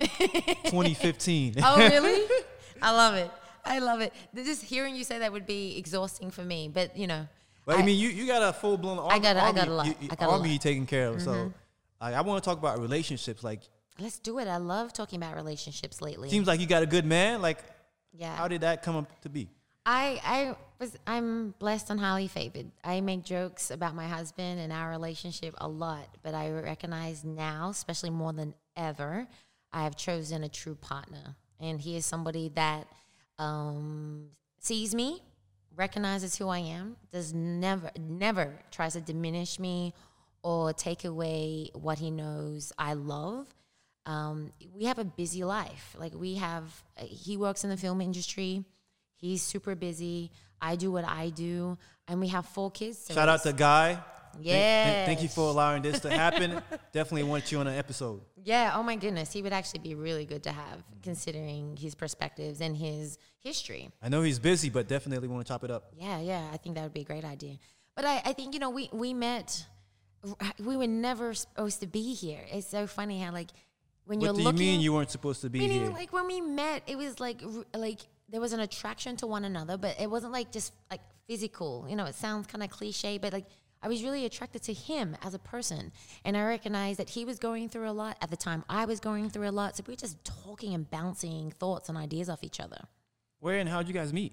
2015. 0.00 1.54
Oh, 1.62 1.76
really? 1.76 2.26
I 2.82 2.92
love 2.92 3.14
it. 3.14 3.30
I 3.64 3.80
love 3.80 4.00
it. 4.00 4.12
Just 4.34 4.62
hearing 4.62 4.94
you 4.94 5.04
say 5.04 5.18
that 5.18 5.32
would 5.32 5.46
be 5.46 5.76
exhausting 5.76 6.30
for 6.30 6.42
me, 6.42 6.70
but 6.72 6.96
you 6.96 7.06
know. 7.06 7.26
But 7.66 7.78
I, 7.78 7.82
mean, 7.82 7.98
you, 7.98 8.08
you 8.08 8.26
got 8.26 8.42
a 8.42 8.52
full 8.52 8.78
blown 8.78 8.98
army. 8.98 9.20
got 9.20 9.36
a- 9.36 9.40
I 9.40 9.46
army, 9.48 9.58
got 9.58 9.68
a 9.68 9.72
lot. 9.72 9.86
You, 9.86 9.94
you- 10.00 10.08
I 10.10 10.14
got 10.14 10.28
a 10.28 10.32
army 10.32 10.38
lot. 10.38 10.44
Mm-hmm. 10.44 10.52
you 10.52 10.58
taking 10.58 10.86
care 10.86 11.08
of. 11.08 11.20
So 11.20 11.52
I, 12.00 12.14
I 12.14 12.20
want 12.22 12.42
to 12.42 12.48
talk 12.48 12.58
about 12.58 12.78
relationships. 12.80 13.44
Like, 13.44 13.60
let's 13.98 14.18
do 14.18 14.38
it. 14.38 14.48
I 14.48 14.56
love 14.56 14.92
talking 14.92 15.18
about 15.18 15.34
relationships 15.34 16.00
lately. 16.00 16.30
seems 16.30 16.46
like 16.46 16.60
you 16.60 16.66
got 16.66 16.82
a 16.82 16.86
good 16.86 17.04
man. 17.04 17.42
Like, 17.42 17.58
yeah. 18.12 18.34
how 18.36 18.48
did 18.48 18.62
that 18.62 18.82
come 18.82 18.96
up 18.96 19.20
to 19.22 19.28
be? 19.28 19.48
I 19.84 20.20
I 20.24 20.56
was 20.78 20.96
I'm 21.06 21.54
blessed 21.58 21.90
and 21.90 21.98
highly 21.98 22.28
favored. 22.28 22.70
I 22.84 23.00
make 23.00 23.24
jokes 23.24 23.70
about 23.70 23.94
my 23.94 24.06
husband 24.06 24.60
and 24.60 24.72
our 24.72 24.90
relationship 24.90 25.54
a 25.58 25.68
lot, 25.68 26.08
but 26.22 26.34
I 26.34 26.50
recognize 26.50 27.24
now, 27.24 27.70
especially 27.70 28.10
more 28.10 28.32
than 28.32 28.54
ever, 28.76 29.26
I 29.72 29.84
have 29.84 29.96
chosen 29.96 30.44
a 30.44 30.48
true 30.48 30.74
partner, 30.74 31.36
and 31.60 31.80
he 31.80 31.96
is 31.96 32.06
somebody 32.06 32.50
that 32.54 32.86
um, 33.38 34.28
sees 34.60 34.94
me, 34.94 35.22
recognizes 35.76 36.36
who 36.36 36.48
I 36.48 36.58
am, 36.58 36.96
does 37.12 37.32
never 37.34 37.90
never 37.98 38.58
tries 38.70 38.94
to 38.94 39.00
diminish 39.00 39.58
me 39.58 39.94
or 40.42 40.72
take 40.72 41.04
away 41.04 41.70
what 41.74 41.98
he 41.98 42.10
knows 42.10 42.72
I 42.78 42.94
love 42.94 43.46
um, 44.08 44.52
we 44.74 44.86
have 44.86 44.98
a 44.98 45.04
busy 45.04 45.44
life. 45.44 45.94
Like 45.98 46.14
we 46.14 46.36
have, 46.36 46.64
he 46.96 47.36
works 47.36 47.62
in 47.62 47.70
the 47.70 47.76
film 47.76 48.00
industry. 48.00 48.64
He's 49.16 49.42
super 49.42 49.74
busy. 49.74 50.30
I 50.62 50.76
do 50.76 50.90
what 50.90 51.04
I 51.04 51.28
do, 51.28 51.76
and 52.08 52.18
we 52.18 52.28
have 52.28 52.46
four 52.46 52.70
kids. 52.70 52.98
so 52.98 53.14
Shout 53.14 53.28
out 53.28 53.42
to 53.42 53.52
Guy. 53.52 54.02
Thank- 54.38 54.46
Yes. 54.46 55.06
Thank, 55.06 55.22
you 55.22 55.28
for 55.28 55.48
allowing 55.50 55.82
this 55.82 56.00
to 56.00 56.10
happen. 56.10 56.62
Definitely 56.92 57.24
want 57.24 57.50
you 57.52 57.58
on 57.58 57.66
an 57.66 57.76
episode. 57.78 58.20
Yeah. 58.42 58.72
Oh 58.76 58.82
my 58.82 58.96
goodness, 58.96 59.32
he 59.32 59.42
would 59.42 59.52
actually 59.52 59.80
be 59.80 59.94
really 59.94 60.24
good 60.24 60.42
to 60.44 60.52
have, 60.52 60.82
considering 61.02 61.76
his 61.76 61.94
perspectives 61.94 62.60
and 62.60 62.76
his 62.76 63.18
history. 63.40 63.90
I 64.02 64.08
know 64.08 64.22
he's 64.22 64.38
busy, 64.38 64.70
but 64.70 64.88
definitely 64.88 65.28
want 65.28 65.46
to 65.46 65.52
chop 65.52 65.64
it 65.64 65.70
up. 65.70 65.92
Yeah, 65.96 66.20
yeah, 66.20 66.48
I 66.52 66.56
think 66.56 66.74
that 66.76 66.82
would 66.84 66.94
be 66.94 67.00
a 67.02 67.04
great 67.04 67.24
idea. 67.24 67.58
But 67.94 68.04
I, 68.04 68.22
I 68.26 68.32
think 68.32 68.54
you 68.54 68.60
know 68.60 68.70
we 68.70 68.88
we 68.92 69.12
met. 69.14 69.66
We 70.58 70.76
were 70.76 70.86
never 70.88 71.32
supposed 71.34 71.80
to 71.80 71.86
be 71.86 72.12
here. 72.14 72.40
It's 72.50 72.66
so 72.68 72.86
funny 72.86 73.20
how 73.20 73.32
like 73.32 73.50
when 74.04 74.20
you're 74.20 74.30
What 74.30 74.36
do 74.36 74.42
you 74.42 74.46
looking. 74.46 74.58
mean 74.58 74.80
you 74.80 74.92
weren't 74.92 75.10
supposed 75.10 75.40
to 75.42 75.50
be 75.50 75.60
Meaning, 75.60 75.82
here? 75.82 75.90
like 75.90 76.12
when 76.12 76.26
we 76.26 76.40
met, 76.40 76.82
it 76.86 76.96
was 76.96 77.20
like 77.20 77.40
like 77.74 78.00
there 78.28 78.40
was 78.40 78.52
an 78.52 78.60
attraction 78.60 79.16
to 79.16 79.26
one 79.26 79.44
another, 79.44 79.76
but 79.76 79.98
it 80.00 80.10
wasn't 80.10 80.32
like 80.32 80.50
just 80.52 80.72
like 80.90 81.00
physical. 81.28 81.86
You 81.88 81.96
know, 81.96 82.04
it 82.06 82.14
sounds 82.14 82.46
kind 82.46 82.62
of 82.64 82.70
cliche, 82.70 83.18
but 83.18 83.32
like 83.32 83.46
I 83.82 83.88
was 83.88 84.02
really 84.02 84.24
attracted 84.24 84.62
to 84.64 84.72
him 84.72 85.16
as 85.22 85.34
a 85.34 85.38
person, 85.38 85.92
and 86.24 86.36
I 86.36 86.44
recognized 86.44 86.98
that 86.98 87.10
he 87.10 87.24
was 87.24 87.38
going 87.38 87.68
through 87.68 87.88
a 87.88 87.92
lot 87.92 88.16
at 88.20 88.30
the 88.30 88.36
time. 88.36 88.64
I 88.68 88.84
was 88.84 89.00
going 89.00 89.30
through 89.30 89.48
a 89.48 89.52
lot, 89.52 89.76
so 89.76 89.84
we 89.86 89.92
were 89.92 89.96
just 89.96 90.24
talking 90.24 90.74
and 90.74 90.90
bouncing 90.90 91.52
thoughts 91.52 91.88
and 91.88 91.96
ideas 91.96 92.28
off 92.28 92.42
each 92.42 92.60
other. 92.60 92.80
Where 93.40 93.58
and 93.58 93.68
how'd 93.68 93.86
you 93.86 93.94
guys 93.94 94.12
meet? 94.12 94.32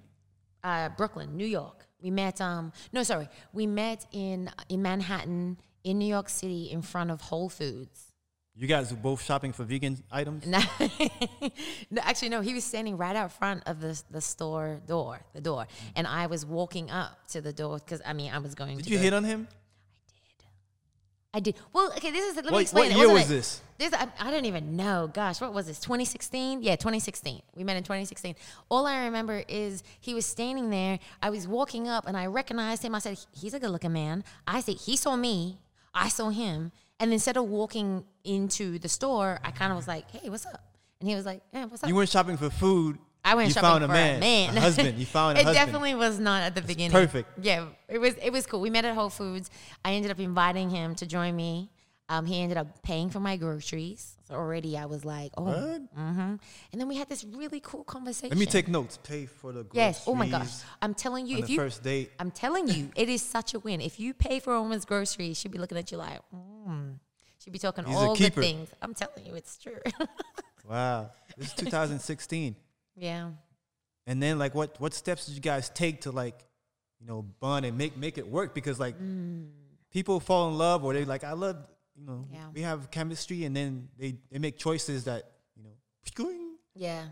Uh, 0.64 0.90
Brooklyn, 0.90 1.38
New 1.38 1.46
York. 1.46 1.86
We 2.02 2.10
met. 2.10 2.42
Um, 2.42 2.74
no, 2.92 3.04
sorry, 3.04 3.30
we 3.54 3.68
met 3.68 4.06
in 4.12 4.50
in 4.70 4.82
Manhattan, 4.82 5.58
in 5.84 6.00
New 6.00 6.08
York 6.08 6.30
City, 6.30 6.72
in 6.72 6.82
front 6.82 7.12
of 7.12 7.22
Whole 7.22 7.50
Foods. 7.50 8.05
You 8.58 8.68
guys 8.68 8.89
were 8.89 8.98
both 8.98 9.22
shopping 9.22 9.52
for 9.52 9.65
vegan 9.65 10.02
items? 10.10 10.46
No, 10.48 10.60
no, 11.91 12.02
actually, 12.02 12.30
no. 12.30 12.39
He 12.39 12.54
was 12.54 12.63
standing 12.63 12.96
right 12.96 13.15
out 13.15 13.34
front 13.34 13.63
of 13.65 13.82
the 13.82 14.02
the 14.10 14.22
store 14.22 14.80
door, 14.88 15.20
the 15.34 15.41
door, 15.41 15.63
mm-hmm. 15.63 15.88
and 15.98 16.08
I 16.08 16.28
was 16.28 16.46
walking 16.46 16.89
up 16.89 17.28
to 17.30 17.41
the 17.41 17.52
door 17.52 17.80
because 17.80 18.02
I 18.06 18.13
mean 18.13 18.32
I 18.32 18.38
was 18.39 18.56
going. 18.56 18.78
Did 18.78 18.86
to 18.86 18.91
you 18.91 18.98
go- 18.98 19.04
hit 19.04 19.13
on 19.13 19.26
him? 19.26 19.48
I 20.13 20.22
did. 20.39 20.48
I 21.34 21.39
did. 21.41 21.56
Well, 21.74 21.91
okay. 21.98 22.12
This 22.12 22.30
is. 22.30 22.36
Let 22.38 22.46
me 22.46 22.52
What, 22.52 22.62
explain. 22.62 22.91
what 22.91 22.98
year 22.98 23.10
was 23.12 23.26
it- 23.26 23.36
this? 23.36 23.62
This 23.78 23.94
I, 23.94 24.08
I 24.22 24.32
don't 24.32 24.46
even 24.46 24.78
know. 24.78 25.12
Gosh, 25.13 25.41
what 25.41 25.54
was 25.54 25.68
this? 25.68 25.82
2016? 25.82 26.63
Yeah, 26.63 26.78
2016. 26.78 27.41
We 27.58 27.65
met 27.65 27.76
in 27.76 27.84
2016. 27.84 28.36
All 28.70 28.88
I 28.88 29.04
remember 29.04 29.44
is 29.50 29.84
he 30.00 30.13
was 30.13 30.26
standing 30.26 30.70
there. 30.70 30.98
I 31.22 31.30
was 31.30 31.46
walking 31.46 31.89
up 31.89 32.08
and 32.08 32.15
I 32.15 32.28
recognized 32.28 32.84
him. 32.84 32.96
I 32.96 33.00
said, 33.00 33.20
"He's 33.34 33.54
a 33.54 33.60
good-looking 33.60 33.91
man." 33.91 34.24
I 34.48 34.62
said, 34.62 34.76
"He 34.76 34.96
saw 34.96 35.18
me. 35.18 35.58
I 35.94 36.08
saw 36.08 36.30
him." 36.30 36.72
And 37.00 37.12
instead 37.12 37.38
of 37.38 37.46
walking 37.46 38.06
into 38.24 38.80
the 38.80 38.90
store, 38.90 39.40
I 39.44 39.52
kind 39.52 39.72
of 39.72 39.76
was 39.78 39.88
like, 39.88 40.10
"Hey, 40.12 40.30
what's 40.30 40.46
up?" 40.46 40.64
And 41.00 41.10
he 41.10 41.16
was 41.16 41.26
like, 41.26 41.42
"Yeah, 41.54 41.66
what's 41.66 41.84
up?" 41.84 41.90
You 41.90 41.96
weren't 41.96 42.10
shopping 42.10 42.38
for 42.38 42.50
food. 42.50 42.98
I 43.24 43.36
went 43.36 43.48
you 43.50 43.54
shopping 43.54 43.70
found 43.70 43.84
a 43.84 43.88
for 43.88 43.94
man, 43.94 44.18
a 44.18 44.20
man, 44.20 44.58
a 44.58 44.62
husband. 44.62 44.98
You 45.00 45.06
found 45.06 45.38
a 45.38 45.42
it 45.42 45.44
husband. 45.46 45.66
definitely 45.66 45.96
was 45.96 46.20
not 46.20 46.44
at 46.44 46.56
the 46.56 46.62
beginning. 46.62 46.92
perfect. 46.92 47.28
Yeah, 47.42 47.66
it 47.90 47.98
was. 47.98 48.14
It 48.22 48.32
was 48.32 48.46
cool. 48.46 48.62
We 48.62 48.70
met 48.70 48.86
at 48.86 48.94
Whole 48.96 49.10
Foods. 49.10 49.50
I 49.84 49.94
ended 49.94 50.12
up 50.12 50.20
inviting 50.20 50.70
him 50.70 50.96
to 50.96 51.06
join 51.06 51.36
me. 51.36 51.70
Um, 52.08 52.26
he 52.28 52.39
ended 52.41 52.58
up 52.58 52.84
paying 52.84 53.10
for 53.10 53.20
my 53.20 53.36
groceries. 53.36 54.15
So 54.28 54.36
already 54.36 54.78
I 54.78 54.86
was 54.86 55.04
like, 55.04 55.32
oh, 55.38 55.44
What? 55.44 55.82
hmm 55.96 56.20
and 56.20 56.39
then 56.74 56.88
we 56.88 56.98
had 56.98 57.10
this 57.10 57.24
really 57.24 57.60
cool 57.60 57.84
conversation. 57.84 58.30
Let 58.30 58.38
me 58.38 58.46
take 58.46 58.68
notes. 58.68 58.98
Pay 59.02 59.26
for 59.26 59.52
the 59.52 59.63
groceries. 59.63 59.98
Yes. 59.98 60.04
Oh 60.06 60.13
my 60.13 60.28
gosh. 60.28 60.52
I'm 60.82 60.94
telling 60.94 61.26
you, 61.26 61.39
if 61.39 61.50
you, 61.50 61.58
first 61.58 61.84
date. 61.84 62.12
I'm 62.20 62.32
telling 62.32 62.68
you, 62.68 62.91
it 62.96 63.10
is 63.10 63.22
such 63.24 63.54
a 63.56 63.60
win. 63.60 63.82
If 63.82 64.00
you 64.00 64.13
pay 64.13 64.39
for 64.39 64.54
a 64.54 64.62
woman's 64.62 64.86
groceries, 64.86 65.39
she'll 65.39 65.52
be 65.52 65.58
looking 65.58 65.78
at 65.78 65.91
you 65.91 65.98
like, 65.98 66.20
mm. 66.34 67.00
she'll 67.39 67.54
be 67.54 67.60
talking 67.60 67.86
He's 67.86 67.96
all 67.96 68.15
the 68.15 68.30
things. 68.30 68.70
I'm 68.82 68.94
telling 68.94 69.26
you, 69.26 69.34
it's 69.36 69.58
true. 69.58 69.80
Wow. 70.68 71.12
This 71.38 71.48
is 71.50 71.54
2016. 71.58 72.56
yeah. 72.96 73.30
And 74.08 74.22
then 74.22 74.38
like 74.38 74.54
what 74.54 74.80
what 74.80 74.94
steps 74.94 75.26
did 75.26 75.34
you 75.36 75.41
guys 75.41 75.70
take 75.70 76.02
to 76.02 76.12
like, 76.12 76.46
you 77.00 77.08
know, 77.08 77.24
bond 77.39 77.65
and 77.65 77.78
make 77.78 77.98
make 77.98 78.18
it 78.20 78.28
work? 78.28 78.54
Because 78.54 78.80
like 78.80 78.96
people 79.91 80.20
fall 80.20 80.50
in 80.50 80.58
love 80.58 80.84
or 80.84 80.94
they 80.94 81.06
like, 81.06 81.24
I 81.24 81.34
love, 81.34 81.58
you 81.96 82.06
know. 82.06 82.28
Yeah. 82.32 82.48
we 82.54 82.62
have 82.62 82.92
chemistry 82.92 83.46
and 83.46 83.56
then 83.56 83.90
they, 83.98 84.16
they 84.32 84.40
make 84.40 84.58
choices 84.58 85.06
that, 85.06 85.32
you 85.56 85.64
know, 85.64 85.72
Yeah. 86.76 87.06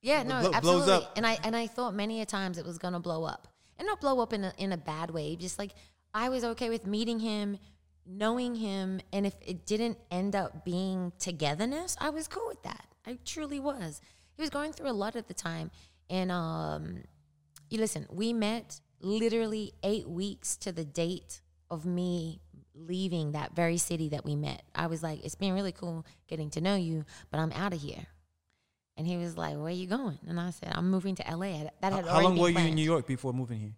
Yeah, 0.00 0.22
no, 0.22 0.40
blows 0.40 0.54
absolutely. 0.54 0.92
up. 0.92 1.12
And 1.16 1.26
I 1.26 1.38
and 1.42 1.56
I 1.56 1.66
thought 1.66 1.92
many 1.94 2.20
a 2.20 2.26
times 2.26 2.56
it 2.56 2.64
was 2.64 2.78
gonna 2.78 3.00
blow 3.00 3.24
up. 3.24 3.48
And 3.78 3.86
not 3.86 4.00
blow 4.00 4.20
up 4.20 4.32
in 4.32 4.44
a 4.44 4.52
in 4.56 4.72
a 4.72 4.76
bad 4.76 5.10
way. 5.10 5.34
Just 5.36 5.58
like 5.58 5.72
I 6.14 6.28
was 6.28 6.44
okay 6.44 6.68
with 6.68 6.86
meeting 6.86 7.18
him, 7.18 7.58
knowing 8.06 8.54
him, 8.54 9.00
and 9.12 9.26
if 9.26 9.34
it 9.44 9.66
didn't 9.66 9.98
end 10.10 10.36
up 10.36 10.64
being 10.64 11.12
togetherness, 11.18 11.96
I 12.00 12.10
was 12.10 12.28
cool 12.28 12.46
with 12.46 12.62
that. 12.62 12.86
I 13.06 13.18
truly 13.24 13.58
was. 13.60 14.00
He 14.36 14.40
was 14.42 14.50
going 14.50 14.72
through 14.72 14.88
a 14.90 14.92
lot 14.92 15.16
at 15.16 15.26
the 15.26 15.34
time. 15.34 15.70
And 16.08 16.30
um 16.30 17.02
you 17.70 17.78
listen, 17.78 18.06
we 18.08 18.32
met 18.32 18.80
literally 19.00 19.72
eight 19.82 20.08
weeks 20.08 20.56
to 20.58 20.72
the 20.72 20.84
date 20.84 21.40
of 21.70 21.84
me 21.84 22.40
leaving 22.86 23.32
that 23.32 23.54
very 23.54 23.78
city 23.78 24.10
that 24.10 24.24
we 24.24 24.36
met. 24.36 24.62
I 24.74 24.86
was 24.86 25.02
like, 25.02 25.24
it's 25.24 25.34
been 25.34 25.54
really 25.54 25.72
cool 25.72 26.06
getting 26.28 26.50
to 26.50 26.60
know 26.60 26.76
you, 26.76 27.04
but 27.30 27.40
I'm 27.40 27.52
out 27.52 27.72
of 27.72 27.80
here. 27.80 28.06
And 28.96 29.06
he 29.06 29.16
was 29.16 29.36
like, 29.36 29.54
"Where 29.54 29.66
are 29.66 29.70
you 29.70 29.86
going?" 29.86 30.18
And 30.26 30.40
I 30.40 30.50
said, 30.50 30.72
"I'm 30.74 30.90
moving 30.90 31.14
to 31.16 31.22
LA." 31.22 31.70
That 31.80 31.92
had 31.92 32.04
How 32.06 32.20
long 32.20 32.36
were 32.36 32.48
you 32.48 32.58
in. 32.58 32.74
New 32.74 32.82
York 32.82 33.06
before 33.06 33.32
moving 33.32 33.60
here? 33.60 33.74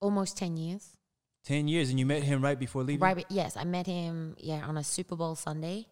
Almost 0.00 0.38
ten 0.38 0.56
years. 0.56 0.96
10 1.44 1.68
years 1.68 1.88
and 1.88 1.98
you 1.98 2.04
met 2.04 2.22
him 2.22 2.42
right 2.42 2.58
before 2.58 2.82
leaving? 2.82 3.00
Right. 3.00 3.24
Yes, 3.30 3.56
I 3.56 3.64
met 3.64 3.86
him. 3.86 4.36
Yeah, 4.38 4.64
on 4.66 4.76
a 4.76 4.84
Super 4.84 5.16
Bowl 5.16 5.34
Sunday. 5.34 5.86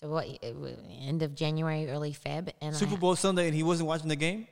So 0.00 0.08
what? 0.08 0.26
End 0.42 1.22
of 1.22 1.34
January, 1.34 1.88
early 1.88 2.12
Feb, 2.12 2.52
and 2.60 2.74
Super 2.76 2.94
I, 2.94 2.98
Bowl 2.98 3.16
Sunday 3.16 3.46
and 3.46 3.54
he 3.54 3.62
wasn't 3.62 3.88
watching 3.88 4.08
the 4.08 4.16
game? 4.16 4.46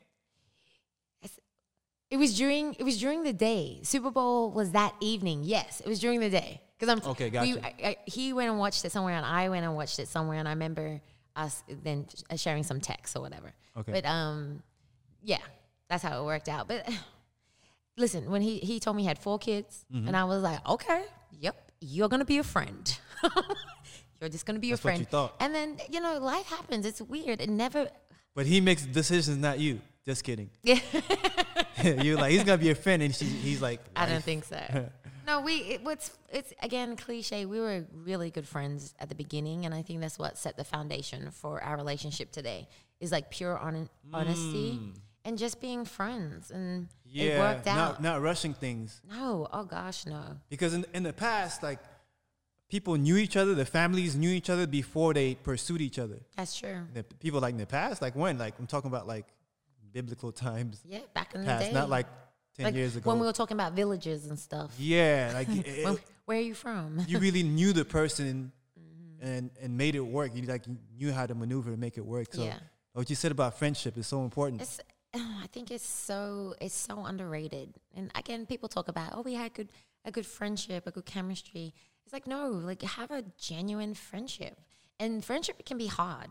It 2.11 2.16
was 2.16 2.37
during. 2.37 2.74
It 2.74 2.83
was 2.83 2.98
during 2.98 3.22
the 3.22 3.33
day. 3.33 3.80
Super 3.85 4.11
Bowl 4.11 4.50
was 4.50 4.72
that 4.72 4.94
evening. 5.00 5.44
Yes, 5.44 5.80
it 5.80 5.87
was 5.87 6.00
during 6.00 6.18
the 6.18 6.30
day. 6.30 6.61
Because 6.81 6.88
I'm 7.05 7.11
Okay, 7.11 7.29
we- 7.29 7.59
I, 7.61 7.75
I, 7.85 7.97
he 8.07 8.33
went 8.33 8.49
and 8.49 8.59
watched 8.59 8.85
it 8.87 8.90
somewhere, 8.93 9.14
and 9.14 9.27
I 9.27 9.51
went 9.51 9.64
and 9.66 9.75
watched 9.77 9.99
it 9.99 10.09
somewhere, 10.09 10.38
and 10.38 10.49
I 10.49 10.53
remember 10.53 11.01
us 11.37 11.62
then 11.85 12.07
uh, 12.31 12.37
sharing 12.37 12.62
some 12.62 12.81
texts 12.81 13.14
or 13.16 13.21
whatever. 13.21 13.53
Okay. 13.77 13.93
But 13.93 14.07
um, 14.07 14.62
yeah, 15.23 15.38
that's 15.90 16.03
how 16.03 16.23
it 16.23 16.25
worked 16.25 16.49
out. 16.49 16.69
But 16.69 16.88
listen, 17.99 18.31
when 18.31 18.40
he 18.43 18.59
he 18.59 18.81
told 18.81 18.97
me 18.97 19.03
he 19.03 19.09
had 19.09 19.19
four 19.19 19.38
kids, 19.38 19.85
Mm-hmm. 19.95 20.09
and 20.09 20.16
I 20.16 20.25
was 20.25 20.43
like, 20.43 20.66
okay, 20.69 21.05
yep, 21.38 21.71
you're 21.83 22.09
gonna 22.09 22.25
be 22.25 22.38
a 22.38 22.43
friend. 22.45 22.99
you're 24.21 24.31
just 24.31 24.47
gonna 24.47 24.59
be 24.59 24.71
That's 24.71 24.83
a 24.83 24.87
what 24.87 24.90
friend. 24.93 25.01
you 25.01 25.07
thought. 25.07 25.35
And 25.40 25.55
then 25.55 25.77
you 25.90 26.01
know, 26.01 26.19
life 26.19 26.47
happens. 26.47 26.87
It's 26.87 27.01
weird. 27.03 27.40
It 27.43 27.51
never. 27.51 27.88
But 28.35 28.47
he 28.47 28.61
makes 28.61 28.87
decisions, 28.87 29.37
not 29.38 29.59
you. 29.59 29.81
Just 30.07 30.25
kidding. 30.25 30.49
Yeah. 30.62 30.79
You're 31.83 32.16
like, 32.16 32.31
he's 32.31 32.45
going 32.45 32.59
to 32.59 32.64
be 32.64 32.71
a 32.71 32.75
friend. 32.75 33.03
And 33.03 33.14
she, 33.14 33.25
he's 33.25 33.61
like, 33.61 33.81
I 33.97 34.07
don't 34.07 34.23
think 34.23 34.45
so. 34.45 34.57
No, 35.31 35.40
we. 35.40 35.55
It, 35.59 35.85
what's 35.85 36.16
it's 36.31 36.53
again 36.62 36.97
cliche. 36.97 37.47
We 37.47 37.61
were 37.61 37.85
really 37.95 38.31
good 38.31 38.49
friends 38.49 38.95
at 38.99 39.09
the 39.09 39.14
beginning, 39.14 39.64
and 39.66 39.75
I 39.75 39.83
think 39.83 40.01
that's 40.01 40.19
what 40.19 40.37
set 40.37 40.57
the 40.57 40.64
foundation 40.64 41.31
for 41.31 41.62
our 41.62 41.77
relationship 41.77 42.33
today. 42.33 42.69
Is 43.01 43.12
like 43.12 43.31
pure 43.31 43.57
hon- 43.57 43.88
mm. 44.07 44.12
honesty 44.12 44.79
and 45.25 45.38
just 45.38 45.61
being 45.61 45.85
friends, 45.85 46.51
and 46.51 46.88
Yeah. 47.05 47.25
it 47.25 47.38
worked 47.38 47.66
not, 47.66 47.79
out. 47.79 48.03
Not 48.03 48.23
rushing 48.23 48.55
things. 48.55 49.01
no, 49.09 49.49
oh 49.53 49.64
gosh, 49.64 50.07
no. 50.07 50.23
Because 50.49 50.75
in, 50.75 50.85
in 50.95 51.03
the 51.03 51.12
past, 51.12 51.62
like, 51.62 51.79
people 52.69 52.97
knew 52.97 53.16
each 53.16 53.37
other, 53.37 53.55
the 53.55 53.66
families 53.66 54.16
knew 54.16 54.31
each 54.31 54.51
other 54.51 54.66
before 54.66 55.12
they 55.14 55.35
pursued 55.35 55.81
each 55.81 55.99
other. 55.99 56.21
That's 56.37 56.57
true. 56.57 56.87
The 56.95 57.05
people 57.05 57.40
like 57.40 57.53
in 57.53 57.59
the 57.59 57.66
past, 57.66 58.01
like 58.01 58.16
when, 58.16 58.38
like 58.38 58.59
I'm 58.59 58.66
talking 58.66 58.88
about 58.88 59.07
like 59.07 59.27
biblical 59.93 60.33
times 60.33 60.81
Yeah, 60.85 61.01
back 61.14 61.35
in 61.35 61.43
the 61.43 61.47
past, 61.47 61.66
day. 61.66 61.73
not 61.73 61.90
like 61.90 62.07
ten 62.61 62.66
like 62.66 62.75
years 62.75 62.96
ago. 62.96 63.11
when 63.11 63.18
we 63.20 63.27
were 63.27 63.33
talking 63.33 63.57
about 63.57 63.73
villages 63.75 64.27
and 64.27 64.38
stuff. 64.38 64.75
yeah, 64.79 65.31
like 65.38 65.49
it- 65.49 65.85
When- 65.85 65.99
where 66.27 66.38
are 66.38 66.42
you 66.42 66.55
from? 66.55 67.05
you 67.09 67.18
really 67.18 67.42
knew 67.59 67.73
the 67.73 67.85
person 67.85 68.53
Mm-hmm. 68.79 69.27
and 69.29 69.51
and 69.62 69.77
made 69.77 69.94
it 69.94 70.01
work. 70.18 70.31
You 70.35 70.42
like 70.42 70.64
knew 70.99 71.12
how 71.12 71.27
to 71.27 71.35
maneuver 71.35 71.70
to 71.70 71.77
make 71.77 71.96
it 71.99 72.07
work. 72.07 72.29
So 72.33 72.42
Yeah. 72.44 72.59
what 72.94 73.11
you 73.11 73.16
said 73.16 73.33
about 73.33 73.59
friendship 73.59 73.99
is 73.99 74.07
so 74.07 74.23
important. 74.25 74.62
It's, 74.62 74.81
I 75.14 75.46
think 75.53 75.70
it's 75.70 75.87
so 75.87 76.55
it's 76.61 76.75
so 76.75 77.05
underrated. 77.05 77.68
And 77.96 78.11
again, 78.14 78.46
people 78.46 78.68
talk 78.68 78.88
about 78.88 79.09
oh 79.14 79.23
we 79.23 79.35
had 79.35 79.53
good 79.55 79.68
a 80.05 80.11
good 80.11 80.25
friendship, 80.27 80.87
a 80.87 80.90
good 80.90 81.05
chemistry. 81.05 81.75
It's 82.05 82.12
like 82.12 82.27
no, 82.27 82.49
like 82.70 82.81
have 82.83 83.11
a 83.11 83.23
genuine 83.38 83.92
friendship. 83.94 84.55
And 84.99 85.25
friendship 85.25 85.57
can 85.66 85.79
be 85.79 85.87
hard. 85.88 86.31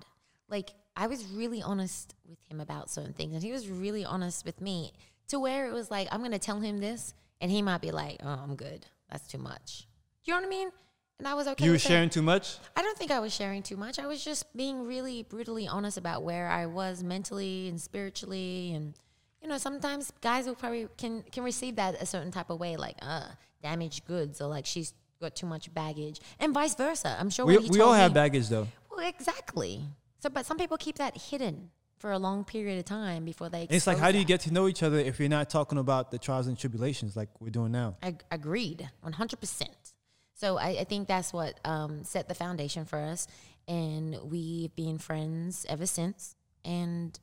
Like 0.50 0.70
I 0.96 1.06
was 1.08 1.26
really 1.28 1.62
honest 1.62 2.16
with 2.28 2.40
him 2.50 2.60
about 2.60 2.90
certain 2.90 3.14
things, 3.14 3.34
and 3.36 3.44
he 3.44 3.52
was 3.52 3.68
really 3.70 4.04
honest 4.06 4.46
with 4.46 4.60
me 4.62 4.94
to 5.30 5.40
where 5.40 5.68
it 5.68 5.74
was 5.74 5.90
like 5.90 6.08
I'm 6.12 6.22
gonna 6.22 6.40
tell 6.40 6.60
him 6.60 6.80
this, 6.80 7.14
and 7.42 7.50
he 7.50 7.62
might 7.62 7.82
be 7.82 7.92
like, 7.92 8.18
oh 8.24 8.40
I'm 8.44 8.56
good. 8.56 8.86
That's 9.10 9.28
too 9.28 9.38
much. 9.40 9.88
You 10.26 10.34
know 10.34 10.42
what 10.42 10.48
I 10.48 10.50
mean? 10.50 10.70
And 11.18 11.28
I 11.28 11.34
was 11.34 11.48
okay. 11.48 11.66
you 11.66 11.72
were 11.72 11.74
with 11.74 11.84
that. 11.84 11.90
sharing 11.90 12.10
too 12.10 12.22
much. 12.22 12.58
I 12.78 12.82
don't 12.82 12.98
think 12.98 13.12
I 13.12 13.20
was 13.20 13.34
sharing 13.34 13.62
too 13.62 13.76
much. 13.76 14.00
I 14.00 14.08
was 14.08 14.24
just 14.24 14.56
being 14.56 14.86
really 14.86 15.24
brutally 15.24 15.68
honest 15.68 15.98
about 15.98 16.24
where 16.24 16.48
I 16.48 16.66
was 16.66 17.04
mentally 17.04 17.68
and 17.68 17.80
spiritually, 17.80 18.72
and 18.74 18.94
you 19.42 19.50
know, 19.50 19.58
sometimes 19.58 20.14
guys 20.22 20.46
will 20.46 20.56
probably 20.56 20.88
can 20.98 21.24
can 21.32 21.44
receive 21.44 21.76
that 21.76 22.02
a 22.02 22.06
certain 22.06 22.32
type 22.32 22.50
of 22.50 22.60
way, 22.60 22.78
like 22.78 22.96
uh, 23.02 23.28
damaged 23.62 24.06
goods, 24.06 24.40
or 24.40 24.48
like 24.48 24.66
she's 24.66 24.94
got 25.20 25.36
too 25.36 25.46
much 25.46 25.74
baggage, 25.74 26.22
and 26.40 26.54
vice 26.54 26.76
versa. 26.76 27.18
I'm 27.20 27.30
sure 27.30 27.46
We, 27.46 27.58
we 27.58 27.82
all 27.82 27.94
have 27.94 28.14
baggage 28.14 28.48
though. 28.48 28.68
Well, 28.90 29.06
exactly. 29.08 29.82
So, 30.20 30.30
but 30.30 30.46
some 30.46 30.58
people 30.58 30.78
keep 30.78 30.98
that 30.98 31.18
hidden 31.18 31.72
for 32.00 32.12
a 32.12 32.18
long 32.18 32.44
period 32.44 32.80
of 32.80 32.86
time 32.86 33.26
before 33.26 33.50
they. 33.50 33.68
It's 33.70 33.86
like, 33.86 33.98
how 33.98 34.12
do 34.12 34.18
you 34.18 34.26
get 34.26 34.42
to 34.42 34.54
know 34.54 34.68
each 34.68 34.82
other 34.82 34.98
if 34.98 35.20
you're 35.20 35.30
not 35.30 35.50
talking 35.50 35.78
about 35.78 36.12
the 36.12 36.18
trials 36.18 36.48
and 36.48 36.58
tribulations 36.58 37.16
like 37.16 37.30
we're 37.40 37.50
doing 37.50 37.72
now? 37.72 37.98
Ag- 38.02 38.24
agreed, 38.32 38.90
one 39.02 39.14
hundred 39.14 39.40
percent. 39.40 39.94
So 40.34 40.58
I, 40.58 40.70
I 40.80 40.84
think 40.86 41.08
that's 41.08 41.34
what 41.34 41.60
um, 41.66 42.04
set 42.04 42.30
the 42.30 42.36
foundation 42.36 42.86
for 42.86 42.98
us, 42.98 43.28
and 43.68 44.18
we've 44.24 44.74
been 44.76 44.98
friends 44.98 45.66
ever 45.70 45.86
since. 45.86 46.36
And 46.64 47.18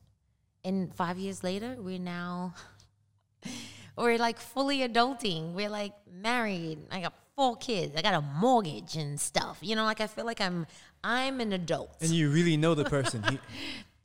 and 0.63 0.93
five 0.95 1.17
years 1.17 1.43
later, 1.43 1.75
we're 1.79 1.99
now 1.99 2.53
we're 3.97 4.17
like 4.17 4.39
fully 4.39 4.79
adulting. 4.79 5.53
We're 5.53 5.69
like 5.69 5.93
married. 6.11 6.79
I 6.91 7.01
got 7.01 7.13
four 7.35 7.55
kids. 7.55 7.95
I 7.95 8.01
got 8.01 8.13
a 8.13 8.21
mortgage 8.21 8.95
and 8.95 9.19
stuff. 9.19 9.57
You 9.61 9.75
know, 9.75 9.85
like 9.85 10.01
I 10.01 10.07
feel 10.07 10.25
like 10.25 10.41
I'm 10.41 10.67
I'm 11.03 11.39
an 11.39 11.53
adult. 11.53 11.95
And 12.01 12.11
you 12.11 12.29
really 12.29 12.57
know 12.57 12.75
the 12.75 12.85
person. 12.85 13.23
He, 13.29 13.39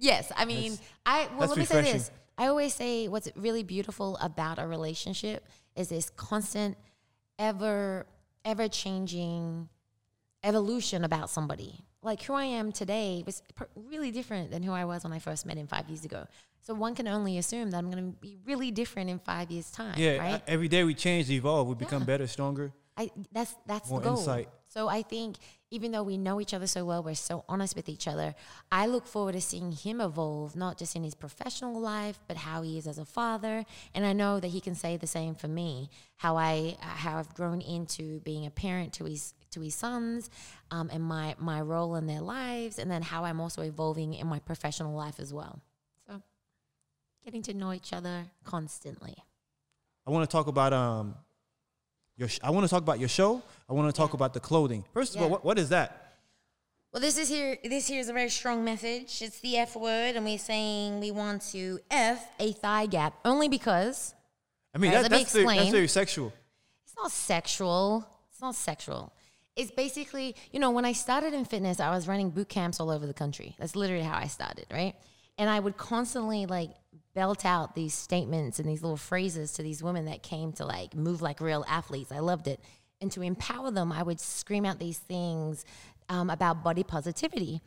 Yes, 0.03 0.33
I 0.37 0.45
mean, 0.45 0.79
I 1.07 1.29
well, 1.39 1.49
let 1.49 1.57
me 1.59 1.65
say 1.65 1.83
this. 1.83 2.11
I 2.37 2.47
always 2.49 2.75
say 2.75 3.09
what's 3.09 3.29
really 3.37 3.63
beautiful 3.63 4.17
about 4.21 4.59
a 4.59 4.67
relationship 4.67 5.47
is 5.77 5.89
this 5.91 6.11
constant, 6.17 6.77
ever, 7.39 8.07
ever 8.45 8.69
changing 8.69 9.69
evolution 10.43 11.05
about 11.05 11.31
somebody. 11.31 11.85
Like 12.03 12.21
who 12.23 12.33
I 12.35 12.45
am 12.47 12.73
today 12.73 13.23
was 13.25 13.43
pr- 13.55 13.65
really 13.77 14.11
different 14.11 14.51
than 14.51 14.63
who 14.65 14.73
I 14.73 14.85
was 14.85 15.05
when 15.05 15.13
I 15.13 15.21
first 15.21 15.47
met 15.47 15.57
him 15.57 15.69
five 15.69 15.89
years 15.89 16.05
ago. 16.05 16.27
So 16.63 16.75
one 16.75 16.95
can 16.97 17.07
only 17.07 17.39
assume 17.39 17.71
that 17.71 17.79
I'm 17.79 17.91
going 17.91 18.13
to 18.13 18.19
be 18.19 18.39
really 18.45 18.71
different 18.73 19.09
in 19.11 19.19
five 19.21 19.51
years' 19.53 19.71
time. 19.71 19.95
yeah, 19.97 20.17
right. 20.17 20.35
uh, 20.35 20.39
every 20.49 20.69
day 20.69 20.83
we 20.85 20.95
change, 20.95 21.31
evolve, 21.31 21.69
we 21.69 21.75
become 21.77 22.03
Yeah. 22.03 22.07
better, 22.07 22.27
stronger. 22.27 22.73
I 22.97 23.11
that's 23.31 23.55
that's 23.67 23.89
More 23.89 24.01
the 24.01 24.09
goal. 24.11 24.19
insight. 24.19 24.49
So 24.73 24.89
I 24.89 25.03
think 25.03 25.37
even 25.71 25.93
though 25.93 26.03
we 26.03 26.17
know 26.17 26.41
each 26.41 26.55
other 26.55 26.67
so 26.67 26.87
well, 26.87 27.03
we're 27.03 27.15
so 27.15 27.45
honest 27.47 27.77
with 27.77 27.91
each 27.91 28.09
other. 28.09 28.35
I 28.71 28.87
look 28.87 29.07
forward 29.07 29.33
to 29.33 29.41
seeing 29.43 29.73
him 29.73 30.01
evolve, 30.01 30.57
not 30.57 30.79
just 30.79 30.97
in 30.97 31.05
his 31.05 31.15
professional 31.15 31.79
life, 31.79 32.19
but 32.27 32.39
how 32.39 32.63
he 32.63 32.79
is 32.79 32.87
as 32.87 32.97
a 32.97 33.05
father. 33.05 33.67
And 33.95 34.07
I 34.07 34.15
know 34.15 34.41
that 34.41 34.49
he 34.49 34.63
can 34.63 34.75
say 34.75 34.97
the 34.97 35.07
same 35.07 35.35
for 35.35 35.47
me. 35.47 35.91
How 36.17 36.39
I 36.39 36.79
how 36.81 37.19
I've 37.19 37.35
grown 37.35 37.61
into 37.61 38.21
being 38.21 38.47
a 38.47 38.51
parent 38.51 38.95
to 38.95 39.05
his 39.05 39.35
to 39.51 39.61
his 39.61 39.75
sons, 39.75 40.31
um, 40.71 40.89
and 40.91 41.03
my 41.03 41.35
my 41.39 41.61
role 41.61 41.95
in 41.97 42.07
their 42.07 42.23
lives, 42.23 42.79
and 42.79 42.91
then 42.91 43.03
how 43.03 43.25
I'm 43.25 43.43
also 43.43 43.61
evolving 43.61 44.15
in 44.15 44.27
my 44.27 44.39
professional 44.39 44.97
life 44.97 45.21
as 45.21 45.35
well. 45.35 45.61
So 46.07 46.23
getting 47.27 47.43
to 47.43 47.53
know 47.53 47.75
each 47.75 47.93
other 47.93 48.25
constantly. 48.43 49.17
I 50.07 50.11
want 50.11 50.29
to 50.29 50.35
talk 50.35 50.47
about 50.47 50.73
um 50.73 51.17
your. 52.23 52.29
Sh- 52.29 52.39
I 52.43 52.51
want 52.51 52.65
to 52.65 52.71
talk 52.71 52.83
about 52.83 52.99
your 53.01 53.09
show. 53.09 53.43
I 53.69 53.73
want 53.73 53.93
to 53.93 53.97
talk 54.01 54.11
Yeah. 54.11 54.17
about 54.21 54.33
the 54.33 54.41
clothing. 54.41 54.85
First 54.95 55.17
of 55.17 55.23
all, 55.23 55.29
what, 55.29 55.45
what 55.45 55.59
is 55.59 55.69
that? 55.71 56.15
Well, 56.93 57.01
this 57.01 57.19
is 57.19 57.29
here. 57.29 57.59
This 57.65 57.87
here 57.89 58.01
is 58.01 58.09
a 58.09 58.13
very 58.13 58.29
strong 58.31 58.65
message. 58.65 59.21
It's 59.23 59.41
the 59.41 59.57
F 59.59 59.75
word, 59.77 60.15
and 60.17 60.25
we're 60.25 60.39
saying 60.39 61.01
we 61.01 61.11
want 61.11 61.43
to 61.53 61.81
F 61.91 62.25
a 62.39 62.53
thigh 62.53 62.87
gap 62.87 63.15
only 63.25 63.49
because 63.49 64.15
I 64.75 64.79
mean, 64.79 64.93
As 64.93 65.03
that, 65.03 65.11
me 65.13 65.19
that's 65.19 65.33
very, 65.33 65.57
that's 65.59 65.71
very 65.71 65.89
sexual. 65.89 66.33
it's 66.85 66.95
not 66.97 67.11
sexual. 67.11 68.07
It's 68.31 68.41
not 68.41 68.55
sexual. 68.55 69.13
It's 69.57 69.71
basically, 69.71 70.35
you 70.53 70.61
know, 70.61 70.71
when 70.71 70.85
I 70.87 70.93
started 70.93 71.35
in 71.35 71.45
fitness, 71.45 71.81
I 71.81 71.91
was 71.91 72.09
running 72.09 72.31
boot 72.31 72.49
camps 72.49 72.81
all 72.81 72.91
over 72.91 73.07
the 73.07 73.13
country. 73.15 73.55
That's 73.59 73.75
literally 73.77 74.05
how 74.05 74.17
I 74.17 74.29
started, 74.29 74.67
right? 74.73 74.95
And 75.39 75.51
I 75.51 75.61
would 75.61 75.77
constantly 75.77 76.47
like 76.47 76.71
belt 77.15 77.45
out 77.45 77.75
these 77.75 77.95
statements 77.95 78.59
and 78.59 78.69
these 78.69 78.83
little 78.83 78.97
phrases 78.97 79.53
to 79.53 79.63
these 79.63 79.83
women 79.83 80.07
that 80.07 80.23
came 80.23 80.53
to 80.55 80.65
like 80.65 80.95
move 80.95 81.23
like 81.23 81.41
real 81.41 81.65
athletes. 81.69 82.13
I 82.13 82.21
loved 82.21 82.49
it. 82.49 82.61
And 83.01 83.11
to 83.13 83.23
empower 83.23 83.71
them, 83.71 83.93
I 83.93 84.03
would 84.03 84.21
scream 84.21 84.65
out 84.65 84.79
these 84.79 84.99
things 84.99 85.65
um, 86.09 86.31
about 86.31 86.63
body 86.63 86.83
positivity. 86.85 87.61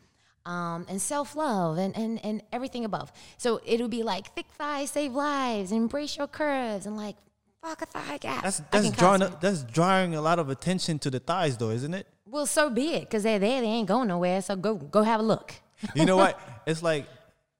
Um, 0.44 0.86
and 0.88 1.02
self 1.02 1.34
love 1.34 1.76
and, 1.76 1.96
and, 1.96 2.24
and 2.24 2.40
everything 2.52 2.84
above. 2.84 3.12
So 3.36 3.60
it 3.66 3.80
would 3.80 3.90
be 3.90 4.04
like 4.04 4.32
thick 4.36 4.46
thighs 4.56 4.92
save 4.92 5.12
lives, 5.12 5.72
embrace 5.72 6.16
your 6.16 6.28
curves, 6.28 6.86
and 6.86 6.96
like 6.96 7.16
fuck 7.60 7.82
a 7.82 7.86
thigh 7.86 8.18
gap. 8.18 8.44
That's 8.44 8.62
that's 8.70 8.90
drawing 8.92 9.22
a, 9.22 9.36
that's 9.40 9.64
drawing 9.64 10.14
a 10.14 10.22
lot 10.22 10.38
of 10.38 10.48
attention 10.48 11.00
to 11.00 11.10
the 11.10 11.18
thighs, 11.18 11.56
though, 11.56 11.70
isn't 11.70 11.92
it? 11.92 12.06
Well, 12.24 12.46
so 12.46 12.70
be 12.70 12.94
it, 12.94 13.00
because 13.00 13.24
they're 13.24 13.40
there, 13.40 13.60
they 13.60 13.66
ain't 13.66 13.88
going 13.88 14.06
nowhere. 14.06 14.40
So 14.40 14.54
go 14.54 14.76
go 14.76 15.02
have 15.02 15.18
a 15.18 15.24
look. 15.24 15.52
You 15.94 16.06
know 16.06 16.16
what? 16.16 16.40
It's 16.66 16.82
like 16.82 17.06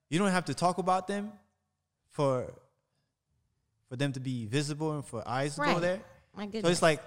you 0.09 0.19
don't 0.19 0.31
have 0.31 0.45
to 0.45 0.53
talk 0.53 0.79
about 0.79 1.07
them 1.07 1.31
for 2.17 2.53
for 3.89 3.95
them 3.95 4.11
to 4.11 4.19
be 4.19 4.45
visible 4.47 4.91
and 4.95 5.05
for 5.05 5.19
eyes 5.25 5.55
to 5.55 5.61
go 5.61 5.79
there. 5.79 6.01
My 6.35 6.49
So 6.61 6.67
it's 6.67 6.81
like, 6.81 7.01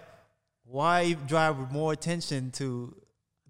why 0.64 1.12
drive 1.32 1.56
more 1.72 1.92
attention 1.92 2.50
to 2.52 2.94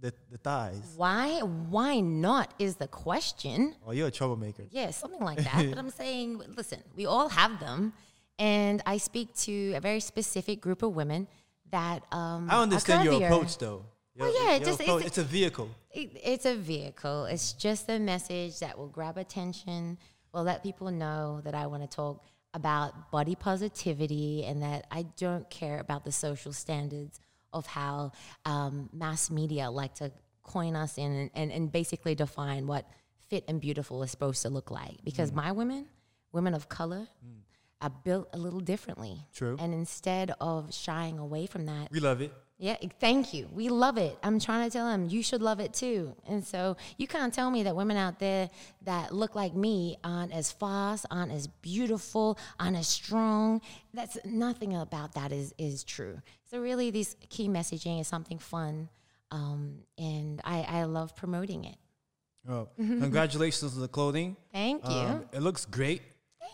the, 0.01 0.13
the 0.33 0.39
thighs? 0.39 0.95
why 0.97 1.41
why 1.77 2.01
not 2.01 2.47
is 2.59 2.73
the 2.77 2.89
question. 2.89 3.77
Oh, 3.87 3.93
you're 3.93 4.09
a 4.09 4.11
troublemaker. 4.21 4.65
Yeah, 4.71 4.91
something 4.91 5.21
like 5.31 5.39
that. 5.49 5.61
but 5.71 5.79
I'm 5.83 5.91
saying, 5.91 6.43
listen, 6.57 6.81
we 6.97 7.05
all 7.07 7.29
have 7.41 7.61
them, 7.61 7.93
and 8.39 8.83
I 8.87 8.97
speak 8.99 9.29
to 9.47 9.55
a 9.75 9.81
very 9.81 10.01
specific 10.01 10.61
group 10.67 10.83
of 10.83 10.91
women 11.03 11.29
that 11.71 12.01
um. 12.21 12.49
I 12.51 12.57
understand 12.67 13.05
your 13.05 13.23
approach, 13.23 13.59
though. 13.59 13.85
Your- 14.17 14.27
Well, 14.27 14.35
yeah, 14.45 14.57
your 14.57 14.65
just- 14.69 14.81
approach- 14.81 15.07
it's- 15.07 15.19
it's 15.19 15.19
a 15.19 15.29
vehicle. 15.39 15.69
It, 15.93 16.09
it's 16.33 16.47
a 16.47 16.57
vehicle. 16.57 17.25
It's 17.35 17.53
just 17.67 17.89
a 17.91 17.99
message 17.99 18.55
that 18.65 18.73
will 18.79 18.93
grab 18.99 19.17
attention, 19.19 19.99
will 20.33 20.43
let 20.43 20.63
people 20.63 20.91
know 20.91 21.41
that 21.45 21.55
I 21.55 21.67
want 21.67 21.83
to 21.83 21.89
talk 21.89 22.25
about 22.55 23.11
body 23.11 23.35
positivity 23.35 24.45
and 24.45 24.63
that 24.63 24.87
I 24.91 25.07
don't 25.17 25.49
care 25.51 25.79
about 25.79 26.05
the 26.05 26.13
social 26.13 26.53
standards 26.53 27.21
of 27.53 27.67
how 27.67 28.13
um, 28.45 28.89
mass 28.93 29.31
media 29.31 29.71
like 29.71 29.95
to 29.97 30.13
coin 30.43 30.75
us 30.77 30.99
in 30.99 31.13
and, 31.13 31.31
and, 31.35 31.53
and 31.53 31.73
basically 31.73 32.15
define 32.15 32.67
what 32.67 32.89
fit 33.29 33.45
and 33.49 33.61
beautiful 33.61 34.03
is 34.03 34.11
supposed 34.11 34.43
to 34.43 34.49
look 34.49 34.71
like. 34.71 34.97
Because 35.05 35.33
my 35.33 35.53
women, 35.53 35.87
women 36.33 36.55
of 36.55 36.69
color, 36.69 37.07
are 37.81 37.91
built 38.05 38.29
a 38.33 38.39
little 38.39 38.61
differently. 38.61 39.27
True. 39.33 39.57
And 39.59 39.73
instead 39.73 40.33
of 40.41 40.75
shying 40.75 41.19
away 41.19 41.47
from 41.47 41.67
that, 41.67 41.89
We 41.91 42.01
love 42.01 42.21
it. 42.21 42.33
Yeah, 42.63 42.77
thank 43.01 43.33
you. 43.33 43.49
We 43.55 43.71
love 43.71 43.97
it. 43.97 44.19
I'm 44.23 44.39
trying 44.39 44.69
to 44.69 44.71
tell 44.71 44.87
them 44.87 45.09
you 45.09 45.23
should 45.23 45.41
love 45.41 45.61
it 45.61 45.73
too. 45.73 46.15
And 46.29 46.47
so 46.47 46.77
you 46.99 47.07
can't 47.07 47.33
tell 47.33 47.51
me 47.51 47.63
that 47.63 47.75
women 47.75 47.97
out 47.97 48.19
there 48.19 48.51
that 48.83 49.15
look 49.15 49.35
like 49.35 49.55
me 49.55 49.97
aren't 50.05 50.31
as 50.31 50.53
fast, 50.53 51.07
aren't 51.11 51.33
as 51.33 51.47
beautiful, 51.47 52.39
aren't 52.61 52.77
as 52.77 52.87
strong. 52.87 53.63
That's 53.95 54.19
nothing 54.27 54.77
about 54.77 55.15
that 55.15 55.33
is 55.33 55.55
is 55.57 55.83
true. 55.85 56.21
So 56.51 56.61
really, 56.61 56.91
this 56.91 57.17
key 57.31 57.49
messaging 57.49 57.99
is 57.99 58.07
something 58.07 58.39
fun, 58.39 58.91
um, 59.31 59.79
and 59.97 60.43
I, 60.45 60.61
I 60.69 60.85
love 60.85 61.17
promoting 61.17 61.65
it. 61.65 61.77
Oh, 62.47 62.69
congratulations 62.77 63.75
on 63.75 63.81
the 63.81 63.89
clothing. 63.89 64.37
Thank 64.53 64.85
you. 64.85 64.97
Um, 64.97 65.25
it 65.33 65.41
looks 65.41 65.65
great. 65.65 66.03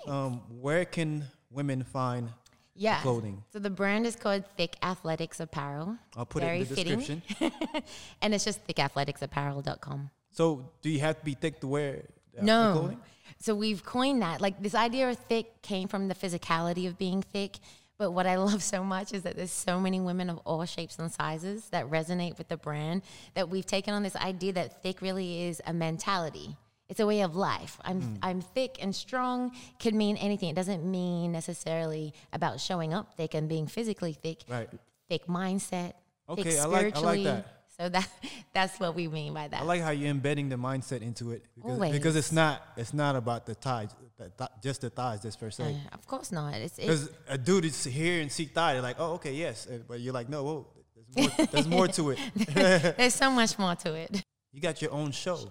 Um, 0.06 0.40
where 0.60 0.84
can 0.84 1.24
women 1.50 1.82
find 1.82 2.30
yeah. 2.76 3.00
clothing? 3.00 3.42
So 3.52 3.58
the 3.58 3.70
brand 3.70 4.06
is 4.06 4.16
called 4.16 4.44
Thick 4.56 4.76
Athletics 4.82 5.40
Apparel. 5.40 5.96
I'll 6.16 6.26
put 6.26 6.42
Very 6.42 6.60
it 6.60 6.70
in 6.70 6.74
the 6.74 6.84
description. 6.84 7.22
and 8.22 8.34
it's 8.34 8.44
just 8.44 8.66
thickathleticapparel.com. 8.66 10.10
So, 10.30 10.70
do 10.82 10.90
you 10.90 11.00
have 11.00 11.18
to 11.18 11.24
be 11.24 11.34
thick 11.34 11.60
to 11.60 11.66
wear 11.66 12.02
the, 12.34 12.40
the 12.40 12.42
No. 12.42 12.72
clothing? 12.72 13.00
So 13.38 13.54
we've 13.54 13.84
coined 13.84 14.22
that. 14.22 14.40
Like 14.40 14.62
this 14.62 14.74
idea 14.74 15.10
of 15.10 15.18
thick 15.18 15.62
came 15.62 15.88
from 15.88 16.08
the 16.08 16.14
physicality 16.14 16.86
of 16.86 16.96
being 16.98 17.22
thick, 17.22 17.58
But 17.98 18.12
what 18.12 18.26
I 18.26 18.36
love 18.50 18.62
so 18.62 18.84
much 18.84 19.12
is 19.12 19.22
that 19.22 19.36
there's 19.36 19.50
so 19.50 19.80
many 19.80 20.00
women 20.00 20.28
of 20.30 20.38
all 20.44 20.64
shapes 20.64 20.98
and 20.98 21.10
sizes 21.10 21.68
that 21.70 21.88
resonate 21.90 22.38
with 22.38 22.48
the 22.48 22.56
brand 22.56 23.02
that 23.34 23.48
we've 23.48 23.66
taken 23.66 23.94
on 23.94 24.02
this 24.02 24.16
idea 24.16 24.52
that 24.54 24.82
thick 24.82 25.00
really 25.00 25.44
is 25.44 25.62
a 25.66 25.72
mentality. 25.72 26.56
It's 26.88 27.00
a 27.00 27.06
way 27.06 27.22
of 27.22 27.34
life. 27.34 27.78
I'm 27.84 28.00
Mm. 28.00 28.18
I'm 28.22 28.40
thick 28.40 28.76
and 28.80 28.94
strong 28.94 29.52
could 29.80 29.94
mean 29.94 30.16
anything. 30.18 30.48
It 30.50 30.54
doesn't 30.56 30.84
mean 30.88 31.32
necessarily 31.32 32.14
about 32.32 32.60
showing 32.60 32.94
up 32.94 33.14
thick 33.16 33.34
and 33.34 33.48
being 33.48 33.66
physically 33.66 34.12
thick. 34.12 34.44
Right. 34.48 34.68
Thick 35.08 35.26
mindset. 35.26 35.94
Okay, 36.28 36.42
thick 36.44 36.60
I 36.60 36.64
like- 36.66 36.66
I 36.66 36.70
like 36.70 36.94
spiritually. 36.96 37.24
that. 37.24 37.52
So 37.78 37.88
that 37.90 38.08
that's 38.54 38.78
what 38.80 38.94
we 38.94 39.06
mean 39.08 39.34
by 39.34 39.48
that. 39.48 39.60
I 39.60 39.64
like 39.64 39.82
how 39.82 39.90
you're 39.90 40.08
embedding 40.10 40.48
the 40.48 40.56
mindset 40.56 41.02
into 41.02 41.32
it 41.32 41.44
because, 41.56 41.70
Always. 41.72 41.92
because 41.92 42.16
it's 42.16 42.32
not 42.32 42.62
it's 42.76 42.94
not 42.94 43.16
about 43.16 43.46
the 43.46 43.54
thighs, 43.54 43.90
the 44.16 44.30
th- 44.30 44.50
just 44.62 44.80
the 44.80 44.88
thighs, 44.90 45.20
just 45.22 45.38
per 45.40 45.50
Uh, 45.58 45.72
of 45.92 46.06
course 46.06 46.30
not. 46.32 46.54
It's, 46.54 46.78
it's 46.78 46.86
Because 46.86 47.10
a 47.28 47.36
dude 47.36 47.64
is 47.66 47.84
here 47.84 48.20
and 48.22 48.30
see 48.32 48.46
thigh, 48.46 48.72
they're 48.74 48.82
like, 48.90 48.96
oh, 48.98 49.14
okay, 49.14 49.34
yes, 49.34 49.66
but 49.88 50.00
you're 50.00 50.14
like, 50.14 50.28
no, 50.30 50.42
whoa, 50.44 50.66
there's 50.94 51.28
more, 51.38 51.46
there's 51.52 51.68
more 51.68 51.88
to 51.88 52.10
it. 52.10 52.18
there's 52.96 53.14
so 53.14 53.30
much 53.40 53.58
more 53.58 53.74
to 53.74 53.92
it. 53.94 54.24
You 54.52 54.60
got 54.62 54.80
your 54.80 54.92
own 54.92 55.10
show. 55.10 55.50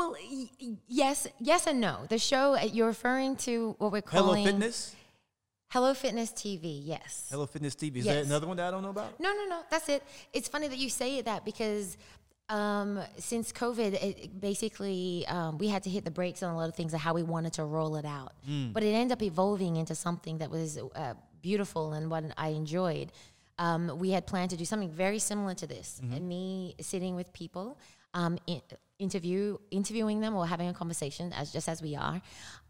Well, 0.00 0.16
y- 0.32 0.76
yes, 0.88 1.26
yes 1.38 1.66
and 1.66 1.78
no. 1.80 2.06
The 2.08 2.16
show 2.18 2.54
uh, 2.54 2.60
you're 2.62 2.86
referring 2.86 3.36
to 3.46 3.74
what 3.78 3.92
we're 3.92 4.00
calling 4.00 4.22
Hello 4.24 4.34
calling 4.34 4.46
Fitness, 4.46 4.96
Hello 5.68 5.92
Fitness 5.92 6.30
TV. 6.32 6.80
Yes. 6.82 7.28
Hello 7.30 7.44
Fitness 7.46 7.74
TV. 7.74 7.96
Is 7.98 8.06
there 8.06 8.14
Yes. 8.16 8.26
another 8.26 8.46
one 8.46 8.56
that 8.56 8.68
I 8.68 8.70
don't 8.70 8.82
know 8.82 8.88
about? 8.90 9.20
No, 9.20 9.30
no, 9.34 9.44
no. 9.46 9.60
That's 9.70 9.90
it. 9.90 10.02
It's 10.32 10.48
funny 10.48 10.68
that 10.68 10.78
you 10.78 10.88
say 10.88 11.20
that 11.20 11.44
because 11.44 11.98
um, 12.48 12.98
since 13.18 13.52
COVID, 13.52 13.92
it, 13.92 14.18
it 14.24 14.40
basically 14.40 15.26
um, 15.28 15.58
we 15.58 15.68
had 15.68 15.82
to 15.82 15.90
hit 15.90 16.06
the 16.06 16.10
brakes 16.10 16.42
on 16.42 16.54
a 16.54 16.56
lot 16.56 16.70
of 16.70 16.74
things 16.74 16.94
of 16.94 17.00
how 17.00 17.12
we 17.12 17.22
wanted 17.22 17.52
to 17.54 17.64
roll 17.64 17.96
it 17.96 18.06
out. 18.06 18.32
But 18.72 18.82
it 18.82 18.92
ended 18.92 19.12
up 19.12 19.22
evolving 19.22 19.76
into 19.76 19.94
something 19.94 20.38
that 20.38 20.50
was 20.50 20.78
uh, 20.78 21.12
beautiful 21.42 21.92
and 21.92 22.10
what 22.10 22.24
I 22.38 22.48
enjoyed. 22.48 23.12
Um, 23.58 23.98
we 23.98 24.10
had 24.12 24.26
planned 24.26 24.48
to 24.50 24.56
do 24.56 24.64
something 24.64 24.88
very 24.90 25.18
similar 25.18 25.52
to 25.56 25.66
this, 25.66 26.00
and 26.10 26.26
me 26.26 26.74
sitting 26.80 27.14
with 27.14 27.30
people, 27.34 27.76
um, 28.14 28.38
in, 28.46 28.60
interview 28.98 29.56
interviewing 29.70 30.20
them 30.20 30.36
or 30.36 30.46
having 30.46 30.68
a 30.68 30.74
conversation 30.74 31.32
as 31.32 31.52
just 31.52 31.68
as 31.68 31.80
we 31.82 31.96
are, 31.96 32.20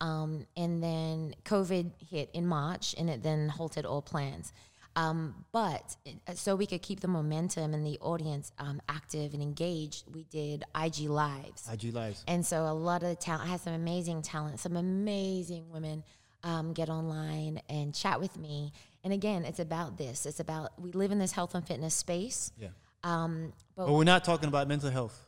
um, 0.00 0.46
and 0.56 0.82
then 0.82 1.34
COVID 1.44 1.90
hit 2.08 2.30
in 2.32 2.46
March, 2.46 2.94
and 2.98 3.10
it 3.10 3.22
then 3.22 3.48
halted 3.48 3.84
all 3.84 4.02
plans. 4.02 4.52
Um, 4.96 5.44
but 5.52 5.96
uh, 6.26 6.34
so 6.34 6.56
we 6.56 6.66
could 6.66 6.82
keep 6.82 7.00
the 7.00 7.08
momentum 7.08 7.74
and 7.74 7.86
the 7.86 7.98
audience 8.00 8.52
um, 8.58 8.82
active 8.88 9.34
and 9.34 9.42
engaged, 9.42 10.04
we 10.12 10.24
did 10.24 10.64
IG 10.80 11.08
lives. 11.08 11.68
IG 11.72 11.94
Lives. 11.94 12.24
And 12.26 12.44
so 12.44 12.64
a 12.66 12.74
lot 12.74 13.02
of 13.02 13.08
the 13.08 13.14
talent, 13.14 13.44
I 13.44 13.52
had 13.52 13.60
some 13.60 13.72
amazing 13.72 14.22
talent, 14.22 14.58
some 14.58 14.76
amazing 14.76 15.70
women 15.70 16.02
um, 16.42 16.72
get 16.72 16.88
online 16.88 17.60
and 17.68 17.94
chat 17.94 18.20
with 18.20 18.36
me. 18.36 18.72
And 19.04 19.12
again, 19.12 19.44
it's 19.44 19.60
about 19.60 19.96
this. 19.96 20.26
It's 20.26 20.40
about, 20.40 20.72
we 20.80 20.90
live 20.92 21.12
in 21.12 21.18
this 21.18 21.32
health 21.32 21.54
and 21.54 21.66
fitness 21.66 21.94
space. 21.94 22.52
Yeah. 22.58 22.68
Um, 23.04 23.52
but, 23.76 23.86
But 23.86 23.92
we're 23.92 24.04
not 24.04 24.24
talking 24.24 24.48
about 24.48 24.66
mental 24.68 24.90
health. 24.90 25.26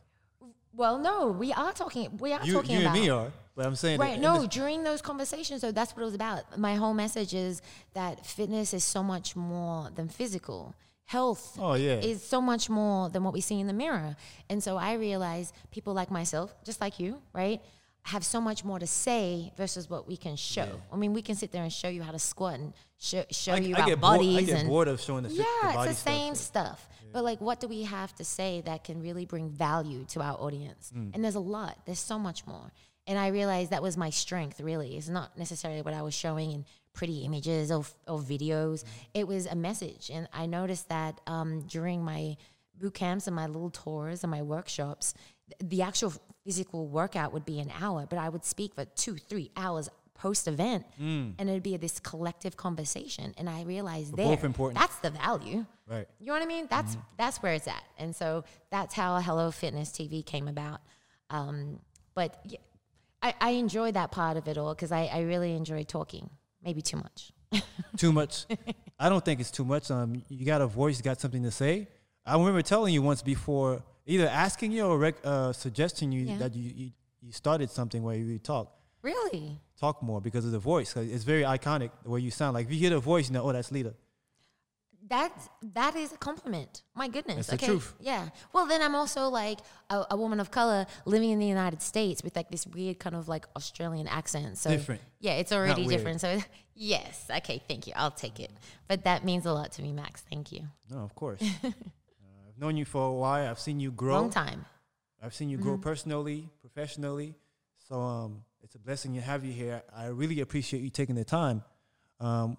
Well, 0.75 0.97
no, 0.97 1.27
we 1.27 1.53
are 1.53 1.71
talking, 1.73 2.17
we 2.17 2.33
are 2.33 2.43
You, 2.45 2.53
talking 2.53 2.71
you 2.71 2.81
about. 2.81 2.95
and 2.95 3.01
me 3.03 3.09
are, 3.09 3.31
but 3.55 3.65
I'm 3.65 3.75
saying 3.75 3.99
Right. 3.99 4.19
No, 4.19 4.47
during 4.47 4.83
those 4.83 5.01
conversations, 5.01 5.61
though, 5.61 5.71
that's 5.71 5.95
what 5.95 6.01
it 6.01 6.05
was 6.05 6.15
about. 6.15 6.57
My 6.57 6.75
whole 6.75 6.93
message 6.93 7.33
is 7.33 7.61
that 7.93 8.25
fitness 8.25 8.73
is 8.73 8.83
so 8.83 9.03
much 9.03 9.35
more 9.35 9.89
than 9.95 10.09
physical. 10.09 10.73
Health 11.05 11.57
Oh, 11.59 11.73
yeah. 11.75 11.95
is 11.99 12.23
so 12.23 12.41
much 12.41 12.69
more 12.69 13.09
than 13.09 13.23
what 13.23 13.33
we 13.33 13.41
see 13.41 13.59
in 13.59 13.67
the 13.67 13.73
mirror. 13.73 14.15
And 14.49 14.63
so 14.63 14.77
I 14.77 14.93
realize 14.93 15.53
people 15.69 15.93
like 15.93 16.09
myself, 16.09 16.55
just 16.63 16.79
like 16.81 16.97
you, 16.99 17.21
right, 17.33 17.61
have 18.03 18.25
so 18.25 18.41
much 18.41 18.65
more 18.65 18.79
to 18.79 18.87
say 18.87 19.51
versus 19.55 19.89
what 19.89 20.07
we 20.07 20.17
can 20.17 20.35
show. 20.35 20.81
I 20.91 20.97
mean, 20.97 21.13
we 21.13 21.21
can 21.21 21.35
sit 21.35 21.51
there 21.51 21.63
and 21.63 21.71
show 21.71 21.87
you 21.87 22.03
how 22.03 22.11
to 22.11 22.19
squat 22.19 22.55
and 22.59 22.73
show, 22.99 23.23
show 23.31 23.53
I, 23.53 23.57
you 23.57 23.75
I 23.75 23.81
our 23.81 23.87
get 23.87 24.01
bored, 24.01 24.19
bodies 24.19 24.37
I 24.37 24.41
get 24.41 24.59
and 24.59 24.69
bored 24.69 24.87
of 24.89 24.99
showing 24.99 25.23
the, 25.23 25.29
yeah, 25.29 25.43
the 25.61 25.83
it's 25.89 26.03
the 26.03 26.09
same 26.09 26.35
stuff. 26.35 26.79
stuff. 26.79 26.89
But 27.13 27.23
like, 27.23 27.39
what 27.39 27.59
do 27.59 27.67
we 27.67 27.83
have 27.83 28.13
to 28.15 28.25
say 28.25 28.61
that 28.65 28.83
can 28.83 29.01
really 29.01 29.25
bring 29.25 29.49
value 29.49 30.03
to 30.09 30.21
our 30.21 30.33
audience? 30.33 30.91
Mm. 30.95 31.13
And 31.13 31.23
there's 31.23 31.35
a 31.35 31.39
lot. 31.39 31.77
There's 31.85 31.99
so 31.99 32.19
much 32.19 32.45
more. 32.45 32.71
And 33.05 33.19
I 33.19 33.27
realized 33.27 33.71
that 33.71 33.83
was 33.83 33.97
my 33.97 34.09
strength. 34.09 34.59
Really, 34.59 34.97
it's 34.97 35.09
not 35.09 35.37
necessarily 35.37 35.81
what 35.81 35.93
I 35.93 36.01
was 36.01 36.13
showing 36.13 36.51
in 36.51 36.65
pretty 36.93 37.19
images 37.25 37.71
or, 37.71 37.85
or 38.07 38.19
videos. 38.19 38.83
It 39.13 39.27
was 39.27 39.45
a 39.45 39.55
message, 39.55 40.09
and 40.13 40.27
I 40.33 40.45
noticed 40.45 40.89
that 40.89 41.19
um, 41.27 41.61
during 41.67 42.03
my 42.03 42.37
boot 42.79 42.93
camps 42.93 43.27
and 43.27 43.35
my 43.35 43.47
little 43.47 43.69
tours 43.69 44.23
and 44.23 44.31
my 44.31 44.41
workshops, 44.41 45.13
the 45.59 45.81
actual 45.81 46.13
physical 46.45 46.87
workout 46.87 47.33
would 47.33 47.45
be 47.45 47.59
an 47.59 47.71
hour, 47.79 48.05
but 48.09 48.19
I 48.19 48.29
would 48.29 48.45
speak 48.45 48.73
for 48.75 48.85
two, 48.85 49.15
three 49.17 49.51
hours 49.55 49.89
post 50.15 50.47
event, 50.47 50.85
Mm. 51.01 51.33
and 51.37 51.49
it'd 51.49 51.63
be 51.63 51.75
this 51.77 51.99
collective 51.99 52.55
conversation. 52.55 53.33
And 53.37 53.49
I 53.49 53.63
realized 53.63 54.15
there, 54.15 54.35
that's 54.73 54.95
the 54.97 55.09
value. 55.09 55.65
Right. 55.87 56.07
You 56.19 56.27
know 56.27 56.33
what 56.33 56.41
I 56.41 56.45
mean? 56.45 56.67
That's 56.69 56.91
Mm-hmm. 56.95 57.15
that's 57.17 57.37
where 57.43 57.53
it's 57.53 57.67
at, 57.67 57.83
and 57.97 58.15
so 58.15 58.43
that's 58.69 58.93
how 58.93 59.19
Hello 59.19 59.51
Fitness 59.51 59.89
TV 59.91 60.25
came 60.25 60.47
about. 60.47 60.79
Um, 61.29 61.79
but 62.15 62.39
yeah, 62.45 62.59
I, 63.21 63.33
I 63.41 63.49
enjoy 63.51 63.91
that 63.93 64.11
part 64.11 64.37
of 64.37 64.47
it 64.47 64.57
all 64.57 64.73
because 64.75 64.91
I, 64.91 65.05
I 65.05 65.21
really 65.21 65.55
enjoy 65.55 65.83
talking. 65.83 66.29
Maybe 66.63 66.81
too 66.81 66.97
much. 66.97 67.31
too 67.97 68.11
much. 68.13 68.45
I 68.99 69.09
don't 69.09 69.25
think 69.25 69.39
it's 69.41 69.51
too 69.51 69.65
much. 69.65 69.91
Um, 69.91 70.23
you 70.29 70.45
got 70.45 70.61
a 70.61 70.67
voice, 70.67 70.97
you 70.97 71.03
got 71.03 71.19
something 71.19 71.43
to 71.43 71.51
say. 71.51 71.87
I 72.25 72.37
remember 72.37 72.61
telling 72.61 72.93
you 72.93 73.01
once 73.01 73.21
before, 73.21 73.83
either 74.05 74.27
asking 74.27 74.71
you 74.71 74.85
or 74.85 74.97
rec- 74.97 75.25
uh, 75.25 75.53
suggesting 75.53 76.11
you 76.11 76.21
Yeah. 76.25 76.37
that 76.37 76.55
you, 76.55 76.71
you 76.75 76.91
you 77.21 77.31
started 77.31 77.69
something 77.69 78.03
where 78.03 78.15
you 78.17 78.37
talk 78.39 78.67
Really? 79.01 79.59
talk 79.79 80.01
more 80.03 80.19
because 80.21 80.45
of 80.45 80.51
the 80.51 80.59
voice. 80.59 80.95
it's 80.97 81.23
very 81.23 81.43
iconic 81.43 81.91
the 82.03 82.09
way 82.09 82.19
you 82.19 82.31
sound. 82.31 82.53
Like 82.53 82.65
if 82.67 82.73
you 82.73 82.79
hear 82.79 82.89
the 82.89 82.99
voice, 82.99 83.27
you 83.29 83.33
know, 83.33 83.43
oh, 83.47 83.53
that's 83.53 83.71
Lita. 83.71 83.93
That 85.09 85.31
that 85.73 85.95
is 85.97 86.13
a 86.13 86.17
compliment. 86.17 86.83
My 86.95 87.07
goodness. 87.09 87.47
That's 87.47 87.49
the 87.49 87.55
okay. 87.55 87.65
truth. 87.67 87.93
Yeah. 87.99 88.29
Well, 88.53 88.65
then 88.65 88.81
I'm 88.81 88.95
also 88.95 89.27
like 89.27 89.59
a, 89.89 90.05
a 90.11 90.15
woman 90.15 90.39
of 90.39 90.49
color 90.49 90.85
living 91.05 91.29
in 91.31 91.39
the 91.39 91.45
United 91.45 91.81
States 91.81 92.23
with 92.23 92.35
like 92.37 92.49
this 92.49 92.65
weird 92.65 92.99
kind 92.99 93.15
of 93.15 93.27
like 93.27 93.45
Australian 93.57 94.07
accent. 94.07 94.57
So 94.57 94.69
Different. 94.69 95.01
Yeah, 95.19 95.33
it's 95.33 95.51
already 95.51 95.85
different. 95.87 96.21
So 96.21 96.39
yes. 96.75 97.25
Okay. 97.29 97.61
Thank 97.67 97.87
you. 97.87 97.93
I'll 97.97 98.11
take 98.11 98.39
it. 98.39 98.51
But 98.87 99.03
that 99.03 99.25
means 99.25 99.45
a 99.45 99.51
lot 99.53 99.73
to 99.73 99.81
me, 99.81 99.91
Max. 99.91 100.23
Thank 100.29 100.51
you. 100.53 100.61
No, 100.89 100.99
of 100.99 101.13
course. 101.15 101.41
I've 102.53 102.61
known 102.61 102.77
you 102.77 102.85
for 102.85 103.07
a 103.07 103.13
while. 103.13 103.49
I've 103.49 103.59
seen 103.59 103.79
you 103.79 103.91
grow. 103.91 104.21
Long 104.21 104.29
time. 104.29 104.65
I've 105.21 105.33
seen 105.33 105.49
you 105.49 105.57
Mm-hmm. 105.57 105.67
grow 105.67 105.77
personally, 105.77 106.49
professionally. 106.61 107.33
So 107.89 107.99
um, 107.99 108.43
it's 108.61 108.75
a 108.75 108.79
blessing 108.79 109.15
to 109.15 109.21
have 109.21 109.43
you 109.43 109.51
here. 109.53 109.81
I 109.95 110.07
really 110.07 110.41
appreciate 110.41 110.81
you 110.83 110.89
taking 110.89 111.15
the 111.15 111.23
time. 111.23 111.63
Um, 112.19 112.57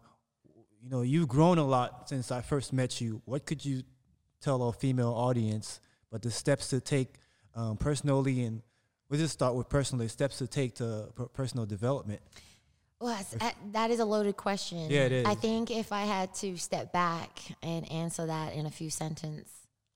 you 0.83 0.91
know, 0.91 1.03
you've 1.03 1.29
grown 1.29 1.59
a 1.59 1.65
lot 1.65 2.09
since 2.09 2.33
I 2.33 2.41
first 2.41 2.73
met 2.73 3.01
you. 3.01 3.23
What 3.25 3.47
could 3.47 3.65
you 3.65 3.83
tell 4.41 4.63
our 4.63 4.73
female 4.73 5.13
audience, 5.15 5.81
but 6.11 6.23
the 6.23 6.31
steps 6.31 6.71
to 6.71 6.81
take 6.81 7.15
um, 7.55 7.77
personally, 7.77 8.43
and 8.43 8.63
we'll 9.09 9.21
just 9.21 9.33
start 9.33 9.55
with 9.55 9.69
personally 9.69 10.09
steps 10.09 10.39
to 10.39 10.47
take 10.47 10.75
to 10.77 11.09
per- 11.15 11.27
personal 11.27 11.65
development. 11.67 12.21
Well, 13.01 13.15
that's, 13.15 13.31
that, 13.35 13.55
that 13.73 13.91
is 13.91 14.01
a 14.01 14.05
loaded 14.05 14.37
question. 14.37 14.91
Yeah, 14.91 15.05
it 15.07 15.27
I 15.27 15.35
think 15.35 15.71
if 15.71 15.93
I 15.93 16.03
had 16.03 16.35
to 16.37 16.57
step 16.57 16.93
back 16.93 17.39
and 17.63 17.91
answer 17.91 18.27
that 18.27 18.55
in 18.55 18.67
a 18.67 18.71
few 18.71 18.91
sentence, 18.91 19.49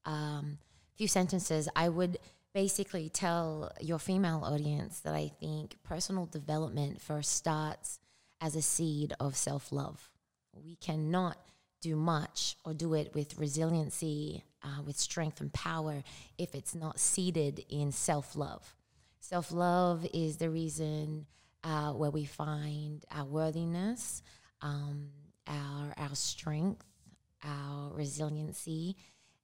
um, 0.05 0.59
few 0.97 1.09
sentences, 1.09 1.69
I 1.77 1.89
would 1.89 2.19
basically 2.55 3.09
tell 3.09 3.71
your 3.81 3.99
female 3.99 4.43
audience 4.45 5.01
that 5.01 5.15
I 5.15 5.31
think 5.41 5.77
personal 5.83 6.27
development 6.27 7.01
first 7.01 7.33
starts 7.33 8.01
as 8.41 8.57
a 8.57 8.63
seed 8.63 9.13
of 9.21 9.37
self 9.37 9.71
love. 9.73 10.11
We 10.53 10.77
cannot 10.77 11.39
do 11.81 11.95
much 11.97 12.57
or 12.65 12.75
do 12.75 12.95
it 12.95 13.15
with 13.15 13.39
resiliency, 13.39 14.45
uh, 14.63 14.83
with 14.85 14.97
strength 14.97 15.41
and 15.41 15.53
power, 15.53 16.03
if 16.37 16.55
it's 16.55 16.75
not 16.75 16.99
seeded 16.99 17.65
in 17.69 17.93
self 17.93 18.35
love. 18.35 18.75
Self 19.21 19.53
love 19.53 20.07
is 20.13 20.39
the 20.39 20.51
reason 20.51 21.27
uh, 21.63 21.93
where 21.93 22.11
we 22.11 22.25
find 22.25 23.05
our 23.11 23.25
worthiness, 23.25 24.23
um, 24.63 25.11
our 25.47 25.95
our 25.97 26.15
strength, 26.15 26.85
our 27.45 27.93
resiliency, 27.95 28.97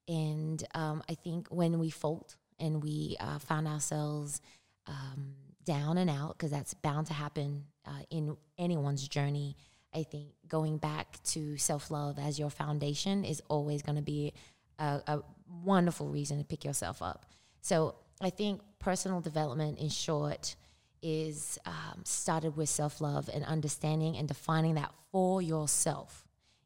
and 0.09 0.63
um, 0.75 1.03
I 1.09 1.15
think 1.15 1.49
when 1.49 1.79
we 1.79 1.91
fold 1.91 2.37
and 2.59 2.83
we 2.83 3.17
uh, 3.21 3.39
ourselves 3.51 4.41
um, 4.87 5.35
down 5.65 5.99
and 5.99 6.11
out, 6.11 6.37
because 6.37 6.51
that's 6.51 6.75
bound 6.75 7.07
to 7.09 7.15
happen 7.15 7.65
uh, 7.87 8.03
in 8.11 8.37
anyone's 8.59 9.07
journey. 9.09 9.57
I 9.95 10.03
think 10.03 10.29
going 10.49 10.79
back 10.79 11.23
to 11.25 11.57
self 11.57 11.91
love 11.91 12.19
as 12.19 12.39
your 12.39 12.51
foundation 12.51 13.25
is 13.25 13.41
always 13.49 13.83
going 13.83 13.97
to 13.97 14.03
be 14.03 14.33
a, 14.79 15.01
a 15.07 15.21
wonderful 15.63 16.09
reason 16.09 16.39
to 16.39 16.45
pick 16.45 16.65
yourself 16.65 17.01
up. 17.01 17.27
So 17.61 17.95
I 18.21 18.31
think 18.31 18.61
personal 18.79 19.21
development, 19.21 19.79
in 19.79 19.89
short, 19.89 20.57
is 21.03 21.59
um, 21.67 22.03
started 22.05 22.57
with 22.57 22.69
self 22.69 23.01
love 23.01 23.31
and 23.33 23.45
understanding 23.45 24.17
and 24.17 24.27
defining 24.27 24.75
that 24.75 24.93
for 25.13 25.41
yourself 25.41 26.25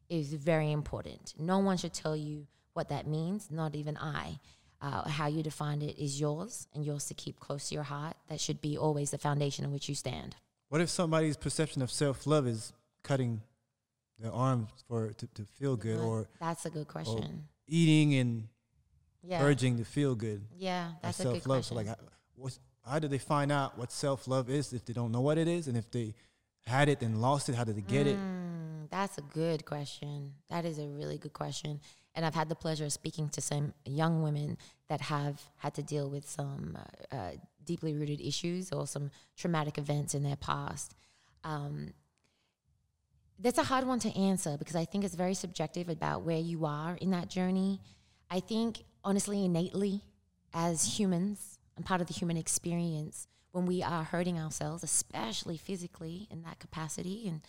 is 0.09 0.33
very 0.33 0.71
important. 0.71 1.35
No 1.37 1.59
one 1.59 1.77
should 1.77 1.93
tell 1.93 2.15
you 2.15 2.47
what 2.79 2.87
that 2.87 3.05
means, 3.05 3.51
not 3.51 3.75
even 3.75 3.97
I. 3.97 4.39
Uh, 4.81 5.05
how 5.09 5.27
you 5.27 5.43
define 5.43 5.81
it 5.81 5.99
is 5.99 6.17
yours 6.17 6.65
and 6.73 6.85
yours 6.85 7.03
to 7.07 7.13
keep 7.13 7.37
close 7.37 7.67
to 7.67 7.75
your 7.75 7.83
heart. 7.83 8.15
That 8.29 8.39
should 8.39 8.61
be 8.61 8.77
always 8.77 9.11
the 9.11 9.17
foundation 9.17 9.65
on 9.65 9.73
which 9.73 9.89
you 9.89 9.95
stand. 9.95 10.37
What 10.69 10.79
if 10.79 10.89
somebody's 10.89 11.35
perception 11.35 11.81
of 11.81 11.91
self 11.91 12.25
love 12.25 12.47
is 12.47 12.71
cutting 13.03 13.41
their 14.17 14.31
arms 14.31 14.69
for 14.87 15.11
to, 15.11 15.27
to 15.27 15.43
feel 15.43 15.75
good, 15.75 15.99
or 15.99 16.29
That's 16.39 16.65
a 16.65 16.69
good 16.69 16.87
question. 16.87 17.49
eating 17.67 18.15
and 18.15 18.47
yeah. 19.21 19.39
purging 19.39 19.77
to 19.79 19.83
feel 19.83 20.15
good. 20.15 20.41
Yeah, 20.57 20.91
that's 21.01 21.19
a 21.19 21.23
self 21.23 21.33
love. 21.35 21.43
question. 21.43 21.63
So 21.63 21.75
like, 21.75 21.87
how, 21.87 21.95
what's, 22.35 22.59
how 22.89 22.99
do 22.99 23.09
they 23.09 23.17
find 23.17 23.51
out 23.51 23.77
what 23.77 23.91
self 23.91 24.25
love 24.25 24.49
is 24.49 24.71
if 24.71 24.85
they 24.85 24.93
don't 24.93 25.11
know 25.11 25.21
what 25.21 25.37
it 25.37 25.49
is, 25.49 25.67
and 25.67 25.75
if 25.75 25.91
they 25.91 26.13
had 26.65 26.87
it 26.87 27.01
and 27.01 27.21
lost 27.21 27.49
it, 27.49 27.55
how 27.55 27.65
did 27.65 27.75
they 27.75 27.81
get 27.81 28.07
it? 28.07 28.17
That's 28.89 29.17
a 29.17 29.21
good 29.21 29.65
question. 29.65 30.33
That 30.49 30.65
is 30.65 30.79
a 30.79 30.87
really 30.87 31.17
good 31.17 31.33
question. 31.33 31.79
And 32.15 32.25
I've 32.25 32.35
had 32.35 32.49
the 32.49 32.55
pleasure 32.55 32.85
of 32.85 32.93
speaking 32.93 33.29
to 33.29 33.41
some 33.41 33.73
young 33.85 34.23
women 34.23 34.57
that 34.87 35.01
have 35.01 35.41
had 35.57 35.75
to 35.75 35.83
deal 35.83 36.09
with 36.09 36.27
some 36.27 36.77
uh, 37.11 37.15
uh, 37.15 37.31
deeply 37.63 37.93
rooted 37.93 38.19
issues 38.19 38.71
or 38.71 38.87
some 38.87 39.11
traumatic 39.37 39.77
events 39.77 40.15
in 40.15 40.23
their 40.23 40.35
past. 40.35 40.95
Um, 41.43 41.93
that's 43.37 43.57
a 43.57 43.63
hard 43.63 43.85
one 43.85 43.99
to 43.99 44.09
answer 44.17 44.57
because 44.57 44.75
I 44.75 44.85
think 44.85 45.03
it's 45.03 45.15
very 45.15 45.33
subjective 45.33 45.87
about 45.87 46.23
where 46.23 46.39
you 46.39 46.65
are 46.65 46.95
in 46.95 47.11
that 47.11 47.29
journey. 47.29 47.79
I 48.29 48.39
think, 48.41 48.83
honestly, 49.03 49.45
innately, 49.45 50.01
as 50.53 50.99
humans 50.99 51.59
and 51.77 51.85
part 51.85 52.01
of 52.01 52.07
the 52.07 52.13
human 52.13 52.37
experience, 52.37 53.27
when 53.51 53.65
we 53.65 53.81
are 53.81 54.03
hurting 54.03 54.37
ourselves, 54.39 54.83
especially 54.83 55.57
physically 55.57 56.27
in 56.29 56.43
that 56.43 56.59
capacity 56.59 57.27
and 57.27 57.41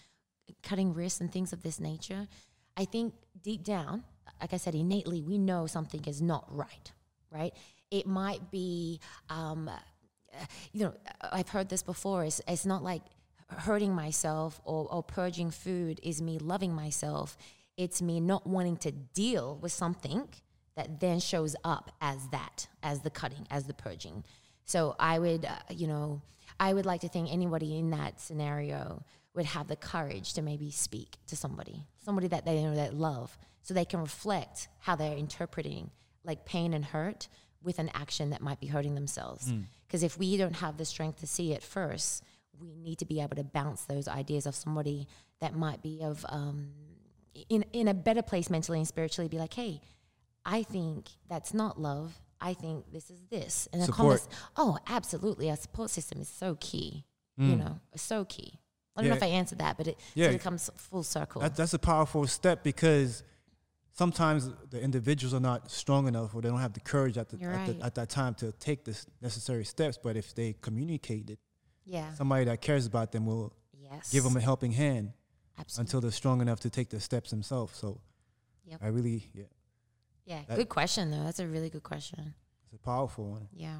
cutting 0.62 0.94
wrists 0.94 1.20
and 1.20 1.32
things 1.32 1.52
of 1.52 1.62
this 1.62 1.80
nature, 1.80 2.28
I 2.76 2.84
think 2.84 3.14
deep 3.42 3.64
down, 3.64 4.04
like 4.40 4.52
I 4.52 4.56
said, 4.56 4.74
innately, 4.74 5.22
we 5.22 5.38
know 5.38 5.66
something 5.66 6.04
is 6.06 6.22
not 6.22 6.44
right, 6.48 6.92
right? 7.30 7.52
It 7.90 8.06
might 8.06 8.50
be, 8.50 9.00
um, 9.28 9.68
uh, 9.68 10.44
you 10.72 10.84
know, 10.84 10.94
I've 11.20 11.48
heard 11.48 11.68
this 11.68 11.82
before. 11.82 12.24
It's, 12.24 12.40
it's 12.46 12.64
not 12.64 12.82
like 12.82 13.02
hurting 13.48 13.94
myself 13.94 14.60
or, 14.64 14.86
or 14.90 15.02
purging 15.02 15.50
food 15.50 16.00
is 16.02 16.22
me 16.22 16.38
loving 16.38 16.72
myself. 16.72 17.36
It's 17.76 18.00
me 18.00 18.20
not 18.20 18.46
wanting 18.46 18.76
to 18.78 18.92
deal 18.92 19.58
with 19.60 19.72
something 19.72 20.28
that 20.76 21.00
then 21.00 21.20
shows 21.20 21.56
up 21.64 21.90
as 22.00 22.28
that, 22.28 22.68
as 22.82 23.00
the 23.00 23.10
cutting, 23.10 23.46
as 23.50 23.64
the 23.64 23.74
purging. 23.74 24.24
So 24.64 24.94
I 24.98 25.18
would, 25.18 25.44
uh, 25.44 25.56
you 25.70 25.88
know, 25.88 26.22
I 26.60 26.74
would 26.74 26.86
like 26.86 27.00
to 27.00 27.08
think 27.08 27.32
anybody 27.32 27.78
in 27.78 27.90
that 27.90 28.20
scenario 28.20 29.02
would 29.34 29.46
have 29.46 29.66
the 29.66 29.76
courage 29.76 30.34
to 30.34 30.42
maybe 30.42 30.70
speak 30.70 31.16
to 31.28 31.34
somebody, 31.34 31.86
somebody 32.04 32.28
that 32.28 32.44
they 32.44 32.62
know 32.62 32.74
that 32.74 32.94
love, 32.94 33.36
so 33.62 33.72
they 33.74 33.84
can 33.86 34.00
reflect 34.00 34.68
how 34.78 34.94
they're 34.94 35.16
interpreting 35.16 35.90
like 36.22 36.44
pain 36.44 36.74
and 36.74 36.84
hurt 36.84 37.28
with 37.62 37.78
an 37.78 37.90
action 37.94 38.30
that 38.30 38.42
might 38.42 38.60
be 38.60 38.66
hurting 38.66 38.94
themselves. 38.94 39.50
Because 39.86 40.02
if 40.02 40.18
we 40.18 40.36
don't 40.36 40.56
have 40.56 40.76
the 40.76 40.84
strength 40.84 41.20
to 41.20 41.26
see 41.26 41.52
it 41.52 41.62
first, 41.62 42.22
we 42.60 42.74
need 42.76 42.98
to 42.98 43.06
be 43.06 43.20
able 43.20 43.36
to 43.36 43.44
bounce 43.44 43.84
those 43.84 44.06
ideas 44.06 44.44
of 44.46 44.54
somebody 44.54 45.08
that 45.40 45.54
might 45.54 45.82
be 45.82 46.02
of 46.02 46.26
um, 46.28 46.68
in 47.48 47.64
in 47.72 47.88
a 47.88 47.94
better 47.94 48.22
place 48.22 48.50
mentally 48.50 48.78
and 48.78 48.88
spiritually. 48.88 49.28
Be 49.28 49.38
like, 49.38 49.54
hey, 49.54 49.80
I 50.44 50.62
think 50.62 51.08
that's 51.28 51.54
not 51.54 51.80
love. 51.80 52.20
I 52.40 52.54
think 52.54 52.90
this 52.92 53.10
is 53.10 53.20
this. 53.30 53.68
And 53.72 53.82
a 53.82 53.84
Support. 53.86 54.20
convers- 54.20 54.28
oh, 54.56 54.78
absolutely. 54.86 55.48
A 55.50 55.56
support 55.56 55.90
system 55.90 56.20
is 56.20 56.28
so 56.28 56.56
key. 56.60 57.04
You 57.36 57.56
know, 57.56 57.80
so 57.96 58.26
key. 58.26 58.60
I 58.94 59.00
don't 59.00 59.08
know 59.08 59.14
Mm. 59.14 59.16
If 59.16 59.22
I 59.22 59.26
answered 59.28 59.58
that, 59.60 59.78
but 59.78 59.86
it 59.86 59.98
Yeah. 60.14 60.26
sort 60.26 60.34
of 60.34 60.42
comes 60.42 60.68
full 60.76 61.02
circle. 61.02 61.40
That, 61.40 61.56
that's 61.56 61.72
a 61.72 61.78
powerful 61.78 62.26
step 62.26 62.62
because 62.62 63.22
sometimes 63.92 64.50
the 64.70 64.78
individuals 64.80 65.32
are 65.32 65.40
not 65.40 65.70
strong 65.70 66.06
enough 66.06 66.34
or 66.34 66.42
they 66.42 66.48
don't 66.50 66.60
have 66.60 66.74
the 66.74 66.80
courage 66.80 67.16
at, 67.16 67.30
the, 67.30 67.36
at, 67.42 67.46
right. 67.56 67.78
the, 67.78 67.84
at 67.84 67.94
that 67.94 68.10
time 68.10 68.34
to 68.34 68.52
take 68.52 68.84
the 68.84 68.94
necessary 69.22 69.64
steps. 69.64 69.98
But 70.02 70.16
if 70.18 70.34
they 70.34 70.54
communicate 70.60 71.30
it, 71.30 71.38
yeah. 71.84 72.12
somebody 72.14 72.44
that 72.44 72.60
cares 72.60 72.84
about 72.84 73.12
them 73.12 73.24
will 73.24 73.54
yes. 73.72 74.10
give 74.12 74.24
them 74.24 74.36
a 74.36 74.40
helping 74.40 74.72
hand 74.72 75.12
Absolutely. 75.58 75.88
until 75.88 76.00
they're 76.02 76.10
strong 76.10 76.42
enough 76.42 76.60
to 76.60 76.68
take 76.70 76.90
the 76.90 77.00
steps 77.00 77.30
themselves. 77.30 77.78
So 77.78 78.00
Yep. 78.66 78.80
I 78.82 78.86
really, 78.88 79.30
yeah, 79.34 79.44
yeah. 80.30 80.40
that- 80.48 80.56
Good 80.56 80.68
question, 80.68 81.10
though. 81.10 81.24
That's 81.24 81.40
a 81.40 81.46
really 81.46 81.70
good 81.70 81.82
question. 81.82 82.34
it's 82.64 82.74
a 82.74 82.78
powerful 82.78 83.24
one. 83.36 83.48
Yeah. 83.52 83.78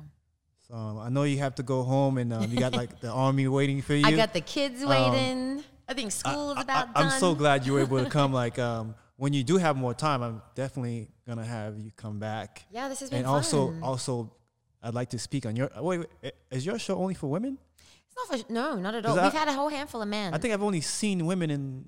So 0.67 0.75
um, 0.75 0.99
I 0.99 1.09
know 1.09 1.25
you 1.25 1.39
have 1.39 1.55
to 1.57 1.63
go 1.63 1.83
home 1.83 2.19
and 2.19 2.33
um, 2.33 2.51
you 2.51 2.59
got 2.59 2.75
like 2.75 3.01
the 3.01 3.11
army 3.11 3.47
waiting 3.49 3.83
for 3.83 3.95
you. 4.01 4.07
I 4.07 4.13
got 4.13 4.33
the 4.33 4.41
kids 4.41 4.83
Um, 4.83 4.89
waiting. 4.89 5.65
I 5.89 5.95
think 5.95 6.13
school 6.13 6.53
is 6.53 6.63
about 6.63 6.89
I, 6.95 7.03
am 7.03 7.11
so 7.11 7.35
glad 7.35 7.67
you 7.67 7.73
were 7.75 7.81
able 7.81 8.03
to 8.05 8.11
come. 8.19 8.33
Like 8.33 8.59
um, 8.59 8.95
when 9.17 9.33
you 9.33 9.43
do 9.43 9.57
have 9.57 9.77
more 9.77 9.95
time, 9.95 10.23
I'm 10.23 10.43
definitely 10.55 11.09
gonna 11.27 11.45
have 11.45 11.79
you 11.79 11.91
come 11.97 12.19
back. 12.21 12.65
Yeah, 12.71 12.89
this 12.89 13.01
has 13.01 13.11
been 13.11 13.19
and 13.21 13.27
fun. 13.27 13.35
also 13.35 13.75
also 13.83 14.33
I'd 14.83 14.95
like 14.95 15.11
to 15.11 15.19
speak 15.19 15.47
on 15.47 15.57
your 15.57 15.69
wait, 15.77 15.99
wait 16.23 16.33
is 16.51 16.65
your 16.65 16.79
show 16.79 16.97
only 16.97 17.15
for 17.15 17.27
women? 17.27 17.59
It's 18.07 18.17
not 18.17 18.47
for, 18.47 18.53
no, 18.53 18.77
not 18.77 18.95
at 18.95 19.07
all. 19.07 19.21
We've 19.21 19.33
had 19.33 19.49
a 19.49 19.53
whole 19.53 19.69
handful 19.69 20.03
of 20.03 20.09
men. 20.09 20.35
I 20.35 20.39
think 20.39 20.55
I've 20.55 20.63
only 20.63 20.81
seen 20.81 21.27
women 21.27 21.51
in 21.51 21.85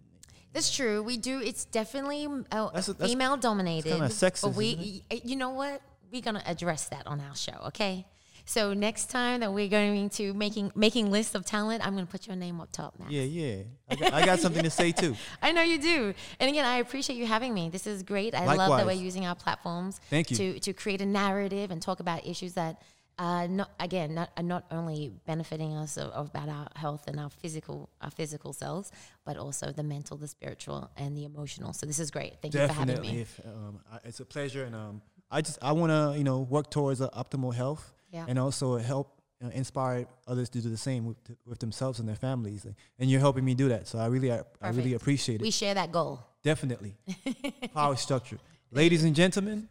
That's 0.53 0.74
true. 0.74 1.03
We 1.03 1.16
do. 1.16 1.40
It's 1.40 1.64
definitely 1.64 2.26
uh, 2.50 2.70
That's 2.72 2.88
a- 2.88 2.92
that's- 2.92 3.11
female 3.11 3.36
dominated. 3.36 3.90
kinda 3.90 4.09
sexist, 4.09 4.42
But 4.42 4.55
we, 4.55 5.03
you 5.24 5.36
know 5.36 5.50
what? 5.50 5.80
We're 6.12 6.20
gonna 6.22 6.42
address 6.44 6.88
that 6.88 7.07
on 7.07 7.20
our 7.20 7.34
show. 7.34 7.59
Okay. 7.68 8.07
So 8.44 8.74
next 8.74 9.09
time 9.09 9.38
that 9.40 9.53
we're 9.55 9.68
going 9.68 10.11
to 10.11 10.34
making 10.34 10.72
making 10.74 11.12
lists 11.12 11.34
of 11.36 11.44
talent, 11.46 11.86
I'm 11.86 11.94
gonna 11.94 12.07
put 12.07 12.26
your 12.26 12.34
name 12.36 12.61
up 12.61 12.72
top, 12.72 12.98
Max. 12.98 13.11
yeah 13.12 13.22
yeah. 13.22 13.62
I 13.88 13.94
got, 13.94 14.12
I 14.12 14.26
got 14.26 14.40
something 14.40 14.64
to 14.64 14.68
say 14.70 14.90
too. 14.90 15.14
I 15.42 15.53
know 15.53 15.62
you 15.62 15.78
do. 15.80 16.12
And 16.40 16.50
again, 16.50 16.64
I 16.64 16.78
appreciate 16.78 17.16
you 17.16 17.24
having 17.26 17.55
me. 17.55 17.70
This 17.70 17.86
is 17.86 18.03
great. 18.03 18.34
I 18.34 18.44
love 18.55 18.76
that 18.78 18.84
we're 18.84 18.92
using 18.92 19.24
our 19.26 19.36
platforms 19.36 20.00
Thank 20.11 20.30
you. 20.32 20.36
to 20.36 20.61
to 20.61 20.72
create 20.72 21.00
a 21.00 21.07
narrative 21.07 21.70
and 21.70 21.80
talk 21.80 22.00
about 22.00 22.26
issues 22.26 22.55
that. 22.55 22.82
Uh, 23.19 23.47
not 23.47 23.71
again, 23.79 24.15
not 24.15 24.31
are 24.37 24.43
not 24.43 24.65
only 24.71 25.13
benefiting 25.27 25.75
us 25.75 25.97
of, 25.99 26.11
of 26.13 26.29
about 26.31 26.49
our 26.49 26.67
health 26.77 27.07
and 27.09 27.21
our 27.21 27.29
physical 27.31 27.89
our 28.01 28.11
physical 28.11 28.53
selves, 28.53 28.91
but 29.25 29.37
also 29.37 29.71
the 29.71 29.83
mental, 29.83 30.17
the 30.17 30.27
spiritual, 30.27 30.91
and 30.97 31.17
the 31.17 31.25
emotional. 31.25 31.73
So 31.75 31.85
this 31.87 31.99
is 31.99 32.11
great. 32.11 32.35
Thank 32.41 32.55
you 32.55 32.67
for 32.67 32.73
having 32.73 33.01
me. 33.03 33.21
if, 33.21 33.39
um, 33.47 33.81
I, 33.93 33.99
it's 34.05 34.21
a 34.21 34.25
pleasure, 34.25 34.65
and 34.65 34.75
um, 34.75 35.03
I 35.31 35.43
just 35.43 35.59
I 35.63 35.73
want 35.73 35.91
to 35.93 36.17
you 36.19 36.25
know 36.25 36.41
work 36.41 36.71
towards 36.71 37.01
uh, 37.03 37.11
optimal 37.11 37.55
health, 37.55 37.93
Yeah. 38.11 38.25
and 38.29 38.39
also 38.39 38.79
help 38.79 39.21
uh, 39.45 39.49
inspire 39.51 40.07
others 40.27 40.49
to 40.51 40.61
do 40.63 40.71
the 40.71 40.77
same 40.79 41.05
with, 41.05 41.19
with 41.45 41.59
themselves 41.59 41.99
and 42.01 42.09
their 42.09 42.17
families, 42.17 42.65
and 42.99 43.11
you're 43.11 43.21
helping 43.21 43.45
me 43.45 43.55
do 43.55 43.69
that. 43.69 43.87
So 43.89 43.99
I 43.99 44.07
really 44.07 44.33
I, 44.33 44.41
I 44.61 44.71
really 44.71 44.95
appreciate 44.95 45.37
it. 45.37 45.43
We 45.43 45.51
share 45.51 45.75
that 45.75 45.93
goal. 45.93 46.21
Definitely, 46.43 46.95
power 47.75 47.95
structure, 47.97 48.39
ladies 48.71 49.05
and 49.05 49.15
gentlemen, 49.15 49.69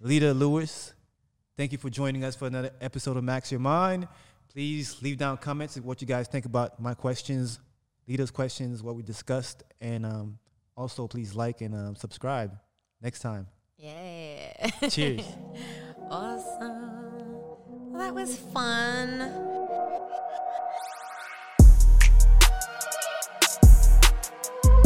Lita 0.00 0.32
Lewis. 0.32 0.94
Thank 1.56 1.72
you 1.72 1.78
for 1.78 1.90
joining 1.90 2.24
us 2.24 2.34
for 2.36 2.46
another 2.46 2.70
episode 2.80 3.16
of 3.16 3.24
Max 3.24 3.50
Your 3.50 3.60
Mind. 3.60 4.08
Please 4.52 5.00
leave 5.02 5.18
down 5.18 5.36
comments 5.36 5.76
of 5.76 5.84
what 5.84 6.00
you 6.00 6.06
guys 6.06 6.26
think 6.26 6.46
about 6.46 6.80
my 6.80 6.94
questions, 6.94 7.60
Lita's 8.08 8.30
questions, 8.30 8.82
what 8.82 8.96
we 8.96 9.02
discussed, 9.02 9.62
and 9.80 10.06
um, 10.06 10.38
also 10.76 11.06
please 11.06 11.34
like 11.34 11.60
and 11.60 11.74
um, 11.74 11.96
subscribe. 11.96 12.56
Next 13.02 13.20
time. 13.20 13.46
Yeah. 13.76 14.70
Cheers. 14.88 15.22
awesome. 16.10 17.12
Well, 17.92 17.98
that 17.98 18.14
was 18.14 18.36
fun. 18.38 19.20